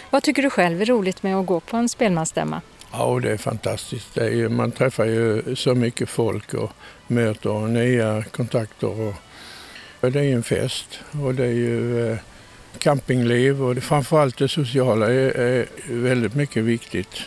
Vad 0.09 0.23
tycker 0.23 0.41
du 0.41 0.49
själv 0.49 0.81
är 0.81 0.85
roligt 0.85 1.23
med 1.23 1.35
att 1.35 1.45
gå 1.45 1.59
på 1.59 1.77
en 1.77 1.89
spelmansstämma? 1.89 2.61
Ja, 2.91 3.19
det 3.23 3.31
är 3.31 3.37
fantastiskt. 3.37 4.13
Det 4.13 4.23
är 4.23 4.29
ju, 4.29 4.49
man 4.49 4.71
träffar 4.71 5.05
ju 5.05 5.55
så 5.55 5.75
mycket 5.75 6.09
folk 6.09 6.53
och 6.53 6.71
möter 7.07 7.67
nya 7.67 8.23
kontakter. 8.23 8.87
Och, 9.01 9.13
och 9.99 10.11
det 10.11 10.19
är 10.19 10.23
ju 10.23 10.33
en 10.33 10.43
fest 10.43 10.99
och 11.23 11.35
det 11.35 11.45
är 11.45 11.53
ju 11.53 12.11
eh, 12.11 12.17
campingliv 12.77 13.63
och 13.63 13.75
det, 13.75 13.81
framförallt 13.81 14.37
det 14.37 14.47
sociala 14.47 15.05
är, 15.05 15.39
är 15.39 15.67
väldigt 15.87 16.35
mycket 16.35 16.63
viktigt. 16.63 17.21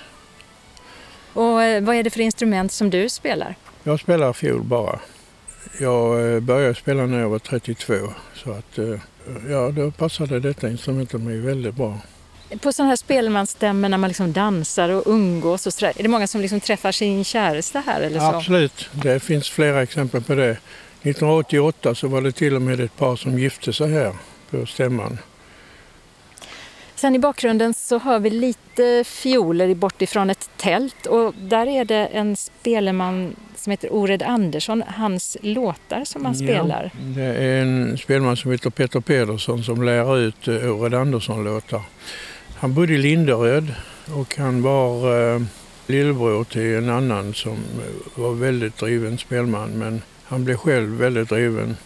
Och 1.32 1.62
eh, 1.62 1.82
vad 1.82 1.96
är 1.96 2.02
det 2.02 2.10
för 2.10 2.20
instrument 2.20 2.72
som 2.72 2.90
du 2.90 3.08
spelar? 3.08 3.54
Jag 3.82 4.00
spelar 4.00 4.32
fiol 4.32 4.62
bara. 4.62 4.98
Jag 5.80 6.34
eh, 6.34 6.40
började 6.40 6.74
spela 6.74 7.06
när 7.06 7.20
jag 7.20 7.28
var 7.28 7.38
32 7.38 7.94
så 8.34 8.52
att 8.52 8.78
eh, 8.78 9.00
ja, 9.50 9.70
då 9.70 9.90
passade 9.90 10.40
detta 10.40 10.68
instrumentet 10.68 11.20
mig 11.20 11.38
väldigt 11.40 11.74
bra. 11.74 11.98
På 12.62 12.72
sådana 12.72 12.88
här 12.88 12.96
spelmansstämmor 12.96 13.88
när 13.88 13.98
man 13.98 14.08
liksom 14.08 14.32
dansar 14.32 14.88
och 14.88 15.02
umgås 15.06 15.66
och 15.66 15.72
så 15.72 15.86
där, 15.86 15.92
är 15.96 16.02
det 16.02 16.08
många 16.08 16.26
som 16.26 16.40
liksom 16.40 16.60
träffar 16.60 16.92
sin 16.92 17.24
käresta 17.24 17.82
här 17.86 18.00
eller 18.00 18.20
så? 18.20 18.26
Absolut, 18.26 18.88
det 18.92 19.20
finns 19.20 19.50
flera 19.50 19.82
exempel 19.82 20.22
på 20.22 20.34
det. 20.34 20.50
1988 20.50 21.94
så 21.94 22.08
var 22.08 22.20
det 22.20 22.32
till 22.32 22.56
och 22.56 22.62
med 22.62 22.80
ett 22.80 22.96
par 22.96 23.16
som 23.16 23.38
gifte 23.38 23.72
sig 23.72 23.92
här 23.92 24.12
på 24.50 24.66
stämman. 24.66 25.18
Sen 26.94 27.14
i 27.14 27.18
bakgrunden 27.18 27.74
så 27.74 27.98
hör 27.98 28.18
vi 28.18 28.30
lite 28.30 29.04
fioler 29.04 29.74
bort 29.74 30.02
ifrån 30.02 30.30
ett 30.30 30.50
tält 30.56 31.06
och 31.06 31.34
där 31.34 31.66
är 31.66 31.84
det 31.84 32.06
en 32.06 32.36
spelman 32.36 33.36
som 33.64 33.70
heter 33.70 33.92
Ored 33.92 34.22
Andersson, 34.22 34.82
hans 34.86 35.36
låtar 35.42 36.04
som 36.04 36.24
han 36.24 36.34
spelar. 36.34 36.90
Ja, 36.94 37.00
det 37.00 37.22
är 37.22 37.62
en 37.62 37.98
spelman 37.98 38.36
som 38.36 38.50
heter 38.50 38.70
Peter 38.70 39.00
Pedersson 39.00 39.64
som 39.64 39.82
lär 39.82 40.18
ut 40.18 40.48
eh, 40.48 40.54
Ored 40.54 40.94
Andersson-låtar. 40.94 41.82
Han 42.56 42.74
bodde 42.74 42.92
i 42.92 42.98
Linderöd 42.98 43.74
och 44.14 44.36
han 44.36 44.62
var 44.62 44.94
eh, 45.34 45.42
lillebror 45.86 46.44
till 46.44 46.74
en 46.74 46.90
annan 46.90 47.34
som 47.34 47.56
var 48.14 48.34
väldigt 48.34 48.78
driven 48.78 49.18
spelman 49.18 49.70
men 49.70 50.02
han 50.24 50.44
blev 50.44 50.56
själv 50.56 50.90
väldigt 50.90 51.28
driven. 51.28 51.76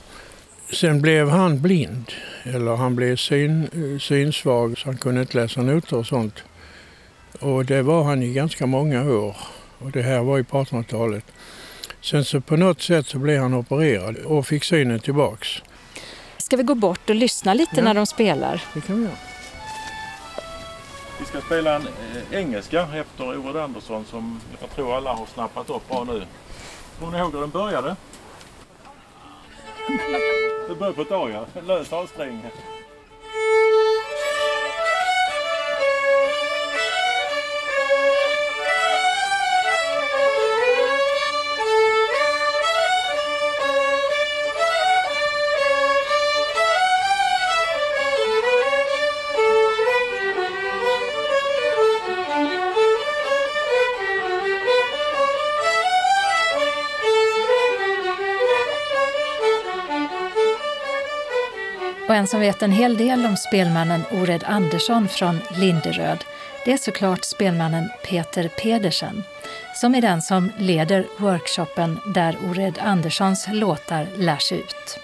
Sen 0.73 1.03
blev 1.03 1.29
han 1.29 1.63
blind, 1.63 2.13
eller 2.43 2.77
han 2.77 2.97
blev 2.97 3.17
syn, 3.17 3.69
synsvag 4.01 4.79
så 4.79 4.89
han 4.89 4.97
kunde 4.97 5.21
inte 5.21 5.37
läsa 5.37 5.63
noter 5.63 5.97
och 5.97 6.07
sånt. 6.07 6.43
Och 7.41 7.65
det 7.65 7.83
var 7.83 8.05
han 8.05 8.23
i 8.23 8.33
ganska 8.33 8.67
många 8.67 9.11
år. 9.11 9.37
Och 9.79 9.91
det 9.91 10.03
här 10.03 10.23
var 10.23 10.37
ju 10.37 10.45
på 10.45 10.65
1800-talet. 10.65 11.25
Sen 12.01 12.25
så 12.25 12.41
på 12.41 12.57
något 12.57 12.83
sätt 12.83 13.07
så 13.07 13.19
blev 13.19 13.43
han 13.43 13.55
opererad 13.55 14.17
och 14.17 14.47
fick 14.47 14.65
synen 14.65 15.01
tillbaks. 15.01 15.63
Ska 16.37 16.57
vi 16.57 16.63
gå 16.63 16.75
bort 16.75 17.11
och 17.11 17.17
lyssna 17.17 17.55
lite 17.55 17.77
ja. 17.77 17.83
när 17.83 17.95
de 17.95 18.07
spelar? 18.07 18.65
Det 18.75 18.81
kan 18.81 18.97
vi 18.97 19.03
göra. 19.03 19.17
Vi 21.19 21.25
ska 21.25 21.41
spela 21.41 21.77
en 21.77 21.83
eh, 21.83 22.39
engelska 22.39 22.89
efter 22.95 23.39
Ored 23.39 23.57
Andersson 23.57 24.05
som 24.05 24.41
jag 24.61 24.71
tror 24.71 24.97
alla 24.97 25.13
har 25.13 25.27
snappat 25.27 25.71
upp 25.71 25.89
bra 25.89 26.05
nu. 26.05 26.23
Kommer 26.99 27.13
ni 27.13 27.19
ihåg 27.19 27.33
hur 27.33 27.41
den 27.41 27.51
började? 27.51 27.97
Det 30.69 30.75
börjar 30.75 30.93
på 30.93 31.03
ett 31.03 31.13
A 31.13 31.47
ja. 31.55 31.61
Lös 31.63 31.93
A-sträng. 31.93 32.43
En 62.19 62.27
som 62.27 62.41
vet 62.41 62.63
en 62.63 62.73
hel 62.73 62.97
del 62.97 63.27
om 63.27 63.37
spelmannen 63.37 64.03
Ored 64.11 64.45
Andersson 64.47 65.09
från 65.09 65.41
Linderöd, 65.57 66.25
det 66.65 66.73
är 66.73 66.77
såklart 66.77 67.25
spelmannen 67.25 67.91
Peter 68.05 68.49
Pedersen, 68.49 69.25
som 69.75 69.95
är 69.95 70.01
den 70.01 70.23
som 70.23 70.53
leder 70.59 71.07
workshopen 71.19 71.99
där 72.15 72.37
Ored 72.51 72.79
Anderssons 72.79 73.49
låtar 73.53 74.07
lärs 74.17 74.53
ut. 74.53 74.99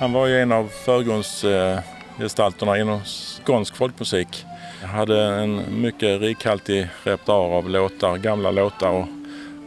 Han 0.00 0.12
var 0.12 0.26
ju 0.26 0.40
en 0.40 0.52
av 0.52 0.68
förgrundsgestalterna 0.84 2.78
inom 2.78 3.00
skånsk 3.04 3.76
folkmusik. 3.76 4.44
Han 4.80 4.90
hade 4.90 5.24
en 5.24 5.80
mycket 5.80 6.20
rikhaltig 6.20 6.88
repertoar 7.04 7.58
av 7.58 7.70
låtar, 7.70 8.16
gamla 8.16 8.50
låtar 8.50 8.90
och 8.90 9.06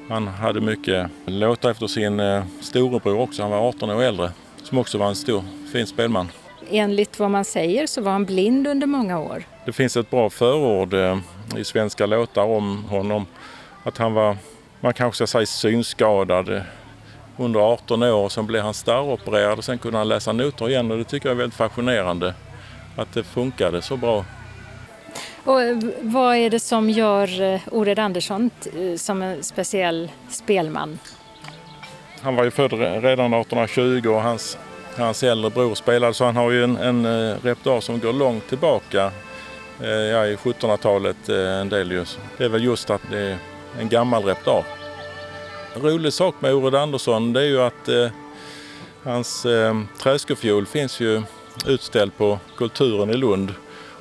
han 0.10 0.28
hade 0.28 0.62
mycket 0.62 1.10
låtar 1.26 1.72
efter 1.72 1.88
sin 1.88 2.20
eh, 2.20 2.44
storebror 2.62 3.20
också, 3.20 3.42
han 3.42 3.52
var 3.52 3.68
18 3.70 3.90
år 3.90 4.04
äldre, 4.04 4.32
som 4.64 4.78
också 4.78 4.98
var 4.98 5.08
en 5.08 5.16
stor 5.16 5.44
fin 5.72 5.88
spelman 5.88 6.30
enligt 6.72 7.20
vad 7.20 7.32
man 7.32 7.46
säger 7.46 7.88
så 7.88 8.02
var 8.02 8.12
han 8.12 8.26
blind 8.26 8.68
under 8.68 8.88
många 8.88 9.20
år. 9.20 9.44
Det 9.66 9.72
finns 9.72 9.98
ett 9.98 10.10
bra 10.10 10.30
förord 10.30 10.94
eh, 10.94 11.18
i 11.58 11.64
svenska 11.64 12.06
låtar 12.06 12.44
om 12.44 12.84
honom. 12.84 13.26
Att 13.84 13.98
han 13.98 14.14
var, 14.14 14.38
man 14.80 14.94
kanske 14.94 15.16
ska 15.16 15.28
säga 15.28 15.46
synskadad 15.46 16.50
eh, 16.50 16.62
under 17.38 17.60
18 17.60 18.04
år 18.04 18.24
och 18.24 18.32
sen 18.32 18.48
blev 18.48 18.64
han 18.64 18.74
starropererad 18.74 19.58
och 19.58 19.64
sen 19.64 19.78
kunde 19.78 19.98
han 19.98 20.08
läsa 20.08 20.32
noter 20.32 20.70
igen 20.70 20.92
och 20.92 20.98
det 20.98 21.04
tycker 21.04 21.30
jag 21.30 21.34
är 21.34 21.40
väldigt 21.40 21.58
fascinerande 21.58 22.34
att 22.96 23.14
det 23.14 23.24
funkade 23.24 23.82
så 23.82 23.98
bra. 23.98 24.26
Och 25.44 25.62
eh, 25.62 25.78
vad 26.02 26.36
är 26.36 26.50
det 26.50 26.60
som 26.60 26.90
gör 26.90 27.60
Ored 27.72 28.00
Andersson 28.00 28.50
som 28.98 29.22
en 29.22 29.44
speciell 29.44 30.12
spelman? 30.30 31.00
Han 32.22 32.36
var 32.36 32.44
ju 32.44 32.52
född 32.52 32.74
redan 32.74 33.34
1820 33.34 34.10
och 34.10 34.22
hans 34.22 34.58
hans 35.00 35.24
äldre 35.24 35.50
bror 35.50 35.76
spelade 35.76 36.14
så 36.14 36.26
han 36.26 36.36
har 36.36 36.52
ju 36.52 36.64
en, 36.64 36.78
en 36.78 37.06
eh, 37.06 37.36
repertoar 37.44 37.82
som 37.82 38.00
går 38.00 38.14
långt 38.14 38.48
tillbaka 38.48 39.12
eh, 39.82 39.90
ja, 39.90 40.28
i 40.28 40.36
1700-talet 40.36 41.30
eh, 41.30 41.62
en 41.62 41.70
del 41.70 41.92
just. 41.92 42.20
Det 42.38 42.46
är 42.46 42.50
väl 42.50 42.64
just 42.64 42.90
att 42.90 43.02
det 43.12 43.20
är 43.20 43.38
en 43.80 43.90
gammal 43.90 44.24
repertoar. 44.24 44.64
En 45.76 45.82
rolig 45.82 46.14
sak 46.14 46.36
med 46.40 46.54
Ored 46.54 46.76
Andersson 46.76 47.34
det 47.34 47.42
är 47.42 47.46
ju 47.46 47.62
att 47.62 47.88
eh, 47.88 48.08
hans 49.04 49.46
eh, 49.46 49.82
träskofiol 50.02 50.66
finns 50.66 51.00
ju 51.00 51.22
utställd 51.66 52.18
på 52.18 52.40
Kulturen 52.58 53.10
i 53.10 53.14
Lund. 53.14 53.54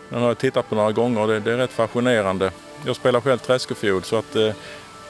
Den 0.08 0.20
har 0.20 0.28
jag 0.28 0.38
tittat 0.38 0.68
på 0.68 0.74
några 0.74 0.92
gånger 0.92 1.20
och 1.20 1.28
det, 1.28 1.40
det 1.40 1.52
är 1.52 1.56
rätt 1.56 1.72
fascinerande. 1.72 2.50
Jag 2.86 2.96
spelar 2.96 3.20
själv 3.20 3.38
träskofiol 3.38 4.02
så 4.02 4.16
att 4.16 4.32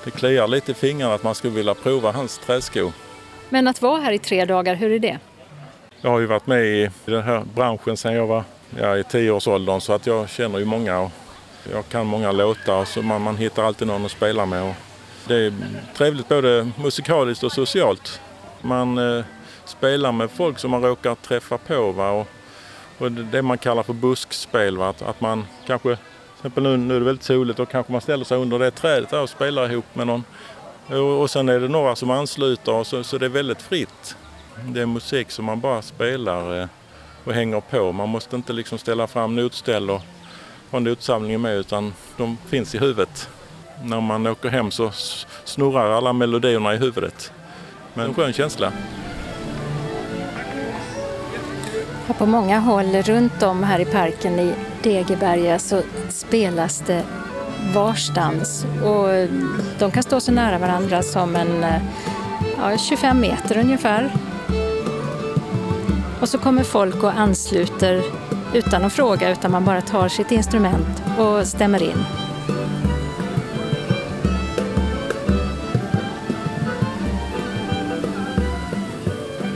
det 0.04 0.10
kliar 0.10 0.48
lite 0.48 0.70
i 0.70 0.74
fingrarna 0.74 1.14
att 1.14 1.22
man 1.22 1.34
skulle 1.34 1.54
vilja 1.54 1.74
prova 1.74 2.12
hans 2.12 2.38
träsko. 2.38 2.92
Men 3.48 3.68
att 3.68 3.82
vara 3.82 4.00
här 4.00 4.12
i 4.12 4.18
tre 4.18 4.44
dagar, 4.44 4.74
hur 4.74 4.92
är 4.92 4.98
det? 4.98 5.18
Jag 6.00 6.10
har 6.10 6.20
ju 6.20 6.26
varit 6.26 6.46
med 6.46 6.64
i 6.64 6.90
den 7.04 7.22
här 7.22 7.44
branschen 7.54 7.96
sedan 7.96 8.14
jag 8.14 8.26
var 8.26 8.44
ja, 8.80 8.96
i 8.96 9.04
tioårsåldern 9.04 9.80
så 9.80 9.92
att 9.92 10.06
jag 10.06 10.28
känner 10.28 10.58
ju 10.58 10.64
många 10.64 11.00
och 11.00 11.10
jag 11.72 11.88
kan 11.88 12.06
många 12.06 12.32
låtar 12.32 12.84
så 12.84 13.02
man, 13.02 13.22
man 13.22 13.36
hittar 13.36 13.62
alltid 13.62 13.88
någon 13.88 14.04
att 14.04 14.10
spela 14.10 14.46
med. 14.46 14.62
Och 14.62 14.74
det 15.26 15.34
är 15.34 15.52
trevligt 15.96 16.28
både 16.28 16.70
musikaliskt 16.76 17.44
och 17.44 17.52
socialt. 17.52 18.20
Man 18.60 18.98
eh, 18.98 19.24
spelar 19.64 20.12
med 20.12 20.30
folk 20.30 20.58
som 20.58 20.70
man 20.70 20.82
råkar 20.82 21.14
träffa 21.14 21.58
på 21.58 21.92
va? 21.92 22.10
Och, 22.10 22.26
och 22.98 23.12
det 23.12 23.42
man 23.42 23.58
kallar 23.58 23.82
för 23.82 23.92
buskspel. 23.92 24.76
Va? 24.76 24.88
Att, 24.88 25.02
att 25.02 25.20
man 25.20 25.46
kanske, 25.66 25.88
till 25.88 25.96
exempel 26.36 26.62
nu, 26.62 26.76
nu 26.76 26.96
är 26.96 26.98
det 26.98 27.06
väldigt 27.06 27.24
soligt 27.24 27.60
och 27.60 27.68
kanske 27.68 27.92
man 27.92 28.00
ställer 28.00 28.24
sig 28.24 28.38
under 28.38 28.58
det 28.58 28.70
trädet 28.70 29.12
och 29.12 29.30
spelar 29.30 29.72
ihop 29.72 29.94
med 29.94 30.06
någon. 30.06 30.24
Och, 30.86 31.20
och 31.20 31.30
sen 31.30 31.48
är 31.48 31.60
det 31.60 31.68
några 31.68 31.96
som 31.96 32.10
ansluter 32.10 32.72
och 32.72 32.86
så, 32.86 33.04
så 33.04 33.18
det 33.18 33.26
är 33.26 33.30
väldigt 33.30 33.62
fritt. 33.62 34.16
Det 34.66 34.80
är 34.80 34.86
musik 34.86 35.30
som 35.30 35.44
man 35.44 35.60
bara 35.60 35.82
spelar 35.82 36.60
eh, 36.60 36.68
och 37.24 37.32
hänger 37.32 37.60
på. 37.60 37.92
Man 37.92 38.08
måste 38.08 38.36
inte 38.36 38.52
liksom 38.52 38.78
ställa 38.78 39.06
fram 39.06 39.36
notställ 39.36 39.90
och 39.90 40.02
ha 40.70 40.78
notsamlingen 40.78 41.40
med 41.40 41.56
utan 41.56 41.94
de 42.16 42.38
finns 42.46 42.74
i 42.74 42.78
huvudet. 42.78 43.28
När 43.82 44.00
man 44.00 44.26
åker 44.26 44.48
hem 44.48 44.70
så 44.70 44.90
snurrar 45.44 45.90
alla 45.90 46.12
melodierna 46.12 46.74
i 46.74 46.76
huvudet. 46.76 47.32
Men 47.94 48.06
en 48.06 48.14
skön 48.14 48.32
känsla. 48.32 48.72
Och 52.08 52.18
på 52.18 52.26
många 52.26 52.58
håll 52.58 53.02
runt 53.02 53.42
om 53.42 53.62
här 53.62 53.80
i 53.80 53.84
parken 53.84 54.38
i 54.38 54.54
Degeberga 54.82 55.58
så 55.58 55.82
spelas 56.08 56.80
det 56.86 57.04
varstans 57.74 58.66
och 58.84 59.28
de 59.78 59.90
kan 59.90 60.02
stå 60.02 60.20
så 60.20 60.32
nära 60.32 60.58
varandra 60.58 61.02
som 61.02 61.36
en 61.36 61.64
eh, 61.64 61.82
ja, 62.56 62.78
25 62.78 63.20
meter 63.20 63.58
ungefär. 63.58 64.12
Och 66.20 66.28
så 66.28 66.38
kommer 66.38 66.64
folk 66.64 67.02
och 67.02 67.12
ansluter 67.12 68.02
utan 68.54 68.84
att 68.84 68.92
fråga 68.92 69.30
utan 69.30 69.50
man 69.50 69.64
bara 69.64 69.80
tar 69.80 70.08
sitt 70.08 70.32
instrument 70.32 71.02
och 71.18 71.46
stämmer 71.46 71.82
in. 71.82 72.04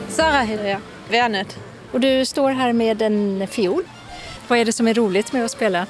Sara 0.09 0.41
heter 0.41 0.65
jag, 0.65 0.81
Värnöd. 1.09 1.55
Och 1.93 2.01
du 2.01 2.25
står 2.25 2.51
här 2.51 2.73
med 2.73 3.03
en 3.03 3.49
fiol. 3.49 3.85
Vad 4.49 4.59
är 4.59 4.65
det 4.65 4.73
som 4.73 4.89
är 4.89 4.95
roligt 4.95 5.33
med 5.33 5.45
att 5.45 5.51
spela? 5.51 5.87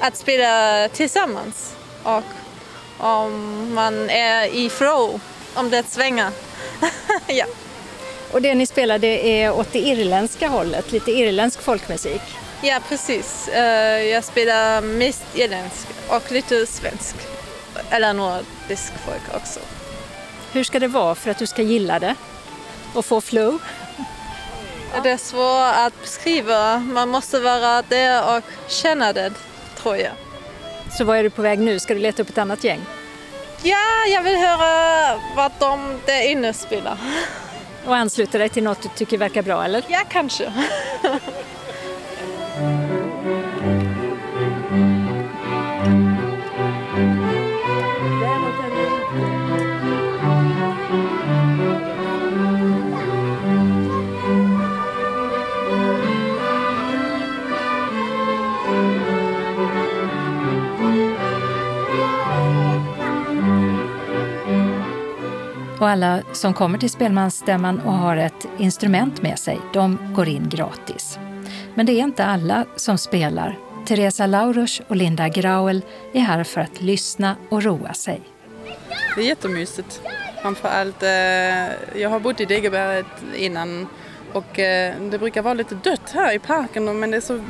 Att 0.00 0.16
spela 0.16 0.88
tillsammans 0.88 1.76
och 2.02 2.22
om 2.98 3.70
man 3.74 4.10
är 4.10 4.46
i 4.46 4.70
flow, 4.70 5.20
om 5.54 5.70
det 5.70 5.86
svänger. 5.86 6.30
ja. 7.26 7.46
Och 8.34 8.42
det 8.42 8.54
ni 8.54 8.66
spelar 8.66 8.98
det 8.98 9.42
är 9.42 9.52
åt 9.52 9.72
det 9.72 9.78
irländska 9.78 10.48
hållet, 10.48 10.92
lite 10.92 11.10
irländsk 11.10 11.62
folkmusik? 11.62 12.22
Ja, 12.62 12.80
precis. 12.88 13.48
Eh, 13.48 14.02
jag 14.02 14.24
spelar 14.24 14.80
mest 14.80 15.24
irländsk 15.34 15.88
och 16.08 16.32
lite 16.32 16.66
svensk. 16.66 17.16
Eller 17.90 18.12
nordisk 18.12 18.92
folk 19.06 19.36
också. 19.36 19.60
Hur 20.52 20.64
ska 20.64 20.78
det 20.78 20.88
vara 20.88 21.14
för 21.14 21.30
att 21.30 21.38
du 21.38 21.46
ska 21.46 21.62
gilla 21.62 21.98
det? 21.98 22.14
och 22.94 23.04
få 23.04 23.20
flow? 23.20 23.58
Det 25.02 25.10
är 25.10 25.16
svårt 25.16 25.74
att 25.76 26.02
beskriva. 26.02 26.78
Man 26.78 27.08
måste 27.08 27.40
vara 27.40 27.82
där 27.82 28.36
och 28.36 28.44
känna 28.68 29.12
det, 29.12 29.32
tror 29.76 29.96
jag. 29.96 30.12
Så 30.98 31.04
var 31.04 31.16
är 31.16 31.22
du 31.22 31.30
på 31.30 31.42
väg 31.42 31.58
nu? 31.58 31.78
Ska 31.78 31.94
du 31.94 32.00
leta 32.00 32.22
upp 32.22 32.28
ett 32.28 32.38
annat 32.38 32.64
gäng? 32.64 32.80
Ja, 33.62 34.04
jag 34.08 34.22
vill 34.22 34.36
höra 34.36 35.20
vad 35.36 35.52
de 35.58 36.00
där 36.06 36.30
inne 36.30 36.52
spelar. 36.52 36.98
Och 37.86 37.96
ansluta 37.96 38.38
dig 38.38 38.48
till 38.48 38.62
något 38.62 38.82
du 38.82 38.88
tycker 38.88 39.18
verkar 39.18 39.42
bra, 39.42 39.64
eller? 39.64 39.84
Ja, 39.88 40.00
kanske. 40.08 40.52
Och 65.84 65.90
alla 65.90 66.22
som 66.32 66.54
kommer 66.54 66.78
till 66.78 66.90
spelmansstämman 66.90 67.80
och 67.80 67.92
har 67.92 68.16
ett 68.16 68.48
instrument 68.58 69.22
med 69.22 69.38
sig, 69.38 69.60
de 69.72 69.98
går 70.14 70.28
in 70.28 70.48
gratis. 70.48 71.18
Men 71.74 71.86
det 71.86 71.92
är 71.92 72.02
inte 72.02 72.24
alla 72.24 72.64
som 72.76 72.98
spelar. 72.98 73.58
Teresa 73.86 74.26
Laurus 74.26 74.82
och 74.88 74.96
Linda 74.96 75.28
Grauel 75.28 75.82
är 76.12 76.20
här 76.20 76.44
för 76.44 76.60
att 76.60 76.80
lyssna 76.80 77.36
och 77.48 77.62
roa 77.62 77.92
sig. 77.94 78.20
Det 79.16 79.20
är 79.22 79.26
jättemysigt. 79.26 80.00
Framförallt, 80.42 81.02
eh, 81.02 81.10
jag 82.00 82.10
har 82.10 82.20
bott 82.20 82.40
i 82.40 82.44
Degeberget 82.44 83.06
innan 83.36 83.86
och 84.32 84.58
eh, 84.58 84.94
det 85.10 85.18
brukar 85.18 85.42
vara 85.42 85.54
lite 85.54 85.74
dött 85.74 86.10
här 86.14 86.34
i 86.34 86.38
parken 86.38 86.98
men 86.98 87.10
det 87.10 87.16
är 87.16 87.20
så 87.20 87.44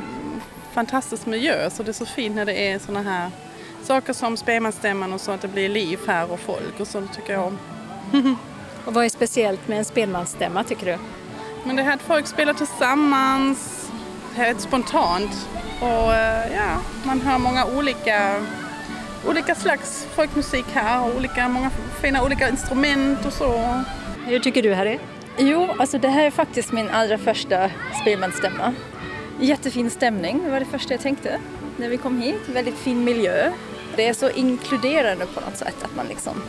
fantastisk 0.73 1.25
miljö 1.25 1.69
så 1.69 1.83
det 1.83 1.91
är 1.91 1.93
så 1.93 2.05
fint 2.05 2.35
när 2.35 2.45
det 2.45 2.71
är 2.71 2.79
sådana 2.79 3.09
här 3.09 3.31
saker 3.83 4.13
som 4.13 4.37
spelmansstämman 4.37 5.13
och 5.13 5.21
så 5.21 5.31
att 5.31 5.41
det 5.41 5.47
blir 5.47 5.69
liv 5.69 5.99
här 6.07 6.31
och 6.31 6.39
folk 6.39 6.79
och 6.79 6.87
så 6.87 7.01
tycker 7.15 7.33
jag 7.33 7.43
om 7.47 7.57
och 8.85 8.93
vad 8.93 9.05
är 9.05 9.09
speciellt 9.09 9.67
med 9.67 9.77
en 9.77 9.85
spelmansstämma 9.85 10.63
tycker 10.63 10.85
du? 10.85 10.97
Men 11.63 11.75
det 11.75 11.83
här 11.83 11.93
att 11.93 12.01
folk 12.01 12.27
spelar 12.27 12.53
tillsammans, 12.53 13.89
helt 14.35 14.61
spontant 14.61 15.47
och 15.81 16.13
eh, 16.13 16.55
ja, 16.55 16.81
man 17.03 17.21
hör 17.21 17.37
många 17.37 17.65
olika, 17.65 18.45
olika 19.27 19.55
slags 19.55 20.07
folkmusik 20.15 20.65
här 20.73 21.05
och 21.05 21.15
olika, 21.15 21.49
många 21.49 21.71
fina 22.01 22.23
olika 22.23 22.49
instrument 22.49 23.25
och 23.25 23.33
så. 23.33 23.81
Hur 24.25 24.39
tycker 24.39 24.63
du 24.63 24.73
Harry? 24.73 24.99
Jo, 25.37 25.67
alltså 25.79 25.97
det 25.97 26.07
här 26.07 26.25
är 26.25 26.31
faktiskt 26.31 26.71
min 26.71 26.89
allra 26.89 27.17
första 27.17 27.69
spelmansstämma. 28.01 28.73
Jättefin 29.39 29.89
stämning, 29.89 30.43
det 30.43 30.51
var 30.51 30.59
det 30.59 30.65
första 30.65 30.93
jag 30.93 31.01
tänkte 31.01 31.39
när 31.77 31.89
vi 31.89 31.97
kom 31.97 32.21
hit. 32.21 32.41
Väldigt 32.47 32.77
fin 32.77 33.03
miljö. 33.03 33.51
Det 33.95 34.07
är 34.07 34.13
så 34.13 34.29
inkluderande 34.29 35.25
på 35.25 35.39
något 35.39 35.57
sätt 35.57 35.75
att 35.83 35.95
man 35.95 36.05
liksom 36.07 36.41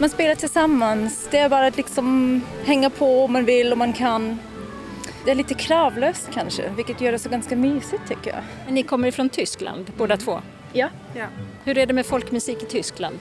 man 0.00 0.10
spelar 0.10 0.34
tillsammans. 0.34 1.28
Det 1.30 1.38
är 1.38 1.48
bara 1.48 1.66
att 1.66 1.76
liksom 1.76 2.40
hänga 2.64 2.90
på 2.90 3.24
om 3.24 3.32
man 3.32 3.44
vill 3.44 3.72
och 3.72 3.78
man 3.78 3.92
kan. 3.92 4.38
Det 5.24 5.30
är 5.30 5.34
lite 5.34 5.54
kravlöst 5.54 6.28
kanske, 6.34 6.72
vilket 6.76 7.00
gör 7.00 7.12
det 7.12 7.18
så 7.18 7.28
ganska 7.28 7.56
mysigt 7.56 8.08
tycker 8.08 8.30
jag. 8.30 8.40
Men 8.64 8.74
ni 8.74 8.82
kommer 8.82 9.08
ifrån 9.08 9.28
Tyskland 9.28 9.92
båda 9.96 10.16
två? 10.16 10.40
Ja. 10.72 10.88
ja. 11.14 11.26
Hur 11.64 11.78
är 11.78 11.86
det 11.86 11.92
med 11.92 12.06
folkmusik 12.06 12.62
i 12.62 12.66
Tyskland? 12.66 13.18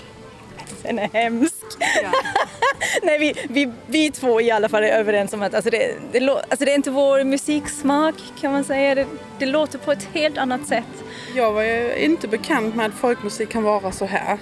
Den 0.84 1.00
är 1.00 1.10
hemsk. 1.14 1.56
Ja. 1.80 2.12
Nej, 3.04 3.20
vi, 3.20 3.34
vi, 3.50 3.72
vi 3.88 4.12
två 4.12 4.42
i 4.42 4.52
alla 4.52 4.70
fall 4.70 4.84
är 4.84 4.88
överens 4.88 5.34
om 5.34 5.42
att 5.42 5.54
alltså 5.54 5.70
det, 5.70 5.96
det, 6.12 6.30
alltså 6.30 6.66
det 6.66 6.72
är 6.72 6.76
inte 6.76 6.92
vår 6.92 7.24
musiksmak 7.24 8.16
kan 8.42 8.52
man 8.52 8.64
säga. 8.64 8.96
Det, 8.96 9.06
det 9.40 9.46
låter 9.46 9.78
på 9.80 9.92
ett 9.92 10.08
helt 10.14 10.38
annat 10.38 10.68
sätt. 10.68 11.04
Jag 11.36 11.52
var 11.52 11.64
ju 11.64 11.96
inte 11.96 12.28
bekant 12.28 12.76
med 12.76 12.86
att 12.86 12.94
folkmusik 12.94 13.50
kan 13.50 13.64
vara 13.64 13.92
så 13.92 14.06
här. 14.06 14.38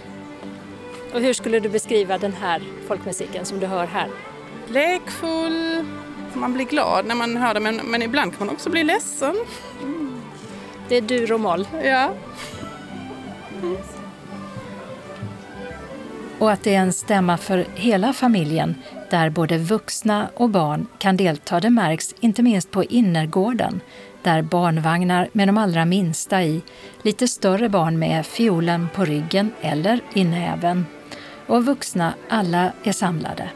Och 1.14 1.22
hur 1.22 1.34
skulle 1.34 1.60
du 1.60 1.70
beskriva 1.70 2.18
den 2.18 2.34
här 2.34 2.62
folkmusiken 2.88 3.46
som 3.46 3.60
du 3.60 3.68
hör 3.68 3.86
här? 3.86 4.08
Lekfull, 4.68 5.86
man 6.34 6.54
blir 6.54 6.66
glad 6.66 7.06
när 7.06 7.16
man 7.16 7.38
hör 7.38 7.54
det 7.54 7.60
men, 7.60 7.76
men 7.76 8.02
ibland 8.02 8.38
kan 8.38 8.48
man 8.48 8.56
också 8.56 8.70
bli 8.70 8.84
ledsen. 8.84 9.36
Mm. 9.84 10.22
Det 10.90 10.96
är 10.96 11.02
dur 11.02 11.32
och 11.32 11.40
moll. 11.40 11.68
Ja. 11.84 12.14
Mm. 13.62 13.78
Och 16.40 16.52
att 16.52 16.64
det 16.64 16.76
är 16.76 16.80
en 16.80 16.94
stämma 16.94 17.38
för 17.38 17.66
hela 17.76 18.14
familjen 18.14 18.76
där 19.10 19.30
både 19.30 19.58
vuxna 19.58 20.30
och 20.36 20.50
barn 20.50 20.88
kan 20.98 21.18
delta 21.18 21.60
det 21.60 21.70
märks 21.70 22.16
inte 22.20 22.44
minst 22.44 22.72
på 22.72 22.84
innergården 22.84 23.82
där 24.24 24.42
barnvagnar 24.42 25.30
med 25.32 25.48
de 25.48 25.58
allra 25.58 25.86
minsta 25.86 26.44
i, 26.44 26.62
lite 27.02 27.28
större 27.28 27.70
barn 27.70 28.00
med 28.00 28.26
fiolen 28.26 28.88
på 28.96 29.06
ryggen 29.06 29.52
eller 29.62 30.00
i 30.14 30.24
näven 30.24 30.86
och 31.48 31.66
vuxna 31.66 32.14
alla 32.30 32.72
är 32.84 32.92
samlade. 32.92 33.50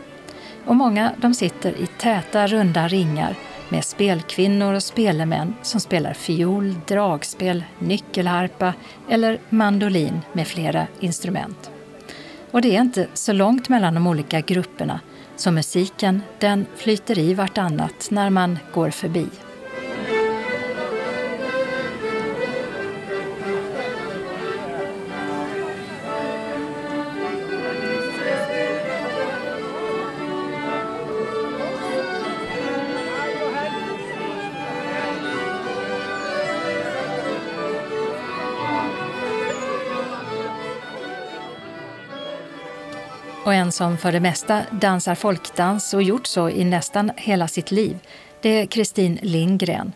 Och 0.65 0.75
många 0.75 1.11
de 1.17 1.33
sitter 1.33 1.71
i 1.71 1.87
täta 1.87 2.47
runda 2.47 2.87
ringar 2.87 3.35
med 3.69 3.85
spelkvinnor 3.85 4.73
och 4.73 4.83
spelemän 4.83 5.53
som 5.61 5.81
spelar 5.81 6.13
fiol, 6.13 6.75
dragspel, 6.87 7.63
nyckelharpa 7.79 8.73
eller 9.09 9.39
mandolin 9.49 10.21
med 10.33 10.47
flera 10.47 10.87
instrument. 10.99 11.71
Och 12.51 12.61
det 12.61 12.75
är 12.75 12.81
inte 12.81 13.07
så 13.13 13.33
långt 13.33 13.69
mellan 13.69 13.93
de 13.93 14.07
olika 14.07 14.41
grupperna 14.41 14.99
så 15.35 15.51
musiken 15.51 16.21
den 16.39 16.65
flyter 16.75 17.19
i 17.19 17.33
vartannat 17.33 18.07
när 18.11 18.29
man 18.29 18.59
går 18.73 18.89
förbi. 18.89 19.27
En 43.71 43.75
som 43.75 43.97
för 43.97 44.11
det 44.11 44.19
mesta 44.19 44.61
dansar 44.71 45.15
folkdans 45.15 45.93
och 45.93 46.03
gjort 46.03 46.27
så 46.27 46.49
i 46.49 46.63
nästan 46.63 47.11
hela 47.17 47.47
sitt 47.47 47.71
liv, 47.71 47.99
det 48.41 48.49
är 48.49 48.65
Kristin 48.65 49.19
Lindgren. 49.21 49.93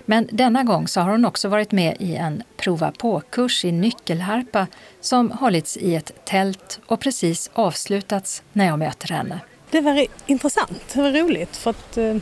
Men 0.00 0.28
denna 0.32 0.64
gång 0.64 0.88
så 0.88 1.00
har 1.00 1.10
hon 1.10 1.24
också 1.24 1.48
varit 1.48 1.72
med 1.72 1.96
i 2.00 2.16
en 2.16 2.42
prova 2.56 2.92
på-kurs 2.98 3.64
i 3.64 3.72
nyckelharpa 3.72 4.66
som 5.00 5.30
hållits 5.30 5.76
i 5.76 5.94
ett 5.94 6.12
tält 6.24 6.80
och 6.86 7.00
precis 7.00 7.50
avslutats 7.52 8.42
när 8.52 8.66
jag 8.66 8.78
möter 8.78 9.08
henne. 9.08 9.40
Det 9.70 9.80
var 9.80 10.06
intressant, 10.26 10.82
det 10.94 11.02
var 11.02 11.10
roligt 11.10 11.56
för 11.56 11.70
att 11.70 11.96
eh, 11.96 12.16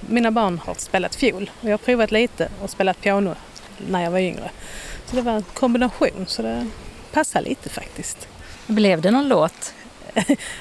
mina 0.00 0.30
barn 0.30 0.58
har 0.58 0.74
spelat 0.74 1.14
fiol 1.14 1.50
och 1.60 1.68
jag 1.68 1.72
har 1.72 1.78
provat 1.78 2.10
lite 2.10 2.48
och 2.62 2.70
spelat 2.70 3.00
piano 3.00 3.34
när 3.88 4.02
jag 4.02 4.10
var 4.10 4.18
yngre. 4.18 4.50
Så 5.06 5.16
det 5.16 5.22
var 5.22 5.32
en 5.32 5.42
kombination 5.42 6.24
så 6.26 6.42
det 6.42 6.66
passade 7.12 7.48
lite 7.48 7.68
faktiskt. 7.68 8.28
Blev 8.66 9.00
det 9.00 9.10
någon 9.10 9.28
låt? 9.28 9.74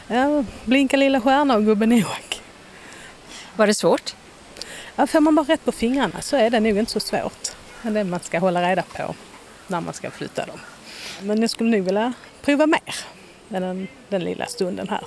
Ja, 0.08 0.44
Blinka 0.66 0.98
lilla 0.98 1.22
stjärna 1.22 1.56
och 1.56 1.66
Gubben 1.66 1.90
Noak. 1.90 2.42
Var 3.56 3.68
det 3.68 3.74
svårt? 3.74 4.16
Ja, 4.96 5.08
får 5.08 5.20
man 5.20 5.36
bara 5.36 5.46
rätt 5.46 5.66
på 5.66 5.72
fingrarna 5.72 6.22
så 6.22 6.36
är 6.36 6.50
det 6.50 6.60
nog 6.60 6.78
inte 6.78 6.92
så 6.92 7.00
svårt. 7.00 7.52
Det 7.82 7.90
är 7.90 7.94
det 7.94 8.04
man 8.04 8.20
ska 8.20 8.40
hålla 8.40 8.70
reda 8.70 8.82
på 8.82 9.16
när 9.68 9.82
man 9.82 9.94
ska 9.94 10.12
flytta 10.12 10.46
dem. 10.46 10.60
Men 11.22 11.42
jag 11.42 11.50
skulle 11.50 11.70
nog 11.78 11.86
vilja 11.86 12.14
prova 12.42 12.68
mer 12.68 12.96
än 13.50 13.62
den, 13.62 13.88
den 14.10 14.24
lilla 14.24 14.46
stunden 14.46 14.90
här. 14.90 15.04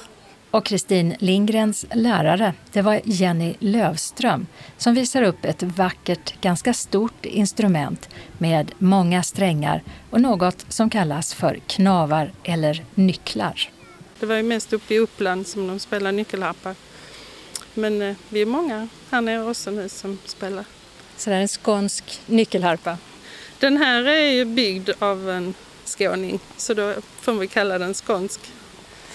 Och 0.50 0.64
Kristin 0.64 1.14
Lindgrens 1.18 1.86
lärare, 1.92 2.54
det 2.72 2.82
var 2.82 3.00
Jenny 3.04 3.54
Lövström 3.58 4.46
som 4.76 4.94
visar 4.94 5.22
upp 5.22 5.44
ett 5.44 5.62
vackert, 5.62 6.40
ganska 6.40 6.74
stort 6.74 7.26
instrument 7.26 8.08
med 8.38 8.72
många 8.78 9.22
strängar 9.22 9.82
och 10.10 10.20
något 10.20 10.64
som 10.68 10.90
kallas 10.90 11.34
för 11.34 11.60
knavar 11.66 12.32
eller 12.44 12.84
nycklar. 12.94 13.70
Det 14.22 14.26
var 14.26 14.36
ju 14.36 14.42
mest 14.42 14.72
uppe 14.72 14.94
i 14.94 14.98
Uppland 14.98 15.46
som 15.46 15.66
de 15.66 15.78
spelar 15.78 16.12
nyckelharpa. 16.12 16.74
Men 17.74 18.02
eh, 18.02 18.16
vi 18.28 18.42
är 18.42 18.46
många 18.46 18.88
här 19.10 19.20
nere 19.20 19.50
också 19.50 19.70
nu 19.70 19.88
som 19.88 20.18
spelar. 20.24 20.64
Så 21.16 21.30
det 21.30 21.36
är 21.36 21.40
en 21.40 21.48
skånsk 21.48 22.20
nyckelharpa? 22.26 22.98
Den 23.58 23.76
här 23.76 24.04
är 24.04 24.30
ju 24.32 24.44
byggd 24.44 24.90
av 24.98 25.30
en 25.30 25.54
skåning 25.84 26.40
så 26.56 26.74
då 26.74 26.94
får 27.20 27.32
vi 27.32 27.48
kalla 27.48 27.78
den 27.78 27.94
skånsk. 27.94 28.40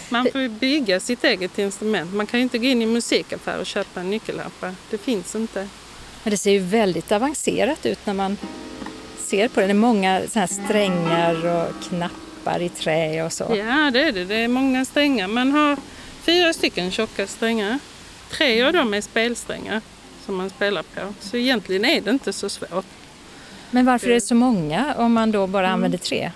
Man 0.10 0.28
får 0.32 0.50
bygga 0.50 1.00
sitt 1.00 1.24
eget 1.24 1.60
instrument. 1.60 2.14
Man 2.14 2.28
kan 2.28 2.40
ju 2.40 2.44
inte 2.44 2.58
gå 2.58 2.66
in 2.66 2.82
i 2.82 2.86
musikaffär 2.86 3.60
och 3.60 3.66
köpa 3.66 4.00
en 4.00 4.10
nyckelharpa. 4.10 4.76
Det 4.90 4.98
finns 4.98 5.36
inte. 5.36 5.68
Men 6.24 6.32
det 6.32 6.38
ser 6.38 6.52
ju 6.52 6.60
väldigt 6.60 7.12
avancerat 7.12 7.86
ut 7.86 8.06
när 8.06 8.14
man 8.14 8.38
ser 9.18 9.48
på 9.48 9.60
det. 9.60 9.66
Det 9.66 9.72
är 9.72 9.74
många 9.74 10.22
såna 10.28 10.46
här 10.46 10.66
strängar 10.66 11.46
och 11.46 11.84
knappar 11.84 12.27
knappar 12.48 12.62
i 12.62 12.70
trä 12.70 13.24
och 13.24 13.34
så. 13.34 13.44
Ja, 13.44 13.92
det 13.92 14.02
är 14.02 14.12
det. 14.12 14.26
Det 14.26 14.36
är 14.36 14.48
många 14.48 14.86
strängar. 14.86 15.28
Man 15.28 15.52
har 15.52 15.78
fyra 16.22 16.54
stycken 16.54 16.92
tjocka 16.92 17.28
strängar 17.28 17.80
Tre 18.30 18.64
av 18.64 18.74
dem 18.74 18.94
är 18.94 19.02
spelsträngar 19.02 19.82
som 20.26 20.36
man 20.36 20.50
spelar 20.50 20.84
på. 20.84 21.14
Så 21.20 21.38
egentligen 21.38 21.86
är 21.86 22.02
det 22.02 22.12
inte 22.12 22.34
så 22.34 22.50
svårt. 22.50 22.86
Men 23.72 23.86
varför 23.86 24.10
är 24.10 24.14
det 24.14 24.22
så 24.22 24.36
många 24.36 24.96
om 24.98 25.14
man 25.14 25.32
då 25.32 25.48
bara 25.48 25.70
använder 25.70 25.98
tre? 25.98 26.32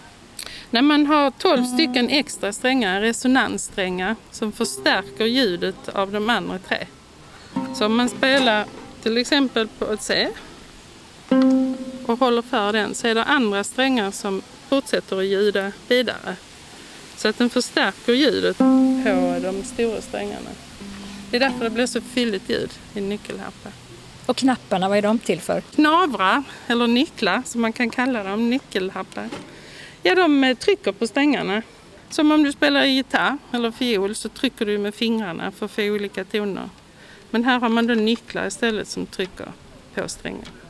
När 0.69 0.81
man 0.81 1.05
har 1.05 1.31
12 1.31 1.63
stycken 1.65 2.09
extra 2.09 2.53
strängar, 2.53 3.01
resonanssträngar, 3.01 4.15
som 4.31 4.51
förstärker 4.51 5.25
ljudet 5.25 5.89
av 5.89 6.11
de 6.11 6.29
andra 6.29 6.59
tre. 6.59 6.77
Så 7.75 7.85
om 7.85 7.95
man 7.95 8.09
spelar 8.09 8.65
till 9.03 9.17
exempel 9.17 9.67
på 9.67 9.91
ett 9.91 10.01
C 10.01 10.27
och 12.05 12.19
håller 12.19 12.41
för 12.41 12.73
den 12.73 12.95
så 12.95 13.07
är 13.07 13.15
det 13.15 13.23
andra 13.23 13.63
strängar 13.63 14.11
som 14.11 14.41
fortsätter 14.71 15.17
att 15.19 15.25
ljuda 15.25 15.71
vidare. 15.87 16.35
Så 17.15 17.27
att 17.27 17.37
den 17.37 17.49
förstärker 17.49 18.13
ljudet 18.13 18.57
på 18.57 18.63
de 19.41 19.63
stora 19.63 20.01
strängarna. 20.01 20.49
Det 21.31 21.37
är 21.37 21.39
därför 21.39 21.63
det 21.63 21.69
blir 21.69 21.85
så 21.85 22.01
fylligt 22.01 22.49
ljud 22.49 22.69
i 22.93 23.01
nyckelharpa. 23.01 23.69
Och 24.25 24.37
knapparna, 24.37 24.89
vad 24.89 24.97
är 24.97 25.01
de 25.01 25.19
till 25.19 25.39
för? 25.39 25.61
Knavrar, 25.61 26.43
eller 26.67 26.87
nycklar 26.87 27.41
som 27.45 27.61
man 27.61 27.73
kan 27.73 27.89
kalla 27.89 28.23
dem, 28.23 28.49
nyckelharpar. 28.49 29.29
Ja, 30.03 30.15
de 30.15 30.43
eh, 30.43 30.57
trycker 30.57 30.91
på 30.91 31.07
strängarna. 31.07 31.61
Som 32.09 32.31
om 32.31 32.43
du 32.43 32.51
spelar 32.51 32.85
gitarr 32.85 33.37
eller 33.53 33.71
fiol 33.71 34.15
så 34.15 34.29
trycker 34.29 34.65
du 34.65 34.77
med 34.77 34.95
fingrarna 34.95 35.51
för 35.51 35.65
att 35.65 35.71
få 35.71 35.81
olika 35.81 36.23
toner. 36.23 36.69
Men 37.29 37.43
här 37.43 37.59
har 37.59 37.69
man 37.69 37.87
då 37.87 37.93
nycklar 37.93 38.47
istället 38.47 38.87
som 38.87 39.05
trycker 39.05 39.47
på 39.93 40.07
strängen. 40.07 40.60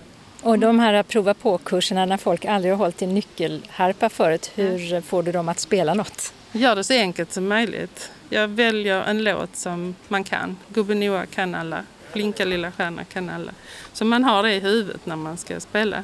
Och 0.43 0.59
de 0.59 0.79
här 0.79 1.03
prova 1.03 1.33
på-kurserna 1.33 2.05
när 2.05 2.17
folk 2.17 2.45
aldrig 2.45 2.73
har 2.73 2.77
hållit 2.77 3.01
i 3.01 3.07
nyckelharpa 3.07 4.09
förut, 4.09 4.51
hur 4.55 5.01
får 5.01 5.23
du 5.23 5.31
dem 5.31 5.49
att 5.49 5.59
spela 5.59 5.93
något? 5.93 6.33
Gör 6.51 6.75
det 6.75 6.83
så 6.83 6.93
enkelt 6.93 7.33
som 7.33 7.47
möjligt. 7.47 8.11
Jag 8.29 8.47
väljer 8.47 9.03
en 9.03 9.23
låt 9.23 9.55
som 9.55 9.95
man 10.07 10.23
kan. 10.23 10.57
Gubben 10.67 10.99
Noa 10.99 11.25
kan 11.25 11.55
alla. 11.55 11.83
Blinka 12.13 12.45
lilla 12.45 12.71
stjärna 12.71 13.03
kan 13.03 13.29
alla. 13.29 13.51
Så 13.93 14.05
man 14.05 14.23
har 14.23 14.43
det 14.43 14.53
i 14.53 14.59
huvudet 14.59 15.05
när 15.05 15.15
man 15.15 15.37
ska 15.37 15.59
spela. 15.59 16.03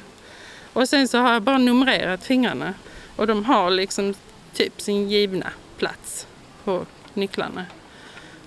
Och 0.73 0.89
sen 0.89 1.07
så 1.07 1.17
har 1.17 1.33
jag 1.33 1.41
bara 1.41 1.57
numrerat 1.57 2.23
fingrarna. 2.23 2.73
Och 3.15 3.27
de 3.27 3.45
har 3.45 3.69
liksom 3.69 4.13
typ 4.53 4.81
sin 4.81 5.09
givna 5.09 5.51
plats 5.77 6.27
på 6.63 6.85
nycklarna. 7.13 7.65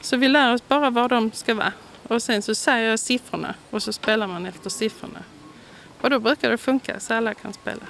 Så 0.00 0.16
vi 0.16 0.28
lär 0.28 0.54
oss 0.54 0.68
bara 0.68 0.90
var 0.90 1.08
de 1.08 1.30
ska 1.32 1.54
vara. 1.54 1.72
Och 2.08 2.22
sen 2.22 2.42
så 2.42 2.54
säger 2.54 2.90
jag 2.90 2.98
siffrorna 2.98 3.54
och 3.70 3.82
så 3.82 3.92
spelar 3.92 4.26
man 4.26 4.46
efter 4.46 4.70
siffrorna. 4.70 5.20
Och 6.00 6.10
då 6.10 6.18
brukar 6.18 6.50
det 6.50 6.58
funka 6.58 7.00
så 7.00 7.14
alla 7.14 7.34
kan 7.34 7.52
spela. 7.52 7.86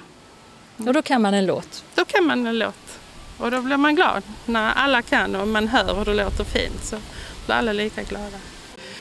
Och 0.77 0.93
då 0.93 1.01
kan 1.01 1.21
man 1.21 1.33
en 1.33 1.45
låt? 1.45 1.83
Då 1.95 2.05
kan 2.05 2.25
man 2.25 2.47
en 2.47 2.59
låt. 2.59 2.99
Och 3.37 3.51
då 3.51 3.61
blir 3.61 3.77
man 3.77 3.95
glad 3.95 4.23
när 4.45 4.71
alla 4.73 5.01
kan 5.01 5.35
och 5.35 5.47
man 5.47 5.67
hör 5.67 5.95
hur 5.95 6.05
det 6.05 6.13
låter 6.13 6.43
fint 6.43 6.83
så 6.83 6.95
blir 7.45 7.55
alla 7.55 7.73
lika 7.73 8.03
glada. 8.03 8.37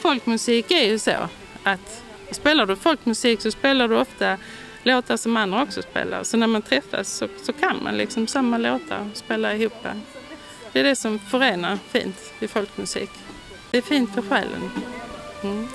Folkmusik 0.01 0.71
är 0.71 0.85
ju 0.85 0.99
så 0.99 1.29
att 1.65 2.03
spelar 2.31 2.67
du 2.67 2.77
folkmusik 2.77 3.41
så 3.41 3.51
spelar 3.51 3.89
du 3.89 3.97
ofta 3.97 4.37
låtar 4.83 5.17
som 5.17 5.37
andra 5.37 5.63
också 5.63 5.83
spelar. 5.83 6.23
Så 6.23 6.37
när 6.37 6.47
man 6.47 6.63
träffas 6.63 7.09
så, 7.09 7.29
så 7.43 7.53
kan 7.53 7.83
man 7.83 7.97
liksom 7.97 8.27
samma 8.27 8.59
låtar 8.59 9.09
och 9.11 9.17
spela 9.17 9.55
ihop. 9.55 9.87
Det 10.73 10.81
är 10.81 10.85
det 10.85 10.97
som 10.97 11.19
förenar 11.19 11.79
fint 11.89 12.33
i 12.41 12.49
folkmusik. 12.49 13.11
Det 13.71 13.79
är 13.79 13.83
fint 13.83 14.15
för 14.15 14.23
själen. 14.23 14.71
Mm. 15.43 15.69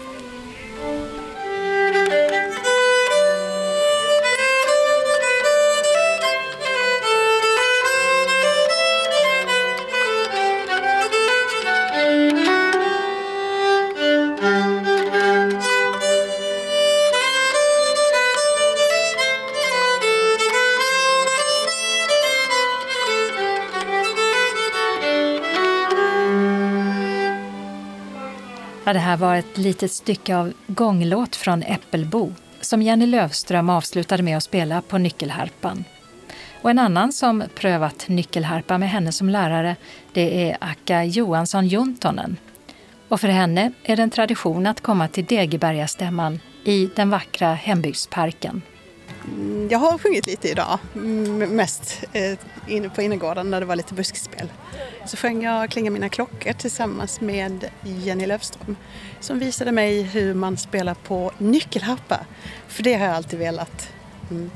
Ja, 28.87 28.93
det 28.93 28.99
här 28.99 29.17
var 29.17 29.35
ett 29.35 29.57
litet 29.57 29.91
stycke 29.91 30.37
av 30.37 30.53
gånglåt 30.67 31.35
från 31.35 31.63
Äppelbo 31.63 32.33
som 32.61 32.81
Jenny 32.81 33.05
Lövström 33.05 33.69
avslutade 33.69 34.23
med 34.23 34.37
att 34.37 34.43
spela 34.43 34.81
på 34.81 34.97
nyckelharpan. 34.97 35.83
Och 36.61 36.69
en 36.69 36.79
annan 36.79 37.13
som 37.13 37.43
prövat 37.55 38.05
nyckelharpa 38.07 38.77
med 38.77 38.89
henne 38.89 39.11
som 39.11 39.29
lärare 39.29 39.75
det 40.13 40.49
är 40.49 40.57
Akka 40.61 41.03
Johansson 41.03 41.67
Jontonen. 41.67 42.37
Och 43.07 43.21
för 43.21 43.27
henne 43.27 43.71
är 43.83 43.95
det 43.95 44.03
en 44.03 44.09
tradition 44.09 44.67
att 44.67 44.81
komma 44.81 45.07
till 45.07 45.25
Degebergastämman 45.25 46.39
i 46.63 46.89
den 46.95 47.09
vackra 47.09 47.53
hembygdsparken. 47.53 48.61
Mm, 49.27 49.67
jag 49.71 49.79
har 49.79 49.97
sjungit 49.97 50.27
lite 50.27 50.49
idag, 50.49 50.79
mest 51.49 52.03
eh, 52.13 52.37
inne 52.67 52.89
på 52.89 53.01
innergården 53.01 53.51
där 53.51 53.59
det 53.59 53.65
var 53.65 53.75
lite 53.75 53.93
buskspel. 53.93 54.51
Så 55.05 55.17
sjöng 55.17 55.43
jag 55.43 55.69
Klinga 55.69 55.91
mina 55.91 56.09
klockor 56.09 56.53
tillsammans 56.53 57.21
med 57.21 57.69
Jenny 57.83 58.25
Löfström 58.25 58.75
som 59.19 59.39
visade 59.39 59.71
mig 59.71 60.01
hur 60.01 60.33
man 60.33 60.57
spelar 60.57 60.93
på 60.93 61.31
nyckelharpa. 61.37 62.19
För 62.67 62.83
det 62.83 62.93
har 62.93 63.05
jag 63.05 63.15
alltid 63.15 63.39
velat. 63.39 63.89
Mm. 64.31 64.51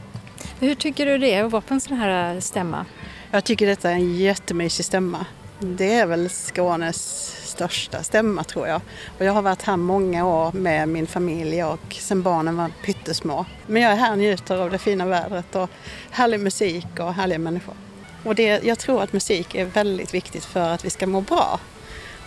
Hur 0.60 0.76
tycker 0.76 1.06
du 1.06 1.18
det 1.18 1.34
är 1.34 1.44
att 1.44 1.52
vara 1.52 1.62
på 1.62 1.74
en 1.74 1.82
sån 1.82 1.98
här 1.98 2.40
stämma? 2.40 2.86
Jag 3.32 3.44
tycker 3.44 3.68
detta 3.68 3.90
är 3.90 3.94
en 3.94 4.16
jättemysig 4.16 4.86
stämma. 4.86 5.26
Det 5.60 5.94
är 5.94 6.06
väl 6.06 6.30
Skånes 6.30 7.36
största 7.60 8.04
stämma 8.04 8.44
tror 8.44 8.68
jag. 8.68 8.82
Och 9.18 9.26
jag 9.26 9.34
har 9.34 9.42
varit 9.42 9.62
här 9.62 9.78
många 9.78 10.26
år 10.26 10.52
med 10.52 10.90
min 10.90 11.08
familj 11.08 11.64
och 11.64 11.80
sedan 11.90 12.22
barnen 12.22 12.58
var 12.58 12.72
pyttesmå. 12.86 13.46
Men 13.68 13.82
jag 13.82 13.92
är 13.92 13.96
här 13.96 14.12
och 14.12 14.18
njuter 14.18 14.58
av 14.58 14.72
det 14.72 14.78
fina 14.78 15.06
vädret 15.06 15.56
och 15.56 15.70
härlig 16.10 16.40
musik 16.40 16.88
och 17.00 17.14
härliga 17.14 17.40
människor. 17.40 17.76
Och 18.24 18.36
det, 18.36 18.64
jag 18.64 18.80
tror 18.80 19.04
att 19.04 19.14
musik 19.14 19.56
är 19.56 19.66
väldigt 19.66 20.14
viktigt 20.14 20.46
för 20.46 20.70
att 20.70 20.86
vi 20.86 20.90
ska 20.90 21.08
må 21.08 21.22
bra. 21.22 21.60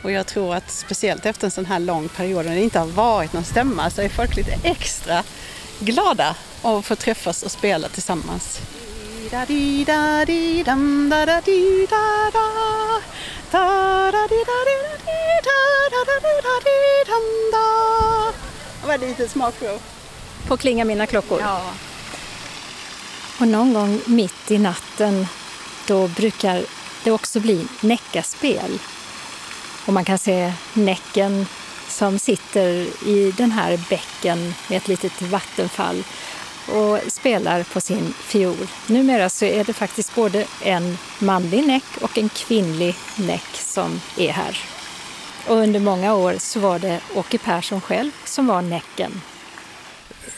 Och 0.03 0.11
jag 0.11 0.27
tror 0.27 0.55
att 0.55 0.71
speciellt 0.71 1.27
efter 1.27 1.47
en 1.47 1.51
sån 1.51 1.67
här 1.67 1.79
lång 1.79 2.09
period 2.09 2.47
när 2.47 2.55
det 2.55 2.61
inte 2.61 2.79
har 2.79 2.87
varit 2.87 3.33
någon 3.33 3.45
stämma 3.45 3.91
så 3.91 4.03
är 4.03 4.09
folk 4.09 4.37
lite 4.37 4.59
extra 4.63 5.23
glada 5.79 6.37
av 6.63 6.79
att 6.79 6.85
få 6.85 6.97
träffas 6.97 7.43
och 7.43 7.51
spela 7.51 7.89
tillsammans. 7.89 8.61
Det 18.81 18.89
var 18.89 18.99
lite 18.99 19.29
smakprov. 19.29 19.81
På 20.47 20.57
Klinga 20.57 20.85
mina 20.85 21.07
klockor? 21.07 21.41
Ja. 21.41 21.63
Och 23.41 23.49
någon 23.49 23.73
gång 23.73 24.01
mitt 24.07 24.51
i 24.51 24.59
natten 24.59 25.27
då 25.87 26.09
brukar 26.09 26.65
det 27.05 27.11
också 27.11 27.41
bli 27.41 27.67
Näckaspel. 27.81 28.79
Och 29.87 29.93
man 29.93 30.05
kan 30.05 30.19
se 30.19 30.53
Näcken 30.73 31.47
som 31.89 32.19
sitter 32.19 32.69
i 33.09 33.35
den 33.37 33.51
här 33.51 33.81
bäcken 33.91 34.55
med 34.69 34.77
ett 34.77 34.89
litet 34.89 35.23
vattenfall 35.23 36.05
och 36.73 37.13
spelar 37.13 37.63
på 37.63 37.81
sin 37.81 38.13
fiol. 38.13 38.69
Numera 38.87 39.29
så 39.29 39.45
är 39.45 39.65
det 39.65 39.73
faktiskt 39.73 40.15
både 40.15 40.47
en 40.65 40.99
manlig 41.19 41.67
näck 41.67 41.85
och 42.01 42.19
en 42.19 42.29
kvinnlig 42.29 42.95
näck 43.17 43.55
som 43.55 44.01
är 44.19 44.33
här. 44.33 44.59
Och 45.47 45.57
under 45.57 45.81
många 45.81 46.15
år 46.15 46.35
så 46.39 46.61
var 46.61 46.79
det 46.79 47.01
Åke 47.15 47.39
Persson 47.39 47.81
själv 47.81 48.11
som 48.25 48.47
var 48.47 48.63
näcken. 48.63 49.21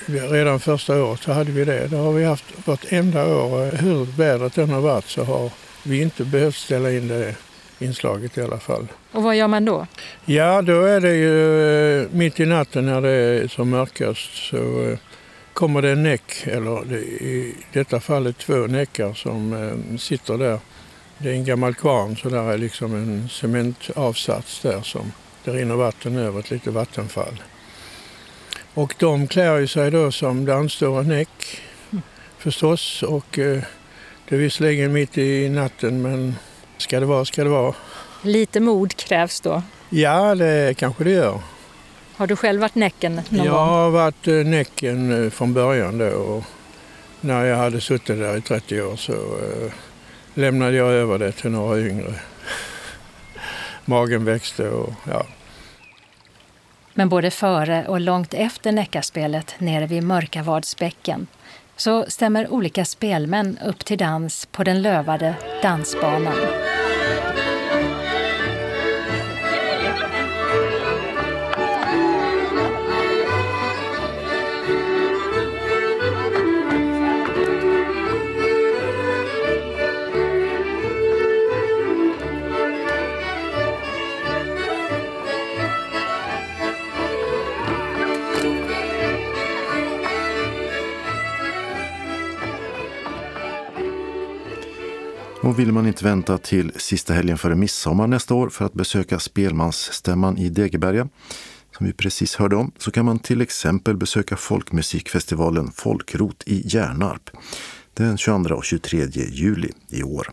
Redan 0.07 0.61
första 0.61 1.05
året 1.05 1.23
så 1.23 1.33
hade 1.33 1.53
vi 1.53 1.65
det. 1.65 1.87
Det 1.87 1.97
har 1.97 2.13
vi 2.13 2.25
haft 2.25 2.45
vartenda 2.65 3.27
år. 3.27 3.77
Hur 3.77 4.05
vädret 4.05 4.59
än 4.59 4.71
har 4.71 4.81
varit 4.81 5.09
så 5.09 5.25
har 5.25 5.51
vi 5.83 6.03
inte 6.03 6.25
behövt 6.25 6.57
ställa 6.57 6.93
in 6.93 7.09
det 7.09 7.35
inslaget 7.79 8.39
i 8.39 8.43
alla 8.43 8.59
fall. 8.59 8.87
Och 9.13 9.23
vad 9.23 9.37
gör 9.37 9.49
man 9.49 9.65
då? 9.65 9.87
Ja, 10.25 10.63
då 10.63 10.83
är 10.83 11.01
det 11.01 11.15
ju 11.15 12.03
eh, 12.03 12.07
mitt 12.11 12.41
i 12.41 12.47
natten 12.47 12.87
när 12.87 13.01
det 13.01 13.11
är 13.11 13.49
som 13.49 13.71
mörkast 13.71 14.49
så 14.51 14.57
eh, 14.57 14.99
kommer 15.55 15.83
det 15.83 15.91
en 15.91 16.03
näck, 16.03 16.47
eller 16.47 16.93
i 16.93 17.55
detta 17.73 18.01
fallet 18.01 18.39
två 18.39 18.55
näckar 18.55 19.15
som 19.15 19.53
eh, 19.53 19.99
sitter 19.99 20.39
där. 20.39 20.59
Det 21.19 21.29
är 21.29 21.35
en 21.35 21.45
gammal 21.45 21.75
kvarn 21.75 22.17
så 22.17 22.29
där 22.29 22.53
är 22.53 22.59
liksom 22.59 22.95
en 22.95 23.29
cementavsats 23.29 24.61
där 24.61 24.83
som 24.83 25.13
det 25.45 25.51
rinner 25.51 25.75
vatten 25.75 26.17
över, 26.17 26.41
ett 26.41 26.51
litet 26.51 26.73
vattenfall. 26.73 27.43
Och 28.75 28.95
de 28.99 29.27
klär 29.27 29.59
ju 29.59 29.67
sig 29.67 29.91
då 29.91 30.13
som 30.13 30.45
dansstår 30.45 31.03
näck 31.03 31.63
förstås 32.39 33.03
och 33.03 33.39
eh, 33.39 33.63
det 34.29 34.35
är 34.35 34.39
visserligen 34.39 34.93
mitt 34.93 35.19
i 35.19 35.49
natten 35.49 36.03
men 36.03 36.35
ska 36.79 37.01
det 37.01 37.07
vara 37.07 37.25
ska 37.25 37.45
det 37.45 37.51
vara. 37.51 37.75
Lite 38.23 38.61
mod 38.61 38.97
krävs 38.97 39.41
då? 39.41 39.63
Ja, 39.91 40.35
det 40.35 40.75
kanske 40.77 41.05
det 41.05 41.11
gör. 41.11 41.41
Har 42.17 42.27
du 42.27 42.37
själv 42.37 42.61
varit 42.61 42.75
Näcken 42.75 43.15
någon 43.15 43.25
jag 43.31 43.39
gång? 43.39 43.47
Jag 43.47 43.67
har 43.67 43.91
varit 43.91 44.29
eh, 44.29 44.35
Näcken 44.35 45.31
från 45.31 45.55
början 45.55 45.99
då 45.99 46.07
och 46.07 46.45
när 47.21 47.45
jag 47.45 47.57
hade 47.57 47.81
suttit 47.81 48.19
där 48.19 48.37
i 48.37 48.41
30 48.41 48.83
år 48.83 48.97
så 48.97 49.13
eh, 49.13 49.73
lämnade 50.35 50.77
jag 50.77 50.91
över 50.93 51.19
det 51.19 51.33
till 51.33 51.51
några 51.51 51.81
yngre. 51.81 52.15
Magen 53.85 54.25
växte 54.25 54.69
och 54.69 54.93
ja. 55.11 55.27
Men 56.95 57.09
både 57.09 57.31
före 57.31 57.87
och 57.89 58.01
långt 58.01 58.35
efter 58.35 58.73
Näckarspelet 58.73 59.55
nere 59.59 59.87
vid 59.87 60.03
Mörkavadsbäcken 60.03 61.27
så 61.77 62.05
stämmer 62.09 62.53
olika 62.53 62.85
spelmän 62.85 63.59
upp 63.65 63.85
till 63.85 63.99
dans 63.99 64.47
på 64.47 64.65
den 64.65 64.83
lövade 64.83 65.35
dansbanan. 65.63 66.37
Och 95.45 95.59
vill 95.59 95.73
man 95.73 95.87
inte 95.87 96.05
vänta 96.05 96.39
till 96.39 96.73
sista 96.77 97.15
helgen 97.15 97.39
före 97.39 97.55
midsommar 97.55 98.07
nästa 98.07 98.35
år 98.35 98.49
för 98.49 98.65
att 98.65 98.73
besöka 98.73 99.19
spelmansstämman 99.19 100.39
i 100.39 100.49
Degeberga, 100.49 101.09
som 101.77 101.87
vi 101.87 101.93
precis 101.93 102.37
hörde 102.37 102.57
om, 102.57 102.73
så 102.79 102.91
kan 102.91 103.05
man 103.05 103.19
till 103.19 103.41
exempel 103.41 103.97
besöka 103.97 104.37
folkmusikfestivalen 104.37 105.73
Folkrot 105.73 106.43
i 106.47 106.63
Hjärnarp 106.67 107.31
den 107.95 108.17
22 108.17 108.55
och 108.55 108.65
23 108.65 109.07
juli 109.15 109.71
i 109.91 110.03
år. 110.03 110.31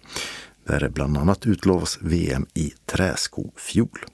Där 0.67 0.79
det 0.79 0.89
bland 0.89 1.17
annat 1.17 1.45
utlovas 1.45 1.97
VM 2.01 2.45
i 2.53 2.73
träskofjol. 2.85 4.05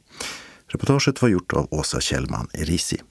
Reportaget 0.68 1.22
var 1.22 1.30
gjort 1.30 1.54
av 1.54 1.68
Åsa 1.72 2.00
Kjellman 2.00 2.48
Erisi 2.54 3.02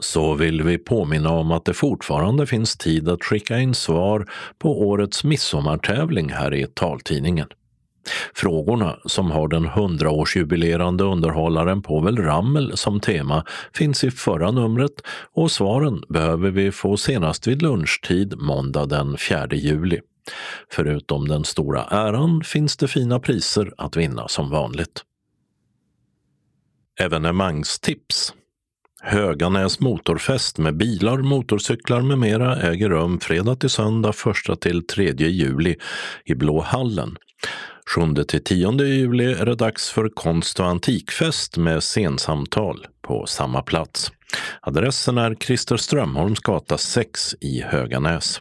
så 0.00 0.34
vill 0.34 0.62
vi 0.62 0.78
påminna 0.78 1.30
om 1.30 1.52
att 1.52 1.64
det 1.64 1.74
fortfarande 1.74 2.46
finns 2.46 2.76
tid 2.76 3.08
att 3.08 3.24
skicka 3.24 3.58
in 3.58 3.74
svar 3.74 4.28
på 4.58 4.88
årets 4.88 5.24
midsommartävling 5.24 6.28
här 6.28 6.54
i 6.54 6.66
taltidningen. 6.66 7.46
Frågorna, 8.34 8.98
som 9.04 9.30
har 9.30 9.48
den 9.48 9.66
100-årsjubilerande 9.66 11.02
underhållaren 11.02 11.82
Povel 11.82 12.16
Ramel 12.16 12.76
som 12.76 13.00
tema, 13.00 13.44
finns 13.74 14.04
i 14.04 14.10
förra 14.10 14.50
numret 14.50 15.02
och 15.32 15.50
svaren 15.50 16.02
behöver 16.08 16.50
vi 16.50 16.72
få 16.72 16.96
senast 16.96 17.46
vid 17.46 17.62
lunchtid 17.62 18.34
måndag 18.38 18.86
den 18.86 19.16
4 19.16 19.48
juli. 19.52 20.00
Förutom 20.70 21.28
den 21.28 21.44
stora 21.44 21.84
äran 21.84 22.42
finns 22.44 22.76
det 22.76 22.88
fina 22.88 23.20
priser 23.20 23.72
att 23.76 23.96
vinna 23.96 24.28
som 24.28 24.50
vanligt. 24.50 25.04
Evenemangstips 27.00 28.34
Höganäs 29.02 29.80
motorfest 29.80 30.58
med 30.58 30.76
bilar, 30.76 31.18
motorcyklar 31.18 32.00
med 32.00 32.18
mera 32.18 32.56
äger 32.56 32.88
rum 32.88 33.20
fredag 33.20 33.56
till 33.56 33.70
söndag 33.70 34.14
1 34.50 34.60
till 34.60 34.86
3 34.86 35.12
juli 35.16 35.76
i 36.24 36.34
Blå 36.34 36.60
hallen. 36.60 37.16
7 37.94 38.24
till 38.24 38.44
10 38.44 38.72
juli 38.84 39.32
är 39.32 39.46
det 39.46 39.54
dags 39.54 39.90
för 39.90 40.08
konst 40.08 40.60
och 40.60 40.66
antikfest 40.66 41.56
med 41.56 41.82
scensamtal 41.82 42.86
på 43.02 43.26
samma 43.26 43.62
plats. 43.62 44.12
Adressen 44.60 45.18
är 45.18 45.34
Christer 45.34 45.76
Strömholms 45.76 46.40
gata 46.40 46.78
6 46.78 47.34
i 47.40 47.62
Höganäs. 47.62 48.40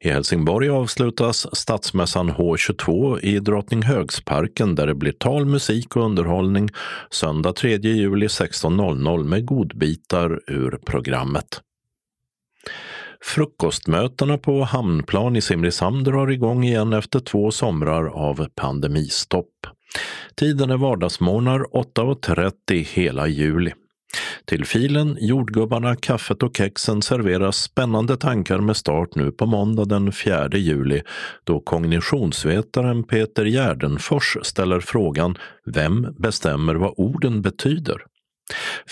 I 0.00 0.08
Helsingborg 0.08 0.68
avslutas 0.68 1.46
Stadsmässan 1.56 2.30
H22 2.30 3.20
i 3.20 3.38
Drottninghögsparken 3.38 4.74
där 4.74 4.86
det 4.86 4.94
blir 4.94 5.12
tal, 5.12 5.46
musik 5.46 5.96
och 5.96 6.04
underhållning 6.04 6.68
söndag 7.10 7.52
3 7.52 7.76
juli 7.76 8.26
16.00 8.26 9.24
med 9.24 9.46
godbitar 9.46 10.40
ur 10.46 10.78
programmet. 10.86 11.60
Frukostmötena 13.24 14.38
på 14.38 14.64
Hamnplan 14.64 15.36
i 15.36 15.40
Simrishamn 15.40 16.04
drar 16.04 16.30
igång 16.30 16.64
igen 16.64 16.92
efter 16.92 17.20
två 17.20 17.50
somrar 17.50 18.06
av 18.06 18.48
pandemistopp. 18.54 19.66
Tiden 20.36 20.70
är 20.70 20.76
vardagsmorgnar 20.76 21.60
8.30 21.60 22.52
hela 22.94 23.26
juli. 23.26 23.72
Till 24.44 24.64
filen, 24.64 25.16
jordgubbarna, 25.20 25.96
kaffet 25.96 26.42
och 26.42 26.56
kexen 26.56 27.02
serveras 27.02 27.56
spännande 27.56 28.16
tankar 28.16 28.58
med 28.58 28.76
start 28.76 29.14
nu 29.14 29.32
på 29.32 29.46
måndag 29.46 29.84
den 29.84 30.12
4 30.12 30.48
juli 30.52 31.02
då 31.44 31.60
kognitionsvetaren 31.60 33.04
Peter 33.04 33.44
Gärdenfors 33.44 34.36
ställer 34.42 34.80
frågan 34.80 35.38
Vem 35.66 36.14
bestämmer 36.18 36.74
vad 36.74 36.94
orden 36.96 37.42
betyder? 37.42 38.02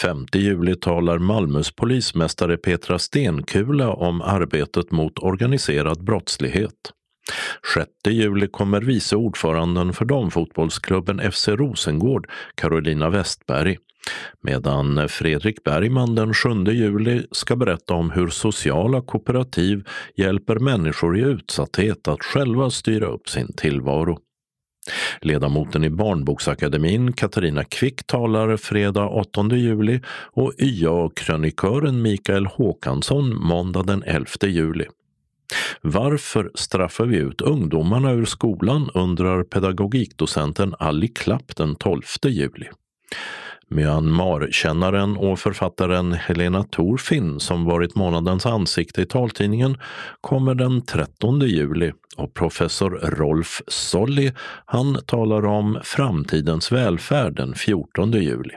5 0.02 0.26
juli 0.32 0.76
talar 0.76 1.18
Malmös 1.18 1.72
polismästare 1.72 2.56
Petra 2.56 2.98
Stenkula 2.98 3.92
om 3.92 4.22
arbetet 4.22 4.90
mot 4.90 5.18
organiserad 5.18 6.04
brottslighet. 6.04 6.92
6 7.74 7.90
juli 8.06 8.48
kommer 8.48 8.80
vice 8.80 9.16
ordföranden 9.16 9.92
för 9.92 10.04
damfotbollsklubben 10.04 11.32
FC 11.32 11.48
Rosengård, 11.48 12.28
Carolina 12.54 13.10
Westberg, 13.10 13.76
medan 14.42 15.08
Fredrik 15.08 15.64
Bergman 15.64 16.14
den 16.14 16.34
7 16.34 16.64
juli 16.64 17.26
ska 17.30 17.56
berätta 17.56 17.94
om 17.94 18.10
hur 18.10 18.28
sociala 18.28 19.00
kooperativ 19.02 19.88
hjälper 20.16 20.58
människor 20.58 21.18
i 21.18 21.20
utsatthet 21.20 22.08
att 22.08 22.22
själva 22.22 22.70
styra 22.70 23.06
upp 23.06 23.28
sin 23.28 23.52
tillvaro. 23.52 24.18
Ledamoten 25.20 25.84
i 25.84 25.90
Barnboksakademin 25.90 27.12
Katarina 27.12 27.64
Kvick 27.64 28.06
talar 28.06 28.56
fredag 28.56 29.08
8 29.08 29.48
juli 29.52 30.00
och 30.32 30.52
YA-krönikören 30.58 32.02
Mikael 32.02 32.46
Håkansson 32.46 33.36
måndag 33.36 33.82
den 33.82 34.02
11 34.02 34.26
juli. 34.42 34.86
Varför 35.80 36.50
straffar 36.54 37.06
vi 37.06 37.16
ut 37.16 37.40
ungdomarna 37.40 38.12
ur 38.12 38.24
skolan 38.24 38.90
undrar 38.94 39.44
pedagogikdocenten 39.44 40.74
Ali 40.78 41.08
Klapp 41.08 41.56
den 41.56 41.74
12 41.74 42.02
juli. 42.24 42.66
Myanmar-kännaren 43.70 45.16
och 45.16 45.38
författaren 45.38 46.12
Helena 46.12 46.64
Thorfinn 46.64 47.40
som 47.40 47.64
varit 47.64 47.94
månadens 47.94 48.46
ansikte 48.46 49.02
i 49.02 49.06
taltidningen 49.06 49.76
kommer 50.20 50.54
den 50.54 50.82
13 50.82 51.40
juli 51.40 51.92
och 52.16 52.34
professor 52.34 52.90
Rolf 52.90 53.62
Solli 53.68 54.32
han 54.64 54.98
talar 55.06 55.46
om 55.46 55.80
framtidens 55.84 56.72
välfärd 56.72 57.36
den 57.36 57.54
14 57.54 58.12
juli. 58.12 58.54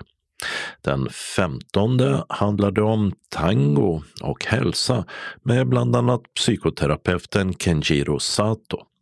Den 0.81 1.09
15 1.09 1.99
handlar 2.29 2.71
det 2.71 2.81
om 2.81 3.11
tango 3.29 4.03
och 4.21 4.45
hälsa 4.45 5.05
med 5.43 5.67
bland 5.67 5.95
annat 5.95 6.21
psykoterapeuten 6.35 7.53
Kenjiro 7.53 8.19
Sato. 8.19 8.92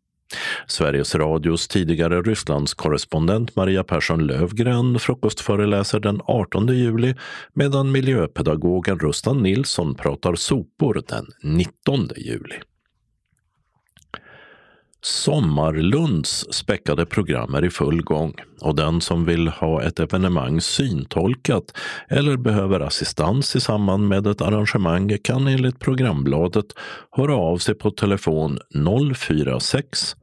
Sveriges 0.68 1.16
Radios 1.16 1.68
tidigare 1.68 2.22
Rysslandskorrespondent 2.22 3.56
Maria 3.56 3.84
Persson 3.84 4.28
Lövgren 4.28 5.00
frukostföreläser 5.00 6.00
den 6.00 6.22
18 6.26 6.68
juli 6.68 7.16
medan 7.54 7.92
miljöpedagogen 7.92 9.00
Rustan 9.00 9.44
Nilsson 9.44 9.96
pratar 9.96 10.36
sopor 10.36 11.04
den 11.08 11.26
19 11.44 12.10
juli. 12.18 12.56
Sommarlunds 15.04 16.48
späckade 16.52 17.06
program 17.06 17.56
är 17.56 17.66
i 17.66 17.70
full 17.70 18.04
gång 18.04 18.34
och 18.62 18.76
den 18.76 19.02
som 19.02 19.26
vill 19.26 19.48
ha 19.48 19.82
ett 19.84 20.00
evenemang 20.00 20.62
syntolkat 20.62 21.78
eller 22.10 22.38
behöver 22.38 22.80
assistans 22.80 23.56
i 23.56 23.60
samband 23.60 24.08
med 24.08 24.28
ett 24.28 24.42
arrangemang 24.42 25.18
kan 25.24 25.48
enligt 25.48 25.80
programbladet 25.80 26.66
höra 27.12 27.36
av 27.36 27.58
sig 27.58 27.76
på 27.76 27.92
telefon 27.92 28.60
046 29.16 30.16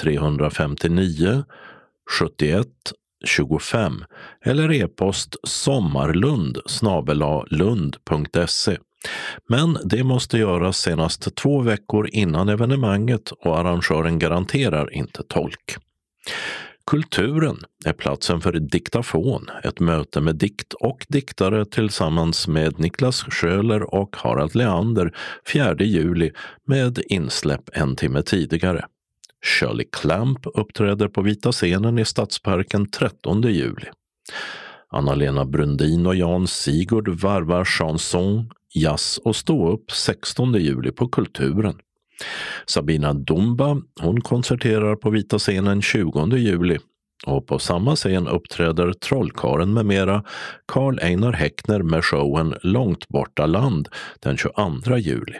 359 0.00 1.44
71 2.20 2.66
25 3.24 4.04
eller 4.44 4.72
e-post 4.72 5.36
sommarlund 5.42 6.58
lund.se. 7.50 8.78
Men 9.48 9.78
det 9.84 10.04
måste 10.04 10.38
göras 10.38 10.78
senast 10.78 11.34
två 11.34 11.60
veckor 11.60 12.08
innan 12.12 12.48
evenemanget 12.48 13.30
och 13.30 13.58
arrangören 13.58 14.18
garanterar 14.18 14.94
inte 14.94 15.22
tolk. 15.22 15.76
Kulturen 16.86 17.56
är 17.84 17.92
platsen 17.92 18.40
för 18.40 18.52
diktafon, 18.52 19.46
ett 19.64 19.80
möte 19.80 20.20
med 20.20 20.36
dikt 20.36 20.72
och 20.72 21.06
diktare 21.08 21.64
tillsammans 21.64 22.48
med 22.48 22.78
Niklas 22.78 23.22
Schöler 23.22 23.94
och 23.94 24.16
Harald 24.16 24.54
Leander 24.54 25.14
4 25.52 25.74
juli 25.78 26.30
med 26.66 27.02
insläpp 27.08 27.70
en 27.72 27.96
timme 27.96 28.22
tidigare. 28.22 28.84
Shirley 29.42 29.86
Clamp 29.92 30.46
uppträder 30.54 31.08
på 31.08 31.22
Vita 31.22 31.52
scenen 31.52 31.98
i 31.98 32.04
Stadsparken 32.04 32.90
13 32.90 33.42
juli. 33.42 33.86
Anna-Lena 34.88 35.44
Brundin 35.44 36.06
och 36.06 36.16
Jan 36.16 36.46
Sigurd 36.46 37.08
varvar 37.08 37.64
chanson, 37.64 38.50
jazz 38.74 39.18
och 39.18 39.36
ståupp 39.36 39.90
16 39.90 40.54
juli 40.54 40.92
på 40.92 41.08
Kulturen. 41.08 41.74
Sabina 42.66 43.12
Dumba 43.12 43.82
hon 44.00 44.20
konserterar 44.20 44.96
på 44.96 45.10
Vita 45.10 45.38
scenen 45.38 45.82
20 45.82 46.36
juli. 46.36 46.78
Och 47.26 47.46
på 47.46 47.58
samma 47.58 47.96
scen 47.96 48.28
uppträder 48.28 48.92
Trollkaren 48.92 49.74
med 49.74 49.86
mera 49.86 50.24
Karl 50.66 50.98
Einar 50.98 51.32
Häckner 51.32 51.82
med 51.82 52.04
showen 52.04 52.54
Långt 52.62 53.08
borta 53.08 53.46
land 53.46 53.88
den 54.20 54.36
22 54.36 54.96
juli. 54.96 55.38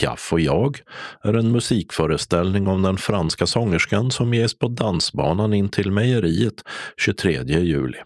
Piaf 0.00 0.32
och 0.32 0.40
jag 0.40 0.80
är 1.22 1.34
en 1.34 1.52
musikföreställning 1.52 2.66
om 2.68 2.82
den 2.82 2.96
franska 2.96 3.46
sångerskan 3.46 4.10
som 4.10 4.34
ges 4.34 4.58
på 4.58 4.68
dansbanan 4.68 5.54
in 5.54 5.68
till 5.68 5.92
mejeriet 5.92 6.54
23 6.96 7.42
juli. 7.42 7.98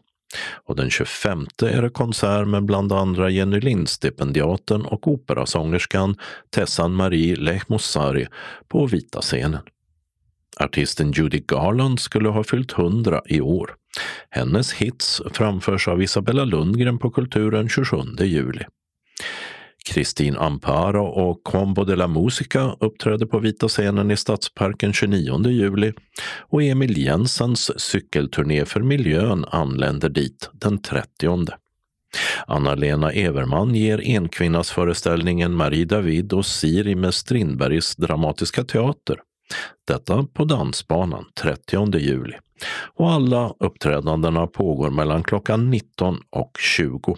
Och 0.65 0.77
den 0.77 0.91
25 0.91 1.47
är 1.63 1.83
det 1.83 1.91
konsert 1.91 2.49
med 2.49 2.65
bland 2.65 2.93
andra 2.93 3.31
Jenny 3.31 3.61
Lind-stipendiaten 3.61 4.85
och 4.85 5.09
operasångerskan 5.09 6.17
Tessan 6.51 6.95
Marie 6.95 7.37
Lehmoussari 7.37 8.27
på 8.69 8.87
vita 8.87 9.21
scenen. 9.21 9.63
Artisten 10.57 11.13
Judy 11.13 11.43
Garland 11.47 12.01
skulle 12.01 12.29
ha 12.29 12.45
fyllt 12.45 12.79
100 12.79 13.23
i 13.27 13.41
år. 13.41 13.75
Hennes 14.31 14.73
hits 14.73 15.23
framförs 15.33 15.89
av 15.89 16.03
Isabella 16.03 16.45
Lundgren 16.45 16.99
på 16.99 17.11
Kulturen 17.11 17.69
27 17.69 17.97
juli. 18.21 18.65
Kristin 19.89 20.37
Amparo 20.37 21.07
och 21.07 21.45
Combo 21.45 21.85
de 21.85 21.97
la 21.97 22.09
Musica 22.09 22.77
uppträder 22.81 23.27
på 23.27 23.39
vita 23.39 23.69
scenen 23.69 24.11
i 24.11 24.17
Stadsparken 24.17 24.93
29 24.93 25.49
juli 25.49 25.93
och 26.39 26.63
Emil 26.63 26.99
Jensens 26.99 27.81
cykelturné 27.81 28.65
för 28.65 28.81
miljön 28.81 29.45
anländer 29.49 30.09
dit 30.09 30.51
den 30.53 30.83
30. 30.83 31.47
Anna-Lena 32.47 33.13
Everman 33.13 33.75
ger 33.75 34.01
enkvinnasföreställningen 34.05 35.55
Marie 35.55 35.85
David 35.85 36.33
och 36.33 36.47
Siri 36.47 36.95
med 36.95 37.15
Strindbergs 37.15 37.97
Dramatiska 37.97 38.65
Teater. 38.65 39.21
Detta 39.87 40.27
på 40.33 40.45
Dansbanan 40.45 41.25
30 41.41 41.99
juli. 41.99 42.35
Och 42.95 43.11
alla 43.11 43.55
uppträdandena 43.61 44.47
pågår 44.47 44.91
mellan 44.91 45.23
klockan 45.23 45.71
19 45.71 46.19
och 46.31 46.57
20. 46.59 47.17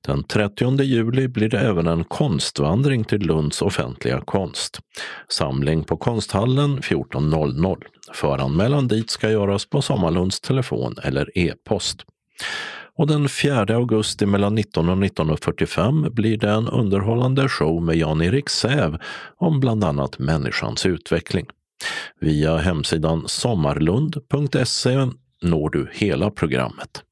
Den 0.00 0.24
30 0.24 0.82
juli 0.82 1.28
blir 1.28 1.48
det 1.48 1.60
även 1.60 1.86
en 1.86 2.04
konstvandring 2.04 3.04
till 3.04 3.26
Lunds 3.26 3.62
offentliga 3.62 4.20
konst. 4.20 4.80
Samling 5.28 5.84
på 5.84 5.96
Konsthallen 5.96 6.78
14.00. 6.80 7.82
Föranmälan 8.12 8.88
dit 8.88 9.10
ska 9.10 9.30
göras 9.30 9.66
på 9.66 9.82
Sommarlunds 9.82 10.40
telefon 10.40 10.94
eller 11.02 11.38
e-post. 11.38 12.04
Och 12.96 13.06
den 13.06 13.28
4 13.28 13.76
augusti 13.76 14.26
mellan 14.26 14.54
19 14.54 14.88
och 14.88 14.96
19.45 14.96 16.10
blir 16.10 16.38
det 16.38 16.50
en 16.50 16.68
underhållande 16.68 17.48
show 17.48 17.82
med 17.82 17.96
Jan-Erik 17.96 18.48
Säv 18.48 18.98
om 19.36 19.60
bland 19.60 19.84
annat 19.84 20.18
människans 20.18 20.86
utveckling. 20.86 21.46
Via 22.20 22.56
hemsidan 22.56 23.24
sommarlund.se 23.26 25.08
når 25.42 25.70
du 25.70 25.88
hela 25.92 26.30
programmet. 26.30 27.03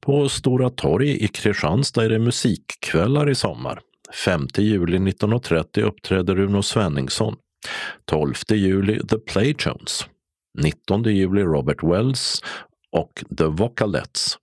På 0.00 0.28
Stora 0.28 0.70
torg 0.70 1.24
i 1.24 1.28
Kristianstad 1.28 2.04
är 2.04 2.08
det 2.08 2.18
musikkvällar 2.18 3.30
i 3.30 3.34
sommar. 3.34 3.80
5 4.24 4.46
juli 4.56 4.98
19.30 4.98 5.80
uppträder 5.80 6.38
Uno 6.38 6.62
Svenningsson. 6.62 7.36
12 8.04 8.34
juli 8.50 9.06
The 9.06 9.18
Playtones. 9.18 10.06
19 10.58 11.02
juli 11.02 11.42
Robert 11.42 11.82
Wells 11.82 12.40
och 12.92 13.24
The 13.38 13.44
Vocalettes. 13.44 14.36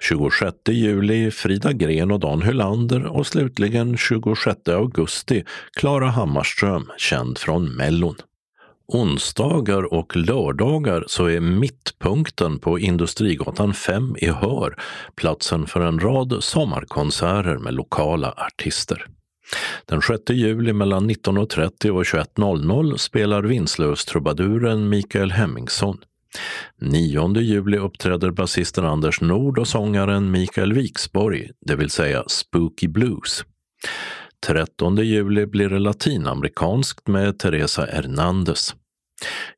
26 0.00 0.56
juli 0.68 1.30
Frida 1.30 1.72
Gren 1.72 2.10
och 2.10 2.20
Dan 2.20 2.42
Hylander 2.42 3.04
och 3.04 3.26
slutligen 3.26 3.96
26 3.96 4.68
augusti 4.68 5.44
Klara 5.76 6.06
Hammarström, 6.06 6.90
känd 6.96 7.38
från 7.38 7.76
Mellon. 7.76 8.16
Onsdagar 8.92 9.94
och 9.94 10.16
lördagar 10.16 11.04
så 11.06 11.26
är 11.26 11.40
Mittpunkten 11.40 12.58
på 12.58 12.78
Industrigatan 12.78 13.74
5 13.74 14.16
i 14.18 14.26
Hör 14.26 14.76
platsen 15.16 15.66
för 15.66 15.80
en 15.80 16.00
rad 16.00 16.44
sommarkonserter 16.44 17.58
med 17.58 17.74
lokala 17.74 18.34
artister. 18.36 19.06
Den 19.86 20.02
6 20.02 20.22
juli 20.30 20.72
mellan 20.72 21.10
19.30 21.10 21.90
och 21.90 22.02
21.00 22.02 22.96
spelar 22.96 23.42
Vinslös-trubaduren 23.42 24.88
Mikael 24.88 25.30
Hemmingsson. 25.30 25.98
9 26.80 27.40
juli 27.40 27.78
uppträder 27.78 28.30
basisten 28.30 28.84
Anders 28.84 29.20
Nord 29.20 29.58
och 29.58 29.68
sångaren 29.68 30.30
Mikael 30.30 30.72
Wiksborg, 30.72 31.50
det 31.60 31.76
vill 31.76 31.90
säga 31.90 32.24
Spooky 32.26 32.88
Blues. 32.88 33.44
13 34.46 34.96
juli 34.96 35.46
blir 35.46 35.68
det 35.68 35.78
latinamerikanskt 35.78 37.08
med 37.08 37.38
Teresa 37.38 37.84
Hernandez. 37.84 38.74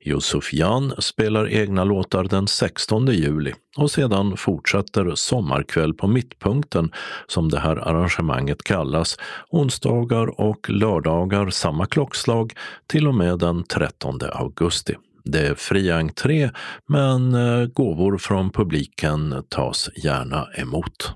Yusuf 0.00 0.52
Jan 0.52 0.94
spelar 0.98 1.48
egna 1.48 1.84
låtar 1.84 2.24
den 2.24 2.46
16 2.46 3.06
juli 3.06 3.54
och 3.76 3.90
sedan 3.90 4.36
fortsätter 4.36 5.14
Sommarkväll 5.14 5.94
på 5.94 6.06
Mittpunkten, 6.06 6.92
som 7.26 7.48
det 7.48 7.60
här 7.60 7.76
arrangemanget 7.76 8.62
kallas, 8.62 9.16
onsdagar 9.50 10.40
och 10.40 10.70
lördagar 10.70 11.50
samma 11.50 11.86
klockslag 11.86 12.52
till 12.86 13.08
och 13.08 13.14
med 13.14 13.38
den 13.38 13.64
13 13.64 14.18
augusti. 14.32 14.94
Det 15.24 15.46
är 15.46 15.54
fri 15.54 15.90
entré, 15.90 16.50
men 16.88 17.34
eh, 17.34 17.66
gåvor 17.66 18.18
från 18.18 18.50
publiken 18.50 19.44
tas 19.48 19.90
gärna 19.96 20.48
emot. 20.56 21.14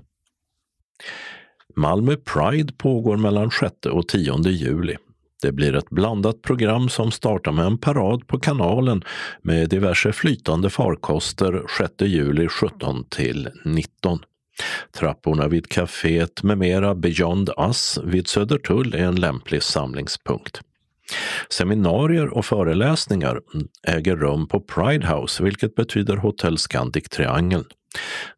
Malmö 1.75 2.15
Pride 2.15 2.73
pågår 2.73 3.17
mellan 3.17 3.51
6 3.51 3.73
och 3.91 4.07
10 4.07 4.49
juli. 4.49 4.95
Det 5.41 5.51
blir 5.51 5.75
ett 5.75 5.89
blandat 5.89 6.41
program 6.41 6.89
som 6.89 7.11
startar 7.11 7.51
med 7.51 7.65
en 7.65 7.77
parad 7.77 8.27
på 8.27 8.39
kanalen 8.39 9.03
med 9.41 9.69
diverse 9.69 10.13
flytande 10.13 10.69
farkoster 10.69 11.63
6 11.77 11.93
juli 12.01 12.47
17 12.47 13.03
till 13.09 13.49
19. 13.65 14.19
Trapporna 14.99 15.47
vid 15.47 15.67
kaféet 15.67 16.43
med 16.43 16.57
mera 16.57 16.95
Beyond 16.95 17.49
Us 17.57 17.99
vid 18.03 18.27
Södertull 18.27 18.93
är 18.93 19.03
en 19.03 19.15
lämplig 19.15 19.63
samlingspunkt. 19.63 20.61
Seminarier 21.49 22.27
och 22.27 22.45
föreläsningar 22.45 23.41
äger 23.87 24.15
rum 24.15 24.47
på 24.47 24.59
Pride 24.59 25.07
House, 25.07 25.43
vilket 25.43 25.75
betyder 25.75 26.17
Hotell 26.17 26.57
Scandic 26.57 27.09
Triangeln. 27.09 27.65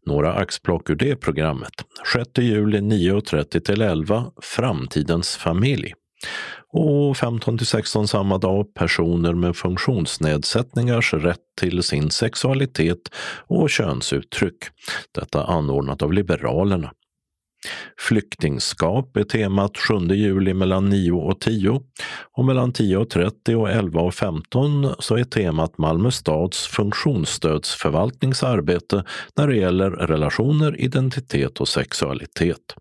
Några 0.05 0.33
axplock 0.33 0.89
ur 0.89 0.95
det 0.95 1.15
programmet. 1.15 1.73
6 2.13 2.29
juli 2.37 2.79
9.30 2.79 3.59
till 3.59 3.81
11, 3.81 4.25
Framtidens 4.41 5.37
familj. 5.37 5.93
Och 6.73 7.17
15 7.17 7.57
till 7.57 7.67
16 7.67 8.07
samma 8.07 8.37
dag, 8.37 8.73
personer 8.73 9.33
med 9.33 9.55
funktionsnedsättningars 9.55 11.13
rätt 11.13 11.39
till 11.59 11.83
sin 11.83 12.11
sexualitet 12.11 12.99
och 13.47 13.69
könsuttryck. 13.69 14.57
Detta 15.11 15.43
anordnat 15.43 16.01
av 16.01 16.13
Liberalerna. 16.13 16.91
Flyktingskap 17.99 19.17
är 19.17 19.23
temat 19.23 19.77
7 19.77 20.15
juli 20.15 20.53
mellan 20.53 20.89
9 20.89 21.11
och 21.11 21.39
10 21.39 21.81
och 22.37 22.45
mellan 22.45 22.73
10.30 22.73 23.55
och 23.55 23.69
11 23.69 24.01
och 24.01 24.13
15 24.13 24.93
så 24.99 25.17
är 25.17 25.23
temat 25.23 25.77
Malmö 25.77 26.11
stads 26.11 26.67
funktionsstödsförvaltnings 26.67 28.43
arbete 28.43 29.03
när 29.37 29.47
det 29.47 29.55
gäller 29.55 29.91
relationer, 29.91 30.81
identitet 30.81 31.61
och 31.61 31.67
sexualitet. 31.67 32.75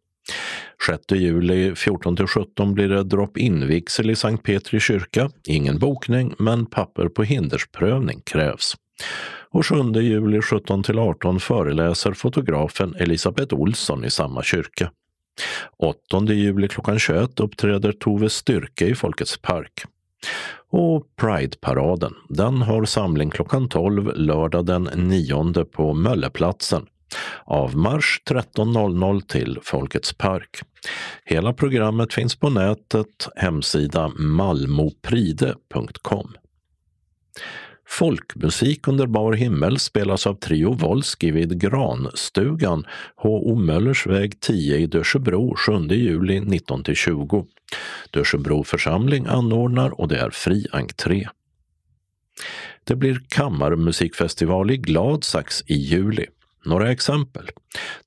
6 0.87 1.03
juli 1.11 1.71
14-17 1.71 2.73
blir 2.73 2.89
det 2.89 3.03
drop-in-vigsel 3.03 4.11
i 4.11 4.17
Sankt 4.17 4.45
Petri 4.45 4.81
kyrka. 4.81 5.31
Ingen 5.47 5.79
bokning, 5.79 6.35
men 6.39 6.67
papper 6.67 7.09
på 7.09 7.23
hindersprövning 7.23 8.21
krävs. 8.21 8.77
Och 9.57 9.67
7 9.67 9.93
juli 9.95 10.41
17-18 10.41 11.39
föreläser 11.39 12.13
fotografen 12.13 12.95
Elisabeth 12.99 13.55
Olsson 13.55 14.05
i 14.05 14.11
samma 14.11 14.43
kyrka. 14.43 14.91
8 15.79 16.33
juli 16.33 16.69
klockan 16.69 16.99
21 16.99 17.41
uppträder 17.41 17.93
Tove 17.93 18.31
Styrke 18.31 18.87
i 18.87 18.95
Folkets 18.95 19.39
park. 19.39 19.83
Och 20.71 21.07
Pride-paraden, 21.21 22.15
den 22.29 22.63
har 22.63 22.85
samling 22.85 23.31
klockan 23.31 23.69
12 23.69 24.13
lördag 24.17 24.67
den 24.67 24.91
9 24.95 25.65
på 25.65 25.95
Mölleplatsen. 25.95 26.87
Avmarsch 27.45 28.23
13.00 28.31 29.21
till 29.21 29.59
Folkets 29.63 30.13
park. 30.13 30.61
Hela 31.25 31.53
programmet 31.53 32.15
finns 32.15 32.37
på 32.37 32.51
nätet, 32.51 33.29
hemsida 33.37 34.09
malmopride.com. 34.09 36.35
Folkmusik 37.89 38.89
under 38.89 39.07
bar 39.07 39.33
himmel 39.33 39.79
spelas 39.79 40.27
av 40.27 40.35
Trio 40.35 40.73
Wolski 40.73 41.31
vid 41.31 41.61
Granstugan, 41.61 42.85
H.O. 43.17 43.55
Möllers 43.55 44.07
väg 44.07 44.41
10 44.41 44.77
i 44.77 44.87
Dörsebro 44.87 45.57
7 45.57 45.73
juli 45.89 46.41
19-20. 46.41 47.47
Dörsebro 48.11 48.65
församling 48.65 49.27
anordnar 49.27 50.01
och 50.01 50.09
det 50.09 50.19
är 50.19 50.31
fri 50.31 50.67
entré. 50.73 51.29
Det 52.85 52.97
blir 52.97 53.21
kammarmusikfestival 53.29 54.71
i 54.71 54.77
Gladsax 54.77 55.63
i 55.67 55.75
juli. 55.75 56.27
Några 56.65 56.91
exempel. 56.93 57.51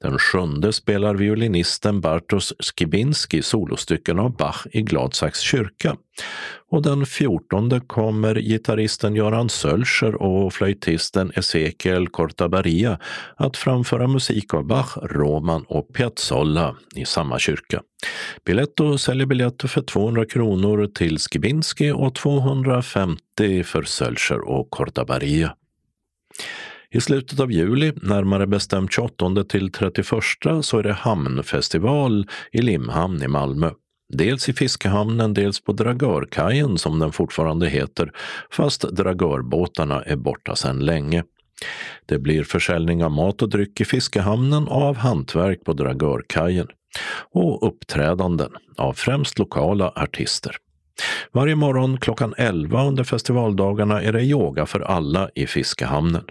Den 0.01 0.19
sjunde 0.19 0.73
spelar 0.73 1.15
violinisten 1.15 2.01
Bartosz 2.01 2.53
Skibinski 2.59 3.41
solostycken 3.41 4.19
av 4.19 4.35
Bach 4.35 4.67
i 4.71 4.81
Gladsax 4.81 5.39
kyrka. 5.39 5.97
Och 6.71 6.81
den 6.81 7.05
fjortonde 7.05 7.79
kommer 7.79 8.35
gitarristen 8.35 9.15
Göran 9.15 9.49
Sölscher 9.49 10.15
och 10.15 10.53
flöjtisten 10.53 11.31
Ezekiel 11.35 12.07
Cortabaria 12.07 12.99
att 13.35 13.57
framföra 13.57 14.07
musik 14.07 14.53
av 14.53 14.67
Bach, 14.67 14.97
Roman 15.03 15.65
och 15.67 15.93
Piazzolla 15.93 16.75
i 16.95 17.05
samma 17.05 17.39
kyrka. 17.39 17.81
Biletto 18.45 18.97
säljer 18.97 19.25
biljetter 19.25 19.67
för 19.67 19.81
200 19.81 20.25
kronor 20.25 20.87
till 20.87 21.17
Skibinski 21.19 21.91
och 21.91 22.15
250 22.15 23.63
för 23.63 23.83
Sölscher 23.83 24.39
och 24.39 24.69
Cortabaria. 24.69 25.55
I 26.91 27.01
slutet 27.01 27.39
av 27.39 27.51
juli, 27.51 27.93
närmare 28.01 28.47
bestämt 28.47 28.93
28 28.93 29.43
till 29.43 29.71
31, 29.71 30.07
så 30.61 30.79
är 30.79 30.83
det 30.83 30.93
hamnfestival 30.93 32.27
i 32.51 32.61
Limhamn 32.61 33.23
i 33.23 33.27
Malmö. 33.27 33.71
Dels 34.09 34.49
i 34.49 34.53
fiskehamnen, 34.53 35.33
dels 35.33 35.63
på 35.63 35.71
Dragörkajen 35.71 36.77
som 36.77 36.99
den 36.99 37.11
fortfarande 37.11 37.69
heter, 37.69 38.11
fast 38.51 38.81
dragörbåtarna 38.81 40.03
är 40.03 40.15
borta 40.15 40.55
sedan 40.55 40.79
länge. 40.79 41.23
Det 42.05 42.19
blir 42.19 42.43
försäljning 42.43 43.03
av 43.03 43.11
mat 43.11 43.41
och 43.41 43.49
dryck 43.49 43.81
i 43.81 43.85
fiskehamnen 43.85 44.67
och 44.67 44.81
av 44.81 44.95
hantverk 44.95 45.63
på 45.63 45.73
Dragörkajen. 45.73 46.67
Och 47.31 47.67
uppträdanden 47.67 48.51
av 48.77 48.93
främst 48.93 49.39
lokala 49.39 49.91
artister. 49.95 50.55
Varje 51.31 51.55
morgon 51.55 51.97
klockan 51.97 52.33
11 52.37 52.83
under 52.83 53.03
festivaldagarna 53.03 54.01
är 54.01 54.13
det 54.13 54.21
yoga 54.21 54.65
för 54.65 54.79
alla 54.79 55.29
i 55.35 55.47
fiskehamnen. 55.47 56.23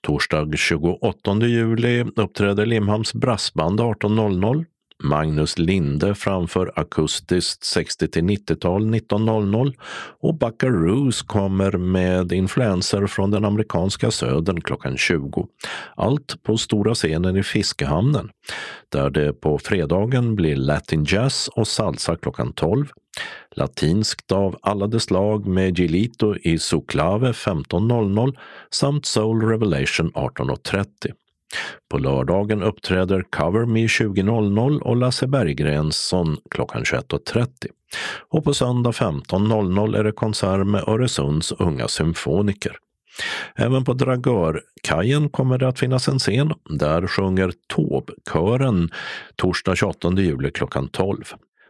Torsdag 0.00 0.56
28 0.56 1.36
juli 1.42 2.04
uppträder 2.16 2.66
Limhamns 2.66 3.14
brassband 3.14 3.80
18.00. 3.80 4.64
Magnus 5.02 5.58
Linde 5.58 6.14
framför 6.14 6.72
akustiskt 6.76 7.64
60 7.64 8.08
till 8.08 8.22
90-tal 8.22 8.86
19.00 8.86 9.74
och 10.20 10.34
Buckaroos 10.34 11.22
kommer 11.22 11.72
med 11.72 12.32
influenser 12.32 13.06
från 13.06 13.30
den 13.30 13.44
amerikanska 13.44 14.10
södern 14.10 14.60
klockan 14.60 14.96
20. 14.96 15.48
Allt 15.96 16.42
på 16.42 16.56
stora 16.56 16.94
scenen 16.94 17.36
i 17.36 17.42
Fiskehamnen 17.42 18.30
där 18.88 19.10
det 19.10 19.32
på 19.32 19.58
fredagen 19.58 20.34
blir 20.34 20.56
latin 20.56 21.04
jazz 21.08 21.48
och 21.48 21.68
salsa 21.68 22.16
klockan 22.16 22.52
12 22.52 22.86
latinskt 23.56 24.32
av 24.32 24.58
alla 24.62 24.86
dess 24.86 25.02
slag 25.02 25.46
med 25.46 25.78
Gilito 25.78 26.36
i 26.36 26.58
Suclave 26.58 27.32
15.00 27.32 28.36
samt 28.70 29.06
Soul 29.06 29.42
Revelation 29.42 30.12
18.30. 30.12 31.12
På 31.90 31.98
lördagen 31.98 32.62
uppträder 32.62 33.24
Cover 33.30 33.66
Me 33.66 33.86
20.00 33.86 34.80
och 34.80 34.96
Lasse 34.96 35.26
Berggrensson 35.26 36.36
klockan 36.50 36.82
21.30. 36.82 37.46
Och 38.28 38.44
på 38.44 38.54
söndag 38.54 38.90
15.00 38.90 39.98
är 39.98 40.04
det 40.04 40.12
konsert 40.12 40.66
med 40.66 40.88
Öresunds 40.88 41.52
unga 41.52 41.88
symfoniker. 41.88 42.76
Även 43.56 43.84
på 43.84 43.92
Dragörkajen 43.92 45.28
kommer 45.28 45.58
det 45.58 45.68
att 45.68 45.78
finnas 45.78 46.08
en 46.08 46.18
scen. 46.18 46.52
Där 46.70 47.06
sjunger 47.06 47.52
Tåbkören 47.68 48.90
torsdag 49.36 49.76
28 49.76 50.12
juli 50.16 50.50
klockan 50.50 50.88
12. 50.88 51.24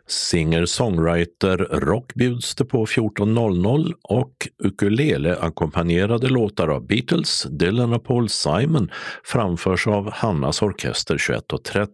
Singer-songwriter-rock 0.08 2.14
bjuds 2.14 2.54
det 2.54 2.64
på 2.64 2.86
14.00 2.86 3.92
och 4.02 4.48
ukulele-ackompanjerade 4.64 6.28
låtar 6.28 6.68
av 6.68 6.86
Beatles, 6.86 7.46
Dylan 7.50 7.92
och 7.92 8.04
Paul 8.04 8.28
Simon 8.28 8.90
framförs 9.24 9.86
av 9.86 10.12
Hannas 10.12 10.62
orkester 10.62 11.16
21.30. 11.16 11.88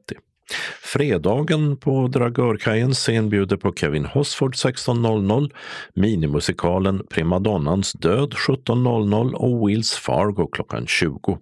Fredagen 0.82 1.76
på 1.76 2.08
Dragörkajens 2.08 2.98
scen 2.98 3.28
bjuder 3.28 3.56
på 3.56 3.72
Kevin 3.72 4.04
Hosford 4.04 4.54
16.00, 4.54 5.50
minimusikalen 5.94 7.02
Primadonnans 7.10 7.92
död 7.92 8.32
17.00 8.32 9.32
och 9.32 9.68
Wills 9.68 9.92
Fargo 9.92 10.46
klockan 10.46 10.86
20. 10.86 11.38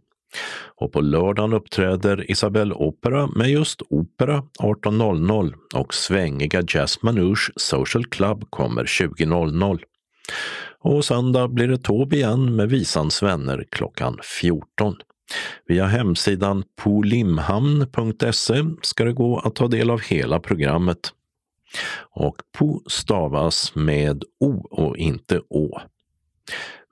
Och 0.76 0.92
på 0.92 1.00
lördagen 1.00 1.52
uppträder 1.52 2.30
Isabelle 2.30 2.74
Opera 2.74 3.26
med 3.26 3.50
just 3.50 3.82
opera 3.90 4.42
18.00 4.58 5.54
och 5.74 5.94
svängiga 5.94 6.62
Jazz 6.68 7.02
Manouche 7.02 7.52
Social 7.56 8.04
Club 8.04 8.44
kommer 8.50 8.84
20.00. 8.84 9.80
Och 10.78 11.04
söndag 11.04 11.48
blir 11.48 11.68
det 11.68 11.78
Tåb 11.78 12.12
igen 12.12 12.56
med 12.56 12.68
Visans 12.68 13.22
vänner 13.22 13.64
klockan 13.70 14.18
14. 14.22 14.96
Via 15.66 15.86
hemsidan 15.86 16.64
polimhamn.se 16.82 18.64
ska 18.82 19.04
det 19.04 19.12
gå 19.12 19.38
att 19.38 19.54
ta 19.54 19.68
del 19.68 19.90
av 19.90 20.00
hela 20.00 20.40
programmet. 20.40 21.12
Och 22.10 22.36
Po 22.58 22.82
stavas 22.86 23.74
med 23.74 24.24
O 24.40 24.66
och 24.70 24.96
inte 24.96 25.40
Å. 25.48 25.80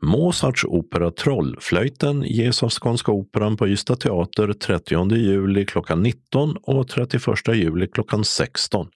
Mozarts 0.03 0.65
opera 0.65 1.11
Trollflöjten 1.11 2.23
ges 2.23 2.63
av 2.63 2.71
Skånska 2.71 3.13
Operan 3.13 3.57
på 3.57 3.69
Ystad 3.69 4.01
Teater 4.01 4.53
30 4.53 5.17
juli 5.17 5.67
klockan 5.67 6.03
19 6.03 6.57
och 6.63 6.89
31 6.89 7.25
juli 7.55 7.87
klockan 7.87 8.25
16. 8.25 8.89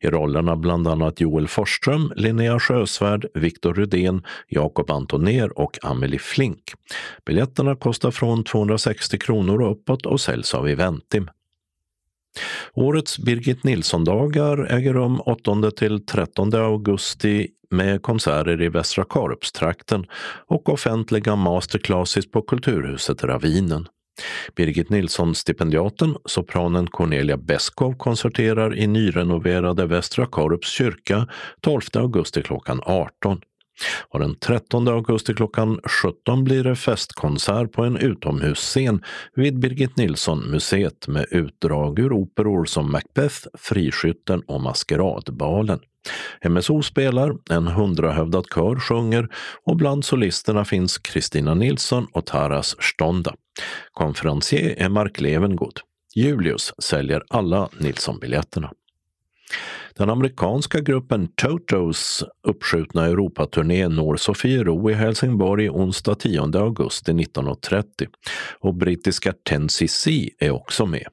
I 0.00 0.06
rollerna 0.06 0.56
bland 0.56 0.88
annat 0.88 1.20
Joel 1.20 1.48
Forsström, 1.48 2.12
Linnea 2.16 2.60
Sjösvärd, 2.60 3.26
Viktor 3.34 3.74
Rydén, 3.74 4.22
Jakob 4.48 4.90
Antoner 4.90 5.58
och 5.58 5.78
Amelie 5.82 6.18
Flink. 6.18 6.72
Biljetterna 7.26 7.76
kostar 7.76 8.10
från 8.10 8.44
260 8.44 9.18
kronor 9.18 9.62
och 9.62 9.72
uppåt 9.72 10.06
och 10.06 10.20
säljs 10.20 10.54
av 10.54 10.68
Eventim. 10.68 11.30
Årets 12.74 13.18
Birgit 13.18 13.64
Nilsson-dagar 13.64 14.72
äger 14.72 14.92
rum 14.92 15.20
8 15.20 15.70
till 15.70 16.06
13 16.06 16.54
augusti 16.54 17.48
med 17.70 18.02
konserter 18.02 18.62
i 18.62 18.68
Västra 18.68 19.04
Karupstrakten 19.04 20.06
och 20.46 20.68
offentliga 20.68 21.36
masterclasses 21.36 22.30
på 22.30 22.42
Kulturhuset 22.42 23.24
Ravinen. 23.24 23.86
Birgit 24.56 24.90
Nilsson-stipendiaten, 24.90 26.16
sopranen 26.24 26.86
Cornelia 26.86 27.36
Beskow, 27.36 27.94
konserterar 27.96 28.76
i 28.76 28.86
nyrenoverade 28.86 29.86
Västra 29.86 30.26
Karups 30.26 30.68
kyrka 30.68 31.28
12 31.60 31.80
augusti 31.94 32.42
klockan 32.42 32.80
18. 32.84 33.40
Och 34.08 34.18
den 34.18 34.34
13 34.34 34.88
augusti 34.88 35.34
klockan 35.34 35.80
17 36.02 36.44
blir 36.44 36.64
det 36.64 36.76
festkonsert 36.76 37.72
på 37.72 37.84
en 37.84 37.96
utomhusscen 37.96 39.02
vid 39.34 39.58
Birgit 39.58 39.96
Nilsson-museet 39.96 41.08
med 41.08 41.26
utdrag 41.30 41.98
ur 41.98 42.12
operor 42.12 42.64
som 42.64 42.92
Macbeth, 42.92 43.46
Friskytten 43.54 44.40
och 44.40 44.60
Maskeradbalen. 44.60 45.78
MSO 46.48 46.82
spelar, 46.82 47.34
en 47.50 47.66
hundrahövdad 47.66 48.46
kör 48.54 48.80
sjunger 48.80 49.28
och 49.64 49.76
bland 49.76 50.04
solisterna 50.04 50.64
finns 50.64 50.98
Kristina 50.98 51.54
Nilsson 51.54 52.06
och 52.12 52.26
Taras 52.26 52.76
Stonda. 52.80 53.34
Konferencier 53.92 54.74
är 54.78 54.88
Mark 54.88 55.20
Levengood. 55.20 55.80
Julius 56.14 56.72
säljer 56.82 57.22
alla 57.28 57.68
Nilsson-biljetterna. 57.78 58.70
Den 59.98 60.10
amerikanska 60.10 60.80
gruppen 60.80 61.28
Totos 61.34 62.24
uppskjutna 62.48 63.06
Europaturné 63.06 63.88
når 63.88 64.16
Sofiero 64.16 64.90
i 64.90 64.94
Helsingborg 64.94 65.70
onsdag 65.70 66.14
10 66.14 66.40
augusti 66.40 67.12
1930 67.12 68.08
och 68.60 68.74
brittiska 68.74 69.32
10cc 69.50 70.28
är 70.38 70.50
också 70.50 70.86
med. 70.86 71.06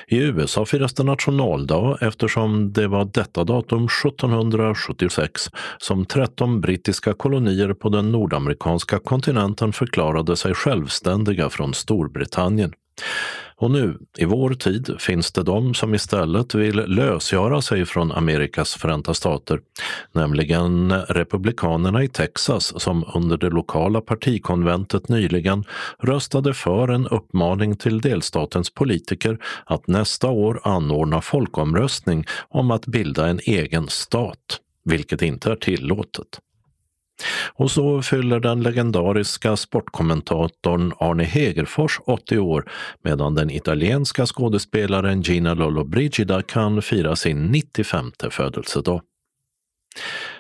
I 0.08 0.18
USA 0.18 0.66
firas 0.66 0.94
det 0.94 1.04
nationaldag 1.04 1.98
eftersom 2.02 2.74
det 2.74 2.88
var 2.88 3.10
detta 3.14 3.44
datum 3.44 3.86
1776 3.86 5.50
som 5.78 6.06
13 6.06 6.62
brittiska 6.62 7.14
kolonier 7.14 7.74
på 7.74 7.90
den 7.90 8.12
nordamerikanska 8.12 9.00
kontinenten 9.00 9.74
förklarade 9.74 10.36
sig 10.36 10.54
självständiga 10.54 11.50
från 11.50 11.74
Storbritannien. 11.74 12.74
Och 13.60 13.72
nu, 13.72 13.98
i 14.18 14.26
vår 14.26 14.54
tid, 14.54 14.96
finns 15.00 15.32
det 15.32 15.44
de 15.44 15.74
som 15.74 15.96
istället 15.96 16.56
vill 16.56 16.76
lösgöra 16.76 17.62
sig 17.62 17.86
från 17.86 18.12
Amerikas 18.12 18.74
förenta 18.76 19.14
stater, 19.14 19.60
nämligen 20.12 20.92
republikanerna 21.02 22.04
i 22.04 22.08
Texas 22.08 22.82
som 22.82 23.06
under 23.16 23.38
det 23.38 23.50
lokala 23.50 24.02
partikonventet 24.02 25.10
nyligen 25.10 25.64
röstade 26.00 26.54
för 26.54 26.88
en 26.88 27.08
uppmaning 27.08 27.76
till 27.76 28.02
delstatens 28.02 28.70
politiker 28.70 29.40
att 29.66 29.88
nästa 29.88 30.28
år 30.28 30.62
anordna 30.64 31.22
folkomröstning 31.22 32.26
om 32.50 32.72
att 32.72 32.86
bilda 32.86 33.28
en 33.28 33.40
egen 33.44 33.88
stat, 33.88 34.60
vilket 34.84 35.22
inte 35.22 35.52
är 35.52 35.56
tillåtet. 35.56 36.40
Och 37.54 37.72
så 37.72 38.02
fyller 38.02 38.40
den 38.40 38.64
legendariska 38.64 39.58
sportkommentatorn 39.58 40.94
Arne 41.00 41.24
Hegerfors 41.24 42.00
80 42.06 42.40
år 42.40 42.70
medan 43.04 43.36
den 43.36 43.50
italienska 43.50 44.26
skådespelaren 44.26 45.22
Gina 45.22 45.54
Lollobrigida 45.54 46.42
kan 46.42 46.82
fira 46.82 47.16
sin 47.16 47.46
95 47.46 48.12
födelsedag. 48.32 49.02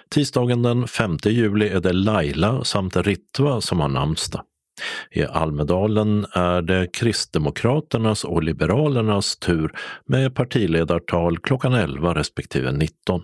Tisdagen 0.09 0.61
den 0.61 0.88
5 0.88 1.17
juli 1.25 1.69
är 1.69 1.80
det 1.80 1.93
Laila 1.93 2.63
samt 2.63 2.97
Ritva 2.97 3.61
som 3.61 3.80
har 3.80 3.89
namnsdag. 3.89 4.41
I 5.11 5.23
Almedalen 5.23 6.25
är 6.32 6.61
det 6.61 6.88
Kristdemokraternas 6.93 8.23
och 8.23 8.43
Liberalernas 8.43 9.38
tur 9.38 9.71
med 10.05 10.36
partiledartal 10.36 11.38
klockan 11.38 11.73
11 11.73 12.13
respektive 12.13 12.71
19. 12.71 13.21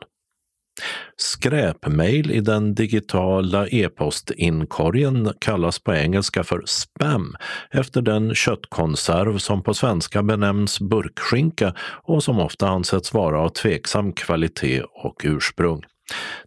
Skräpmail 1.17 2.31
i 2.31 2.39
den 2.39 2.75
digitala 2.75 3.67
e-postinkorgen 3.67 5.33
kallas 5.39 5.79
på 5.79 5.93
engelska 5.93 6.43
för 6.43 6.63
spam 6.65 7.35
efter 7.71 8.01
den 8.01 8.35
köttkonserv 8.35 9.37
som 9.37 9.63
på 9.63 9.73
svenska 9.73 10.23
benämns 10.23 10.79
burkskinka 10.79 11.73
och 12.03 12.23
som 12.23 12.39
ofta 12.39 12.67
ansetts 12.67 13.13
vara 13.13 13.39
av 13.39 13.49
tveksam 13.49 14.13
kvalitet 14.13 14.81
och 14.81 15.21
ursprung. 15.23 15.81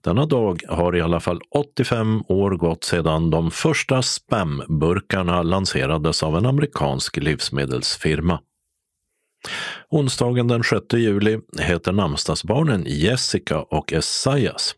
Denna 0.04 0.26
dag 0.26 0.62
har 0.68 0.96
i 0.96 1.00
alla 1.00 1.20
fall 1.20 1.40
85 1.54 2.22
år 2.28 2.50
gått 2.50 2.84
sedan 2.84 3.30
de 3.30 3.50
första 3.50 4.02
spamburkarna 4.02 5.42
lanserades 5.42 6.22
av 6.22 6.36
en 6.36 6.46
amerikansk 6.46 7.16
livsmedelsfirma. 7.16 8.40
Onsdagen 9.90 10.48
den 10.48 10.62
6 10.62 10.82
juli 10.92 11.38
heter 11.60 11.92
namnsdagsbarnen 11.92 12.84
Jessica 12.86 13.62
och 13.62 13.92
Esaias. 13.92 14.74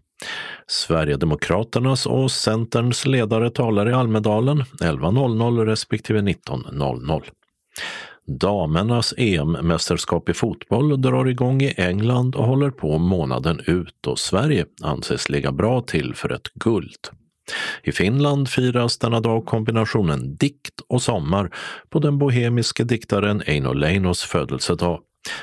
Sverigedemokraternas 0.66 2.06
och 2.06 2.30
Centerns 2.30 3.06
ledare 3.06 3.50
talar 3.50 3.88
i 3.88 3.92
Almedalen 3.92 4.62
11.00 4.62 5.64
respektive 5.64 6.20
19.00. 6.20 7.22
Damernas 8.40 9.14
EM-mästerskap 9.16 10.28
i 10.28 10.34
fotboll 10.34 11.02
drar 11.02 11.28
igång 11.28 11.62
i 11.62 11.74
England 11.76 12.34
och 12.34 12.46
håller 12.46 12.70
på 12.70 12.98
månaden 12.98 13.60
ut 13.66 14.06
och 14.06 14.18
Sverige 14.18 14.66
anses 14.82 15.28
ligga 15.28 15.52
bra 15.52 15.80
till 15.80 16.14
för 16.14 16.32
ett 16.32 16.54
guld. 16.54 17.17
I 17.82 17.92
Finland 17.92 18.48
firas 18.48 18.98
denna 18.98 19.20
dag 19.20 19.46
kombinationen 19.46 20.36
dikt 20.36 20.80
och 20.88 21.02
sommar 21.02 21.50
på 21.88 21.98
den 21.98 22.18
bohemiske 22.18 22.84
diktaren 22.84 23.42
Eino 23.46 23.72
Leinos 23.72 24.22
födelsedag. 24.22 25.00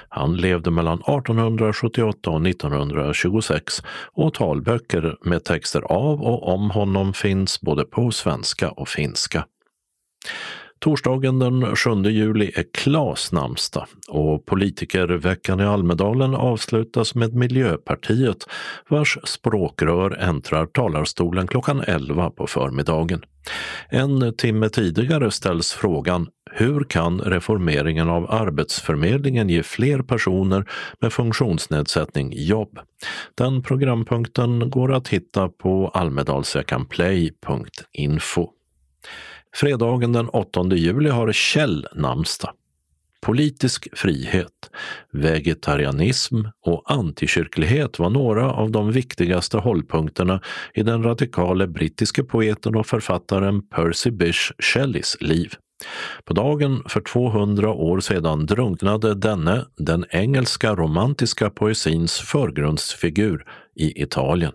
Han 0.10 0.38
levde 0.38 0.72
mellan 0.72 1.00
1878 1.00 2.30
och 2.30 2.48
1926 2.48 3.84
och 4.14 4.34
talböcker 4.34 5.18
med 5.22 5.44
texter 5.44 5.82
av 5.82 6.22
och 6.22 6.54
om 6.54 6.72
honom 6.72 7.14
finns 7.14 7.62
både 7.62 7.84
på 7.84 8.12
svenska 8.12 8.70
och 8.70 8.90
finska. 8.90 9.46
Torsdagen 10.86 11.40
den 11.40 11.76
7 11.76 12.04
juli 12.04 12.52
är 12.56 12.66
Klas 12.74 13.32
namnsdag 13.32 13.88
och 14.08 14.46
politikerveckan 14.46 15.60
i 15.60 15.64
Almedalen 15.64 16.36
avslutas 16.36 17.16
med 17.16 17.34
Miljöpartiet 17.34 18.38
vars 18.90 19.18
språkrör 19.24 20.18
äntrar 20.18 20.66
talarstolen 20.66 21.48
klockan 21.48 21.84
11 21.88 22.30
på 22.30 22.48
förmiddagen. 22.48 23.22
En 23.90 24.36
timme 24.38 24.70
tidigare 24.70 25.32
ställs 25.32 25.74
frågan 25.74 26.28
hur 26.52 26.84
kan 26.84 27.22
reformeringen 27.22 28.10
av 28.10 28.32
Arbetsförmedlingen 28.32 29.50
ge 29.50 29.64
fler 29.64 30.02
personer 30.02 30.66
med 31.02 31.14
funktionsnedsättning 31.14 32.34
jobb? 32.36 32.80
Den 33.36 33.64
programpunkten 33.64 34.70
går 34.70 34.94
att 34.94 35.08
hitta 35.08 35.50
på 35.50 35.88
almedalsveckanplay.info. 35.88 38.50
Fredagen 39.56 40.12
den 40.12 40.30
8 40.30 40.76
juli 40.76 41.10
har 41.10 41.32
Kjell 41.32 41.88
namnsdag. 41.94 42.52
Politisk 43.22 43.88
frihet, 43.94 44.70
vegetarianism 45.12 46.36
och 46.66 46.84
antikyrklighet 46.92 48.00
var 48.00 48.10
några 48.10 48.52
av 48.52 48.72
de 48.72 48.92
viktigaste 48.92 49.58
hållpunkterna 49.58 50.42
i 50.74 50.84
den 50.84 51.04
radikale 51.04 51.68
brittiske 51.68 52.24
poeten 52.24 52.76
och 52.76 52.88
författaren 52.88 53.68
Percy 53.68 54.12
Bysshe 54.12 54.54
Shelleys 54.60 55.18
liv. 55.22 55.54
På 56.26 56.34
dagen 56.34 56.84
för 56.88 57.02
200 57.02 57.70
år 57.70 58.00
sedan 58.00 58.46
drunknade 58.46 59.16
denne 59.16 59.66
den 59.78 60.06
engelska 60.10 60.76
romantiska 60.76 61.50
poesins 61.50 62.20
förgrundsfigur 62.20 63.46
i 63.76 64.02
Italien. 64.02 64.54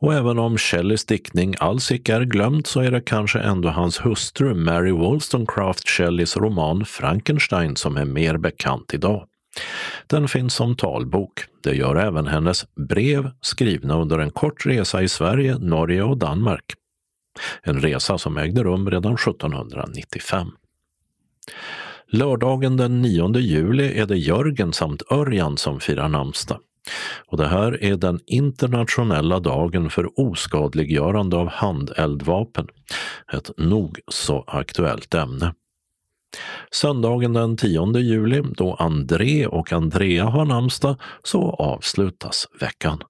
Och 0.00 0.14
även 0.14 0.38
om 0.38 0.58
Shelleys 0.58 1.04
diktning 1.04 1.54
alls 1.58 1.92
icke 1.92 2.14
är 2.14 2.20
glömd 2.20 2.66
så 2.66 2.80
är 2.80 2.90
det 2.90 3.00
kanske 3.00 3.38
ändå 3.38 3.68
hans 3.68 4.06
hustru 4.06 4.54
Mary 4.54 4.90
Wollstonecraft 4.90 5.88
Shelleys 5.88 6.36
roman 6.36 6.84
Frankenstein 6.84 7.76
som 7.76 7.96
är 7.96 8.04
mer 8.04 8.36
bekant 8.36 8.94
idag. 8.94 9.26
Den 10.06 10.28
finns 10.28 10.54
som 10.54 10.76
talbok. 10.76 11.44
Det 11.62 11.76
gör 11.76 11.96
även 11.96 12.26
hennes 12.26 12.66
brev 12.88 13.30
skrivna 13.40 14.00
under 14.00 14.18
en 14.18 14.30
kort 14.30 14.66
resa 14.66 15.02
i 15.02 15.08
Sverige, 15.08 15.58
Norge 15.58 16.02
och 16.02 16.16
Danmark. 16.16 16.64
En 17.62 17.80
resa 17.80 18.18
som 18.18 18.36
ägde 18.36 18.62
rum 18.64 18.90
redan 18.90 19.14
1795. 19.14 20.46
Lördagen 22.12 22.76
den 22.76 23.02
9 23.02 23.38
juli 23.38 23.98
är 23.98 24.06
det 24.06 24.16
Jörgen 24.16 24.72
samt 24.72 25.02
Örjan 25.12 25.56
som 25.56 25.80
firar 25.80 26.08
namnsdag. 26.08 26.58
Och 27.26 27.36
det 27.36 27.48
här 27.48 27.84
är 27.84 27.96
den 27.96 28.20
internationella 28.26 29.40
dagen 29.40 29.90
för 29.90 30.20
oskadliggörande 30.20 31.36
av 31.36 31.48
handeldvapen. 31.48 32.66
Ett 33.32 33.50
nog 33.58 34.00
så 34.08 34.44
aktuellt 34.46 35.14
ämne. 35.14 35.54
Söndagen 36.70 37.32
den 37.32 37.56
10 37.56 37.98
juli, 37.98 38.42
då 38.56 38.74
André 38.74 39.46
och 39.46 39.72
Andrea 39.72 40.24
har 40.24 40.44
namnsdag, 40.44 40.96
så 41.22 41.50
avslutas 41.50 42.46
veckan. 42.60 43.02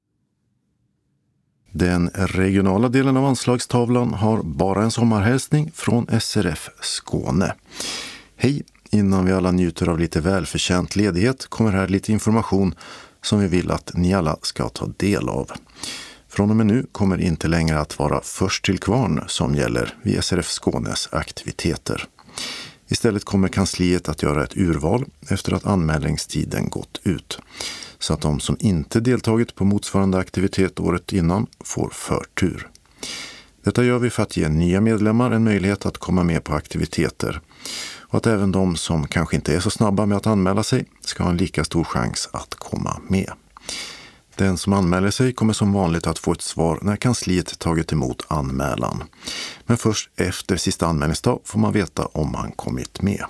Den 1.73 2.09
regionala 2.09 2.89
delen 2.89 3.17
av 3.17 3.25
anslagstavlan 3.25 4.15
har 4.15 4.43
bara 4.43 4.83
en 4.83 4.91
sommarhälsning 4.91 5.71
från 5.75 6.21
SRF 6.21 6.69
Skåne. 6.81 7.55
Hej! 8.37 8.63
Innan 8.93 9.27
vi 9.27 9.33
alla 9.33 9.51
njuter 9.51 9.89
av 9.89 9.99
lite 9.99 10.21
välförtjänt 10.21 10.97
ledighet 10.97 11.47
kommer 11.47 11.73
här 11.73 11.89
lite 11.89 12.13
information 12.13 12.75
som 13.23 13.41
vi 13.41 13.47
vill 13.47 13.71
att 13.71 13.91
ni 13.95 14.15
alla 14.15 14.37
ska 14.43 14.69
ta 14.69 14.87
del 14.97 15.29
av. 15.29 15.51
Från 16.29 16.51
och 16.51 16.57
med 16.57 16.67
nu 16.67 16.87
kommer 16.93 17.17
det 17.17 17.23
inte 17.23 17.49
längre 17.49 17.81
att 17.81 17.99
vara 17.99 18.21
först 18.23 18.65
till 18.65 18.79
kvarn 18.79 19.25
som 19.27 19.55
gäller 19.55 19.95
vid 20.03 20.25
SRF 20.25 20.49
Skånes 20.49 21.09
aktiviteter. 21.13 22.05
Istället 22.89 23.25
kommer 23.25 23.49
kansliet 23.49 24.09
att 24.09 24.23
göra 24.23 24.45
ett 24.45 24.57
urval 24.57 25.05
efter 25.29 25.53
att 25.53 25.67
anmälningstiden 25.67 26.69
gått 26.69 27.01
ut. 27.05 27.39
Så 27.99 28.15
att 28.15 28.21
de 28.21 28.41
som 28.41 28.57
inte 28.61 29.01
deltagit 29.01 29.55
på 29.55 29.65
motsvarande 29.65 30.19
aktivitet 30.19 30.81
året 30.81 31.13
innan 31.13 31.47
får 31.65 31.91
förtur. 31.91 32.69
Detta 33.65 33.85
gör 33.85 33.99
vi 33.99 34.11
för 34.11 34.23
att 34.23 34.37
ge 34.37 34.49
nya 34.49 34.81
medlemmar 34.81 35.31
en 35.31 35.45
möjlighet 35.45 35.87
att 35.87 35.99
komma 35.99 36.25
med 36.25 36.45
på 36.45 36.55
aktiviteter 36.55 37.41
och 38.11 38.17
att 38.17 38.27
även 38.27 38.53
de 38.53 38.77
som 38.77 39.07
kanske 39.07 39.37
inte 39.37 39.55
är 39.55 39.61
så 39.61 39.71
snabba 39.71 40.07
med 40.07 40.17
att 40.17 40.27
anmäla 40.27 40.63
sig 40.63 40.85
ska 41.01 41.23
ha 41.23 41.31
en 41.31 41.37
lika 41.37 41.65
stor 41.65 41.85
chans 41.85 42.29
att 42.33 42.55
komma 42.55 43.01
med. 43.09 43.33
Den 44.35 44.59
som 44.59 44.73
anmäler 44.73 45.11
sig 45.11 45.33
kommer 45.33 45.53
som 45.53 45.73
vanligt 45.73 46.07
att 46.07 46.19
få 46.19 46.33
ett 46.33 46.43
svar 46.43 46.79
när 46.83 46.97
kansliet 46.97 47.59
tagit 47.59 47.93
emot 47.93 48.27
anmälan. 48.29 49.03
Men 49.67 49.77
först 49.77 50.11
efter 50.17 50.57
sista 50.57 50.87
anmälningsdag 50.87 51.41
får 51.45 51.59
man 51.59 51.73
veta 51.73 52.07
om 52.07 52.33
man 52.33 52.53
kommit 52.53 53.03
med. 53.03 53.25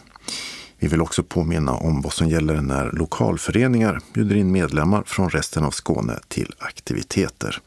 Vi 0.78 0.88
vill 0.88 1.00
också 1.00 1.22
påminna 1.22 1.72
om 1.72 2.02
vad 2.02 2.12
som 2.12 2.28
gäller 2.28 2.60
när 2.60 2.92
lokalföreningar 2.92 4.00
bjuder 4.14 4.36
in 4.36 4.52
medlemmar 4.52 5.02
från 5.06 5.30
resten 5.30 5.64
av 5.64 5.70
Skåne 5.70 6.18
till 6.28 6.54
aktiviteter. 6.58 7.58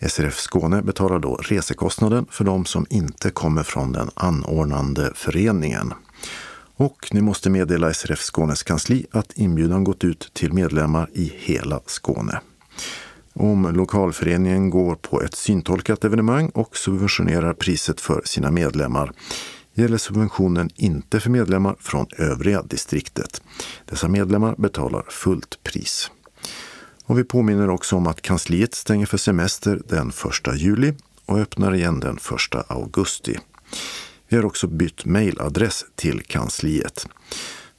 SRF 0.00 0.38
Skåne 0.38 0.82
betalar 0.82 1.18
då 1.18 1.36
resekostnaden 1.36 2.26
för 2.30 2.44
de 2.44 2.64
som 2.64 2.86
inte 2.90 3.30
kommer 3.30 3.62
från 3.62 3.92
den 3.92 4.10
anordnande 4.14 5.12
föreningen. 5.14 5.94
Och 6.80 7.08
ni 7.12 7.20
måste 7.20 7.50
meddela 7.50 7.94
SRF 7.94 8.20
Skånes 8.20 8.62
kansli 8.62 9.06
att 9.10 9.32
inbjudan 9.32 9.84
gått 9.84 10.04
ut 10.04 10.30
till 10.32 10.52
medlemmar 10.52 11.10
i 11.12 11.32
hela 11.36 11.80
Skåne. 11.86 12.40
Om 13.32 13.74
lokalföreningen 13.74 14.70
går 14.70 14.94
på 14.94 15.22
ett 15.22 15.34
syntolkat 15.34 16.04
evenemang 16.04 16.48
och 16.48 16.76
subventionerar 16.76 17.54
priset 17.54 18.00
för 18.00 18.22
sina 18.24 18.50
medlemmar 18.50 19.12
gäller 19.74 19.98
subventionen 19.98 20.70
inte 20.76 21.20
för 21.20 21.30
medlemmar 21.30 21.76
från 21.80 22.06
övriga 22.16 22.62
distriktet. 22.62 23.42
Dessa 23.84 24.08
medlemmar 24.08 24.54
betalar 24.58 25.04
fullt 25.08 25.62
pris. 25.62 26.10
Och 27.04 27.18
vi 27.18 27.24
påminner 27.24 27.70
också 27.70 27.96
om 27.96 28.06
att 28.06 28.22
kansliet 28.22 28.74
stänger 28.74 29.06
för 29.06 29.18
semester 29.18 29.82
den 29.88 30.08
1 30.08 30.60
juli 30.60 30.94
och 31.26 31.38
öppnar 31.38 31.74
igen 31.74 32.00
den 32.00 32.16
1 32.16 32.22
augusti. 32.68 33.38
Vi 34.28 34.36
har 34.36 34.44
också 34.44 34.66
bytt 34.66 35.04
mejladress 35.04 35.84
till 35.94 36.22
kansliet. 36.22 37.08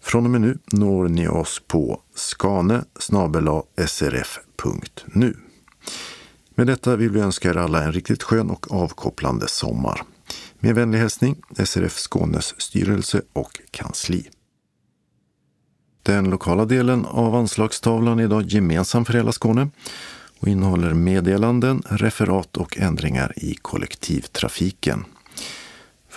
Från 0.01 0.25
och 0.25 0.31
med 0.31 0.41
nu 0.41 0.57
når 0.65 1.07
ni 1.07 1.27
oss 1.27 1.61
på 1.67 2.01
skane 2.15 2.83
srf.nu. 3.87 5.37
Med 6.55 6.67
detta 6.67 6.95
vill 6.95 7.11
vi 7.11 7.19
önska 7.19 7.49
er 7.49 7.57
alla 7.57 7.83
en 7.83 7.91
riktigt 7.91 8.23
skön 8.23 8.49
och 8.49 8.71
avkopplande 8.71 9.47
sommar. 9.47 10.01
Med 10.59 10.75
vänlig 10.75 10.99
hälsning 10.99 11.41
SRF 11.65 11.97
Skånes 11.97 12.61
styrelse 12.61 13.21
och 13.33 13.59
kansli. 13.71 14.29
Den 16.03 16.29
lokala 16.29 16.65
delen 16.65 17.05
av 17.05 17.35
anslagstavlan 17.35 18.19
är 18.19 18.23
idag 18.23 18.45
gemensam 18.45 19.05
för 19.05 19.13
hela 19.13 19.31
Skåne 19.31 19.69
och 20.39 20.47
innehåller 20.47 20.93
meddelanden, 20.93 21.83
referat 21.89 22.57
och 22.57 22.77
ändringar 22.77 23.33
i 23.35 23.55
kollektivtrafiken. 23.55 25.05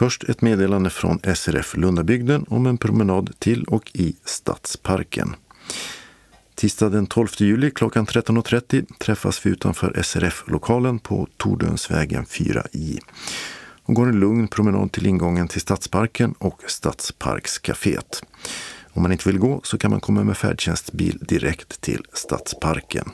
Först 0.03 0.25
ett 0.25 0.43
meddelande 0.43 0.91
från 0.91 1.21
SRF 1.35 1.77
Lundabygden 1.77 2.45
om 2.49 2.67
en 2.67 2.79
promenad 2.79 3.33
till 3.39 3.65
och 3.65 3.91
i 3.95 4.17
Stadsparken. 4.25 5.37
Tisdag 6.55 6.89
den 6.89 7.07
12 7.07 7.29
juli 7.37 7.71
klockan 7.71 8.07
13.30 8.07 8.87
träffas 8.99 9.47
vi 9.47 9.51
utanför 9.51 10.03
SRF-lokalen 10.03 10.99
på 10.99 11.29
Tordönsvägen 11.37 12.25
4i 12.25 12.99
och 13.83 13.95
går 13.95 14.09
en 14.09 14.21
lugn 14.21 14.49
promenad 14.49 14.93
till 14.93 15.07
ingången 15.07 15.49
till 15.49 15.61
Stadsparken 15.61 16.35
och 16.39 16.63
Stadsparkscaféet. 16.67 18.23
Om 18.93 19.03
man 19.03 19.13
inte 19.13 19.29
vill 19.29 19.39
gå 19.39 19.61
så 19.65 19.79
kan 19.79 19.91
man 19.91 20.01
komma 20.01 20.25
med 20.25 20.37
färdtjänstbil 20.37 21.19
direkt 21.21 21.81
till 21.81 22.05
Stadsparken. 22.13 23.11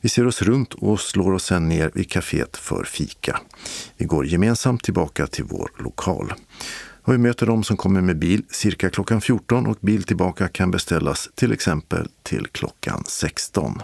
Vi 0.00 0.08
ser 0.08 0.26
oss 0.26 0.42
runt 0.42 0.74
och 0.74 1.00
slår 1.00 1.32
oss 1.32 1.44
sen 1.44 1.68
ner 1.68 1.90
vid 1.94 2.10
kaféet 2.10 2.56
för 2.56 2.84
fika. 2.84 3.40
Vi 3.96 4.04
går 4.04 4.26
gemensamt 4.26 4.84
tillbaka 4.84 5.26
till 5.26 5.44
vår 5.44 5.70
lokal. 5.78 6.34
Och 7.02 7.14
vi 7.14 7.18
möter 7.18 7.46
de 7.46 7.64
som 7.64 7.76
kommer 7.76 8.00
med 8.00 8.18
bil 8.18 8.42
cirka 8.50 8.90
klockan 8.90 9.20
14 9.20 9.66
och 9.66 9.76
bil 9.80 10.02
tillbaka 10.02 10.48
kan 10.48 10.70
beställas 10.70 11.28
till 11.34 11.52
exempel 11.52 12.08
till 12.22 12.46
klockan 12.52 13.04
16. 13.06 13.82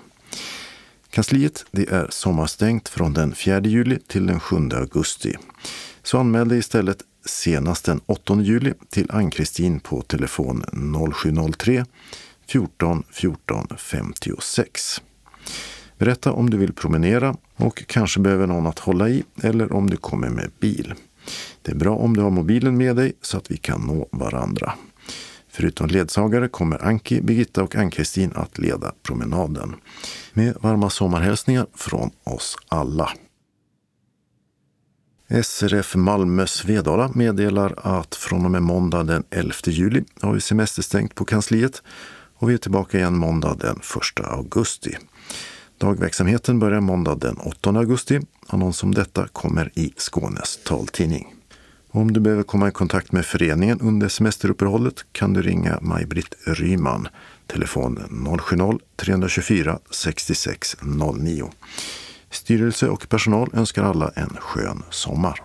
Kansliet 1.11 1.65
det 1.71 1.91
är 1.91 2.07
sommarstängt 2.11 2.89
från 2.89 3.13
den 3.13 3.35
4 3.35 3.61
juli 3.61 3.99
till 4.07 4.27
den 4.27 4.41
7 4.41 4.57
augusti. 4.73 5.35
Så 6.03 6.19
anmäl 6.19 6.49
dig 6.49 6.59
istället 6.59 6.99
senast 7.27 7.85
den 7.85 8.01
8 8.07 8.41
juli 8.41 8.73
till 8.91 9.11
Ann-Kristin 9.11 9.81
på 9.81 10.03
telefon 10.03 10.65
0703 11.15 11.85
14 12.47 13.03
14 13.11 13.69
56. 13.79 15.01
Berätta 16.05 16.33
om 16.33 16.51
du 16.51 16.57
vill 16.57 16.73
promenera 16.73 17.37
och 17.57 17.87
kanske 17.87 18.21
behöver 18.21 18.47
någon 18.47 18.67
att 18.67 18.79
hålla 18.79 19.09
i 19.09 19.25
eller 19.43 19.73
om 19.73 19.91
du 19.91 19.97
kommer 19.97 20.29
med 20.29 20.51
bil. 20.61 20.95
Det 21.63 21.73
är 21.73 21.77
bra 21.77 21.97
om 21.97 22.17
du 22.17 22.23
har 22.23 22.31
mobilen 22.31 22.77
med 22.77 22.97
dig 22.97 23.13
så 23.23 23.37
att 23.37 23.51
vi 23.51 23.57
kan 23.57 23.81
nå 23.81 24.09
varandra. 24.11 24.75
Förutom 25.49 25.87
ledsagare 25.87 26.49
kommer 26.49 26.85
Anki, 26.85 27.21
Birgitta 27.21 27.63
och 27.63 27.77
Ann-Kristin 27.77 28.33
att 28.35 28.59
leda 28.59 28.93
promenaden. 29.03 29.75
Med 30.33 30.57
varma 30.61 30.91
sommarhälsningar 30.91 31.67
från 31.75 32.11
oss 32.25 32.57
alla. 32.69 33.11
SRF 35.43 35.95
Malmö 35.95 36.47
Svedala 36.47 37.11
meddelar 37.15 37.75
att 37.77 38.15
från 38.15 38.45
och 38.45 38.51
med 38.51 38.63
måndag 38.63 39.03
den 39.03 39.25
11 39.31 39.55
juli 39.67 40.05
har 40.21 40.33
vi 40.33 40.41
semesterstängt 40.41 41.15
på 41.15 41.25
kansliet 41.25 41.83
och 42.37 42.51
vi 42.51 42.55
är 42.55 42.59
tillbaka 42.59 42.99
igen 42.99 43.17
måndag 43.17 43.57
den 43.61 43.77
1 43.77 44.25
augusti. 44.25 44.97
Dagverksamheten 45.79 46.59
börjar 46.59 46.81
måndag 46.81 47.15
den 47.15 47.37
8 47.37 47.71
augusti. 47.71 48.21
Annons 48.47 48.83
om 48.83 48.95
detta 48.95 49.29
kommer 49.29 49.71
i 49.75 49.93
Skånes 49.97 50.59
taltidning. 50.65 51.35
Om 51.91 52.13
du 52.13 52.21
behöver 52.21 52.43
komma 52.43 52.69
i 52.69 52.73
kontakt 52.73 53.13
med 53.13 53.27
föreningen 53.27 53.81
under 53.81 54.09
semesteruppehållet 54.09 55.05
kan 55.13 55.33
du 55.33 55.43
ringa 55.43 55.79
Maj-Britt 55.81 56.35
Ryman, 56.47 57.09
telefon 57.47 57.99
070-324 58.99 59.79
66 59.91 60.77
09. 60.83 61.51
Styrelse 62.31 62.89
och 62.89 63.09
personal 63.09 63.51
önskar 63.53 63.83
alla 63.83 64.09
en 64.15 64.37
skön 64.41 64.83
sommar. 64.91 65.43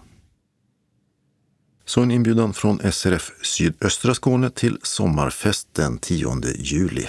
Så 1.85 2.01
en 2.01 2.11
inbjudan 2.11 2.53
från 2.53 2.91
SRF 2.91 3.31
Sydöstra 3.41 4.13
Skåne 4.13 4.49
till 4.49 4.77
sommarfest 4.83 5.67
den 5.73 5.97
10 5.97 6.41
juli. 6.55 7.07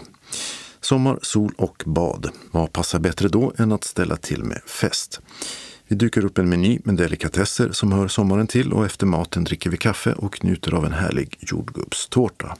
Sommar, 0.81 1.19
sol 1.23 1.52
och 1.57 1.82
bad. 1.86 2.31
Vad 2.51 2.73
passar 2.73 2.98
bättre 2.98 3.28
då 3.28 3.52
än 3.59 3.73
att 3.73 3.85
ställa 3.85 4.16
till 4.16 4.44
med 4.44 4.62
fest? 4.66 5.20
Vi 5.89 5.97
dukar 5.97 6.24
upp 6.24 6.39
en 6.39 6.48
meny 6.48 6.81
med 6.85 6.97
delikatesser 6.97 7.73
som 7.73 7.93
hör 7.93 8.09
sommaren 8.09 8.47
till 8.47 8.73
och 8.73 8.86
efter 8.86 9.07
maten 9.07 9.44
dricker 9.44 9.70
vi 9.70 9.77
kaffe 9.77 10.12
och 10.12 10.44
njuter 10.44 10.74
av 10.74 10.86
en 10.86 10.93
härlig 10.93 11.39
jordgubbstårta. 11.40 12.57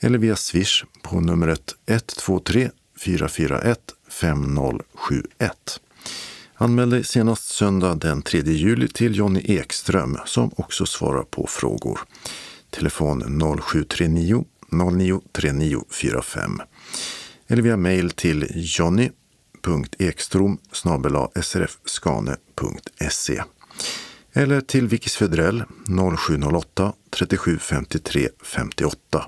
eller 0.00 0.18
via 0.18 0.36
Swish 0.36 0.84
på 1.02 1.20
numret 1.20 1.74
123 1.86 2.70
441 2.98 3.80
5071. 4.08 5.80
Anmäl 6.54 6.90
dig 6.90 7.04
senast 7.04 7.48
söndag 7.48 7.94
den 7.94 8.22
3 8.22 8.40
juli 8.40 8.88
till 8.88 9.16
Jonny 9.16 9.40
Ekström 9.44 10.18
som 10.26 10.50
också 10.56 10.86
svarar 10.86 11.22
på 11.22 11.46
frågor. 11.46 12.00
Telefon 12.70 13.40
0739 13.62 14.44
093945 14.70 16.60
eller 17.46 17.62
via 17.62 17.76
mejl 17.76 18.10
till 18.10 18.46
srfskane.se 21.42 23.42
eller 24.32 24.60
till 24.60 24.88
Vicky 24.88 25.08
Svedrell 25.08 25.64
0708 26.18 26.92
37 27.10 27.58
53 27.58 28.28
58. 28.42 29.26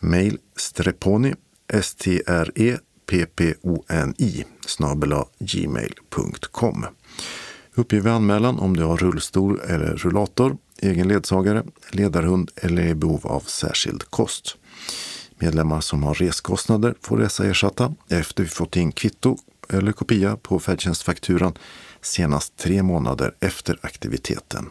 Mail 0.00 0.38
streponi 0.56 1.34
strepponi 1.82 2.76
snabela 4.66 5.24
gmail.com. 5.38 6.86
Uppge 7.74 8.00
vid 8.00 8.12
anmälan 8.12 8.58
om 8.58 8.76
du 8.76 8.82
har 8.82 8.96
rullstol 8.96 9.60
eller 9.60 9.96
rullator 9.96 10.56
egen 10.82 11.08
ledsagare, 11.08 11.64
ledarhund 11.90 12.50
eller 12.56 12.82
är 12.82 12.88
i 12.88 12.94
behov 12.94 13.26
av 13.26 13.40
särskild 13.40 14.10
kost. 14.10 14.56
Medlemmar 15.38 15.80
som 15.80 16.02
har 16.02 16.14
reskostnader 16.14 16.94
får 17.00 17.16
resa 17.16 17.44
ersatta 17.44 17.94
efter 18.08 18.42
vi 18.42 18.48
fått 18.48 18.76
in 18.76 18.92
kvitto 18.92 19.38
eller 19.68 19.92
kopia 19.92 20.36
på 20.36 20.60
färdtjänstfakturan 20.60 21.54
senast 22.00 22.56
tre 22.56 22.82
månader 22.82 23.34
efter 23.40 23.78
aktiviteten. 23.82 24.70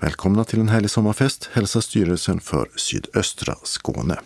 Välkomna 0.00 0.44
till 0.44 0.60
en 0.60 0.68
härlig 0.68 0.90
sommarfest 0.90 1.50
hälsar 1.52 1.80
styrelsen 1.80 2.40
för 2.40 2.70
sydöstra 2.76 3.54
Skåne. 3.62 4.18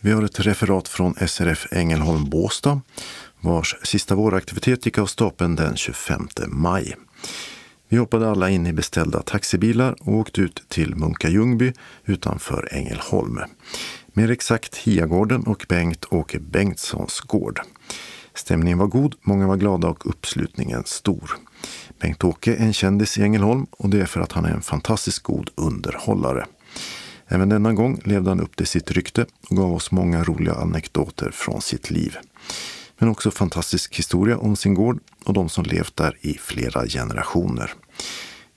Vi 0.00 0.12
har 0.12 0.22
ett 0.22 0.40
referat 0.40 0.88
från 0.88 1.14
SRF 1.28 1.66
Ängelholm 1.70 2.30
Båstad 2.30 2.80
vars 3.40 3.76
sista 3.82 4.14
våraktivitet 4.14 4.86
gick 4.86 4.98
av 4.98 5.06
stapeln 5.06 5.56
den 5.56 5.76
25 5.76 6.28
maj. 6.48 6.96
Vi 7.92 7.96
hoppade 7.96 8.30
alla 8.30 8.50
in 8.50 8.66
i 8.66 8.72
beställda 8.72 9.22
taxibilar 9.22 9.96
och 10.00 10.14
åkte 10.14 10.40
ut 10.40 10.62
till 10.68 10.96
Munka 10.96 11.28
Ljungby 11.28 11.72
utanför 12.04 12.68
Ängelholm. 12.72 13.40
Mer 14.12 14.30
exakt 14.30 14.76
Hiagården 14.76 15.42
och 15.42 15.66
Bengt-Åke 15.68 16.38
Bengtssons 16.38 17.20
gård. 17.20 17.60
Stämningen 18.34 18.78
var 18.78 18.86
god, 18.86 19.14
många 19.22 19.46
var 19.46 19.56
glada 19.56 19.88
och 19.88 20.10
uppslutningen 20.10 20.82
stor. 20.86 21.30
Bengt-Åke 22.00 22.54
är 22.54 22.64
en 22.64 22.72
kändis 22.72 23.18
i 23.18 23.22
Ängelholm 23.22 23.66
och 23.70 23.88
det 23.88 24.00
är 24.00 24.06
för 24.06 24.20
att 24.20 24.32
han 24.32 24.44
är 24.44 24.50
en 24.50 24.62
fantastiskt 24.62 25.22
god 25.22 25.50
underhållare. 25.54 26.46
Även 27.26 27.48
denna 27.48 27.72
gång 27.72 28.00
levde 28.04 28.30
han 28.30 28.40
upp 28.40 28.56
till 28.56 28.66
sitt 28.66 28.90
rykte 28.90 29.26
och 29.48 29.56
gav 29.56 29.74
oss 29.74 29.90
många 29.90 30.24
roliga 30.24 30.54
anekdoter 30.54 31.30
från 31.30 31.62
sitt 31.62 31.90
liv. 31.90 32.16
Men 32.98 33.08
också 33.08 33.30
fantastisk 33.30 33.96
historia 33.98 34.38
om 34.38 34.56
sin 34.56 34.74
gård 34.74 35.00
och 35.24 35.32
de 35.32 35.48
som 35.48 35.64
levt 35.64 35.96
där 35.96 36.16
i 36.20 36.34
flera 36.34 36.86
generationer. 36.86 37.74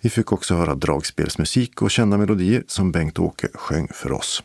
Vi 0.02 0.10
fick 0.10 0.32
också 0.32 0.56
höra 0.56 0.76
dragspelsmusik 0.76 1.82
och 1.82 1.92
kända 1.92 2.18
melodier 2.18 2.64
som 2.68 2.92
Bengt-Åke 2.92 3.48
sjöng 3.54 3.88
för 3.94 4.12
oss. 4.12 4.44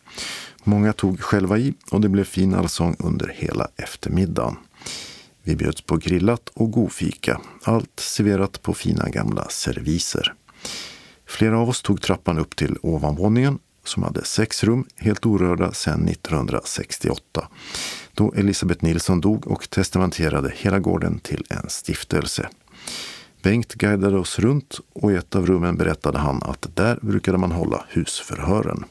Många 0.64 0.92
tog 0.92 1.20
själva 1.20 1.58
i 1.58 1.74
och 1.90 2.00
det 2.00 2.08
blev 2.08 2.24
fin 2.24 2.54
allsång 2.54 2.96
under 2.98 3.28
hela 3.36 3.68
eftermiddagen. 3.76 4.56
Vi 5.42 5.56
bjöds 5.56 5.80
på 5.80 5.96
grillat 5.96 6.48
och 6.54 6.70
godfika, 6.70 7.40
allt 7.62 8.00
serverat 8.00 8.62
på 8.62 8.74
fina 8.74 9.08
gamla 9.08 9.48
serviser. 9.48 10.34
Flera 11.26 11.58
av 11.58 11.68
oss 11.68 11.82
tog 11.82 12.02
trappan 12.02 12.38
upp 12.38 12.56
till 12.56 12.76
ovanvåningen 12.82 13.58
som 13.84 14.02
hade 14.02 14.24
sex 14.24 14.64
rum, 14.64 14.86
helt 14.96 15.26
orörda 15.26 15.72
sedan 15.72 16.08
1968 16.08 17.48
då 18.18 18.32
Elisabeth 18.36 18.84
Nilsson 18.84 19.20
dog 19.20 19.46
och 19.46 19.70
testamenterade 19.70 20.52
hela 20.56 20.78
gården 20.78 21.18
till 21.18 21.44
en 21.48 21.68
stiftelse. 21.68 22.48
Bengt 23.42 23.74
guidade 23.74 24.18
oss 24.18 24.38
runt 24.38 24.80
och 24.92 25.12
i 25.12 25.14
ett 25.14 25.36
av 25.36 25.46
rummen 25.46 25.76
berättade 25.76 26.18
han 26.18 26.42
att 26.42 26.66
där 26.74 26.98
brukade 27.02 27.38
man 27.38 27.52
hålla 27.52 27.84
husförhören. 27.88 28.84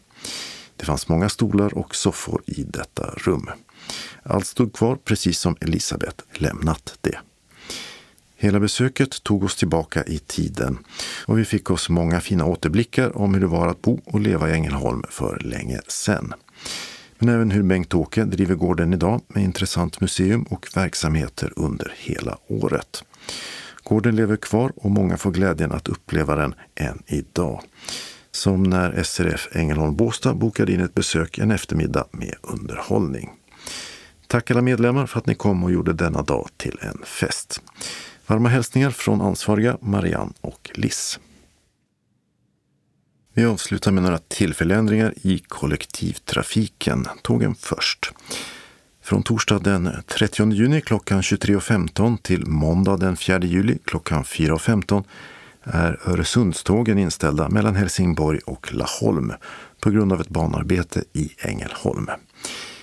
Det 0.76 0.86
fanns 0.86 1.07
många 1.07 1.30
stolar 1.30 1.78
och 1.78 1.95
soffor 1.95 2.41
i 2.45 2.64
detta 2.64 3.14
rum. 3.18 3.49
Allt 4.24 4.48
stod 4.48 4.74
kvar 4.74 4.95
precis 4.95 5.40
som 5.40 5.56
Elisabeth 5.61 6.24
lämnat 6.34 6.98
det. 7.02 7.19
Hela 8.36 8.60
besöket 8.60 9.24
tog 9.24 9.44
oss 9.44 9.56
tillbaka 9.56 10.03
i 10.03 10.19
tiden 10.19 10.78
och 11.26 11.40
vi 11.40 11.45
fick 11.45 11.72
oss 11.72 11.90
många 11.90 12.22
fina 12.22 12.45
återblickar 12.45 13.18
om 13.18 13.34
hur 13.34 13.41
det 13.41 13.48
var 13.48 13.68
att 13.68 13.82
bo 13.82 13.99
och 14.06 14.19
leva 14.19 14.49
i 14.49 14.53
Ängelholm 14.53 15.03
för 15.10 15.40
länge 15.40 15.80
sedan. 15.88 16.34
Men 17.19 17.30
även 17.30 17.52
hur 17.52 17.64
Bengt-Åke 17.64 18.24
driver 18.24 18.56
gården 18.56 18.94
idag 18.94 19.22
med 19.28 19.44
intressant 19.44 20.02
museum 20.02 20.44
och 20.44 20.68
verksamheter 20.76 21.53
under 21.56 21.94
hela 21.98 22.38
året. 22.48 23.03
Gården 23.90 24.16
lever 24.16 24.36
kvar 24.36 24.72
och 24.76 24.92
många 24.92 25.18
får 25.18 25.32
glädjen 25.32 25.72
att 25.72 25.88
uppleva 25.88 26.36
den 26.36 26.56
än 26.76 27.04
idag. 27.06 27.62
Som 28.32 28.64
när 28.64 29.04
SRF 29.04 29.48
Ängelholm 29.52 29.96
Båstad 29.96 30.34
bokade 30.34 30.74
in 30.74 30.82
ett 30.82 30.94
besök 30.94 31.38
en 31.38 31.52
eftermiddag 31.52 32.08
med 32.12 32.36
underhållning. 32.42 33.30
Tack 34.28 34.52
alla 34.52 34.62
medlemmar 34.62 35.06
för 35.06 35.20
att 35.20 35.26
ni 35.26 35.36
kom 35.36 35.64
och 35.64 35.72
gjorde 35.72 35.94
denna 35.94 36.22
dag 36.22 36.50
till 36.58 36.80
en 36.82 37.02
fest. 37.06 37.62
Varma 38.28 38.50
hälsningar 38.50 38.92
från 38.92 39.22
ansvariga 39.22 39.78
Marianne 39.82 40.34
och 40.42 40.70
Liss. 40.74 41.20
Vi 43.34 43.46
avslutar 43.46 43.92
med 43.92 44.04
några 44.04 44.18
tillfälliga 44.18 44.78
ändringar 44.78 45.14
i 45.22 45.40
kollektivtrafiken. 45.48 47.08
Tågen 47.22 47.56
först. 47.56 48.12
Från 49.08 49.24
torsdag 49.24 49.60
den 49.60 49.90
30 50.08 50.52
juni 50.52 50.82
klockan 50.82 51.22
23.15 51.22 52.18
till 52.18 52.48
måndag 52.48 52.98
den 52.98 53.18
4 53.18 53.40
juli 53.40 53.78
klockan 53.86 54.24
4.15 54.24 55.04
är 55.64 56.00
Öresundstågen 56.06 56.98
inställda 56.98 57.50
mellan 57.50 57.76
Helsingborg 57.76 58.40
och 58.46 58.74
Laholm 58.74 59.34
på 59.82 59.90
grund 59.90 60.14
av 60.14 60.22
ett 60.22 60.30
banarbete 60.30 61.04
i 61.14 61.30
Ängelholm. 61.40 62.10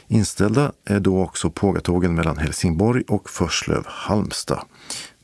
Inställda 0.07 0.73
är 0.85 1.01
då 1.01 1.23
också 1.23 1.51
pågatågen 1.51 2.15
mellan 2.15 2.37
Helsingborg 2.37 3.05
och 3.09 3.31
Förslöv-Halmstad. 3.31 4.65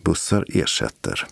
Bussar 0.04 0.44
ersätter. 0.48 1.26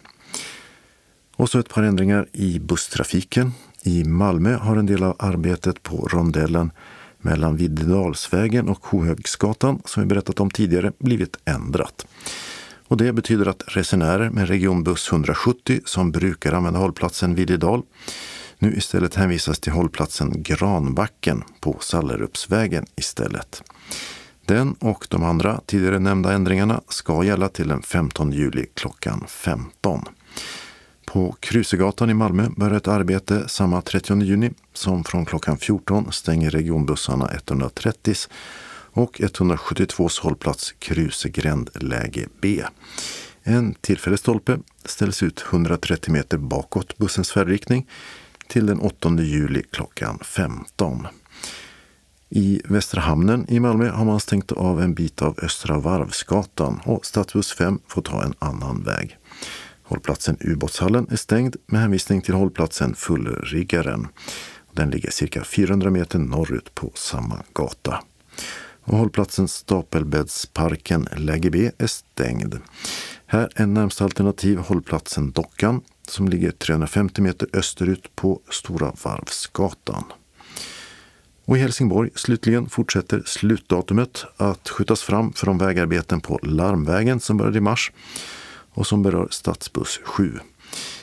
Och 1.36 1.50
så 1.50 1.58
ett 1.58 1.68
par 1.68 1.82
ändringar 1.82 2.28
i 2.32 2.58
busstrafiken. 2.58 3.52
I 3.82 4.04
Malmö 4.04 4.56
har 4.56 4.76
en 4.76 4.86
del 4.86 5.02
av 5.02 5.16
arbetet 5.18 5.82
på 5.82 6.08
rondellen 6.12 6.70
mellan 7.18 7.56
Viddedalsvägen 7.56 8.68
och 8.68 8.86
Hohögsgatan, 8.86 9.82
som 9.84 10.02
vi 10.02 10.06
berättat 10.06 10.40
om 10.40 10.50
tidigare, 10.50 10.92
blivit 10.98 11.36
ändrat. 11.44 12.06
Och 12.88 12.96
det 12.96 13.12
betyder 13.12 13.46
att 13.46 13.62
resenärer 13.66 14.30
med 14.30 14.48
regionbuss 14.48 15.12
170 15.12 15.80
som 15.84 16.12
brukar 16.12 16.52
använda 16.52 16.78
hållplatsen 16.78 17.34
Viddedal 17.34 17.82
nu 18.58 18.74
istället 18.76 19.14
hänvisas 19.14 19.58
till 19.58 19.72
hållplatsen 19.72 20.42
Granbacken 20.42 21.44
på 21.60 21.76
Sallerupsvägen 21.80 22.86
istället. 22.96 23.62
Den 24.46 24.72
och 24.72 25.06
de 25.10 25.24
andra 25.24 25.60
tidigare 25.66 25.98
nämnda 25.98 26.32
ändringarna 26.32 26.80
ska 26.88 27.24
gälla 27.24 27.48
till 27.48 27.68
den 27.68 27.82
15 27.82 28.32
juli 28.32 28.66
klockan 28.74 29.24
15. 29.28 30.04
På 31.08 31.36
Krusegatan 31.40 32.10
i 32.10 32.14
Malmö 32.14 32.48
börjar 32.56 32.76
ett 32.76 32.88
arbete 32.88 33.48
samma 33.48 33.82
30 33.82 34.22
juni 34.22 34.50
som 34.72 35.04
från 35.04 35.24
klockan 35.24 35.58
14 35.58 36.12
stänger 36.12 36.50
regionbussarna 36.50 37.30
130 37.30 38.14
och 38.92 39.20
172 39.20 40.08
hållplats 40.22 40.72
Krusegränd 40.72 41.70
läge 41.74 42.26
B. 42.40 42.62
En 43.42 43.74
tillfällig 43.74 44.18
stolpe 44.18 44.58
ställs 44.84 45.22
ut 45.22 45.44
130 45.50 46.12
meter 46.12 46.38
bakåt 46.38 46.98
bussens 46.98 47.32
färdriktning 47.32 47.86
till 48.48 48.66
den 48.66 48.80
8 48.80 49.16
juli 49.18 49.62
klockan 49.70 50.18
15. 50.22 51.06
I 52.28 52.62
Västra 52.64 53.00
hamnen 53.00 53.46
i 53.48 53.60
Malmö 53.60 53.90
har 53.90 54.04
man 54.04 54.20
stängt 54.20 54.52
av 54.52 54.82
en 54.82 54.94
bit 54.94 55.22
av 55.22 55.38
Östra 55.42 55.78
Varvsgatan 55.78 56.80
och 56.84 57.06
stadsbuss 57.06 57.52
5 57.52 57.78
får 57.86 58.02
ta 58.02 58.22
en 58.22 58.34
annan 58.38 58.82
väg. 58.82 59.18
Hållplatsen 59.88 60.36
Ubåtshallen 60.40 61.06
är 61.10 61.16
stängd 61.16 61.56
med 61.66 61.80
hänvisning 61.80 62.22
till 62.22 62.34
hållplatsen 62.34 62.94
Fullriggaren. 62.94 64.08
Den 64.72 64.90
ligger 64.90 65.10
cirka 65.10 65.44
400 65.44 65.90
meter 65.90 66.18
norrut 66.18 66.74
på 66.74 66.92
samma 66.94 67.42
gata. 67.52 68.02
Och 68.80 68.98
hållplatsen 68.98 69.48
Stapelbäddsparken 69.48 71.08
läge 71.16 71.50
B 71.50 71.70
är 71.78 71.86
stängd. 71.86 72.58
Här 73.26 73.48
är 73.54 73.66
närmsta 73.66 74.04
alternativ 74.04 74.58
hållplatsen 74.58 75.30
Dockan 75.30 75.80
som 76.08 76.28
ligger 76.28 76.50
350 76.50 77.22
meter 77.22 77.48
österut 77.52 78.16
på 78.16 78.40
Stora 78.50 78.92
Varvsgatan. 79.04 80.04
Och 81.44 81.56
i 81.56 81.60
Helsingborg 81.60 82.10
slutligen 82.14 82.68
fortsätter 82.68 83.22
slutdatumet 83.26 84.24
att 84.36 84.68
skjutas 84.68 85.02
fram 85.02 85.32
för 85.32 85.46
de 85.46 85.58
vägarbeten 85.58 86.20
på 86.20 86.38
Larmvägen 86.42 87.20
som 87.20 87.36
började 87.36 87.58
i 87.58 87.60
mars 87.60 87.92
och 88.78 88.86
som 88.86 89.02
berör 89.02 89.28
stadsbuss 89.30 90.00
7. 90.04 90.38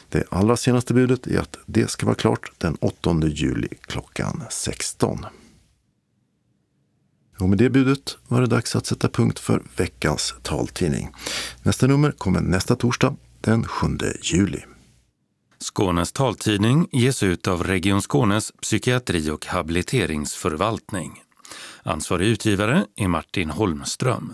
Det 0.10 0.24
allra 0.30 0.58
senaste 0.58 0.94
budet 0.94 1.28
är 1.28 1.40
att 1.40 1.58
det 1.66 1.92
ska 1.92 2.06
vara 2.06 2.16
klart 2.16 2.52
den 2.58 2.76
8 2.76 3.20
juli 3.24 3.68
klockan 3.82 4.44
16. 4.50 5.26
Och 7.40 7.50
med 7.50 7.58
det 7.58 7.70
budet 7.70 8.18
var 8.28 8.42
det 8.42 8.48
dags 8.48 8.76
att 8.76 8.86
sätta 8.86 9.10
punkt 9.10 9.40
för 9.40 9.64
veckans 9.78 10.36
taltidning. 10.42 11.10
Nästa 11.64 11.88
nummer 11.88 12.12
kommer 12.12 12.42
nästa 12.42 12.76
torsdag 12.76 13.16
den 13.42 13.68
7 13.68 13.88
juli. 14.22 14.60
Skånes 15.60 16.12
taltidning 16.12 16.88
ges 16.92 17.24
ut 17.24 17.48
av 17.48 17.64
Region 17.64 18.02
Skånes 18.02 18.52
psykiatri 18.62 19.30
och 19.30 19.46
habiliteringsförvaltning. 19.46 21.22
Ansvarig 21.84 22.28
utgivare 22.28 22.86
är 22.96 23.08
Martin 23.08 23.50
Holmström. 23.50 24.34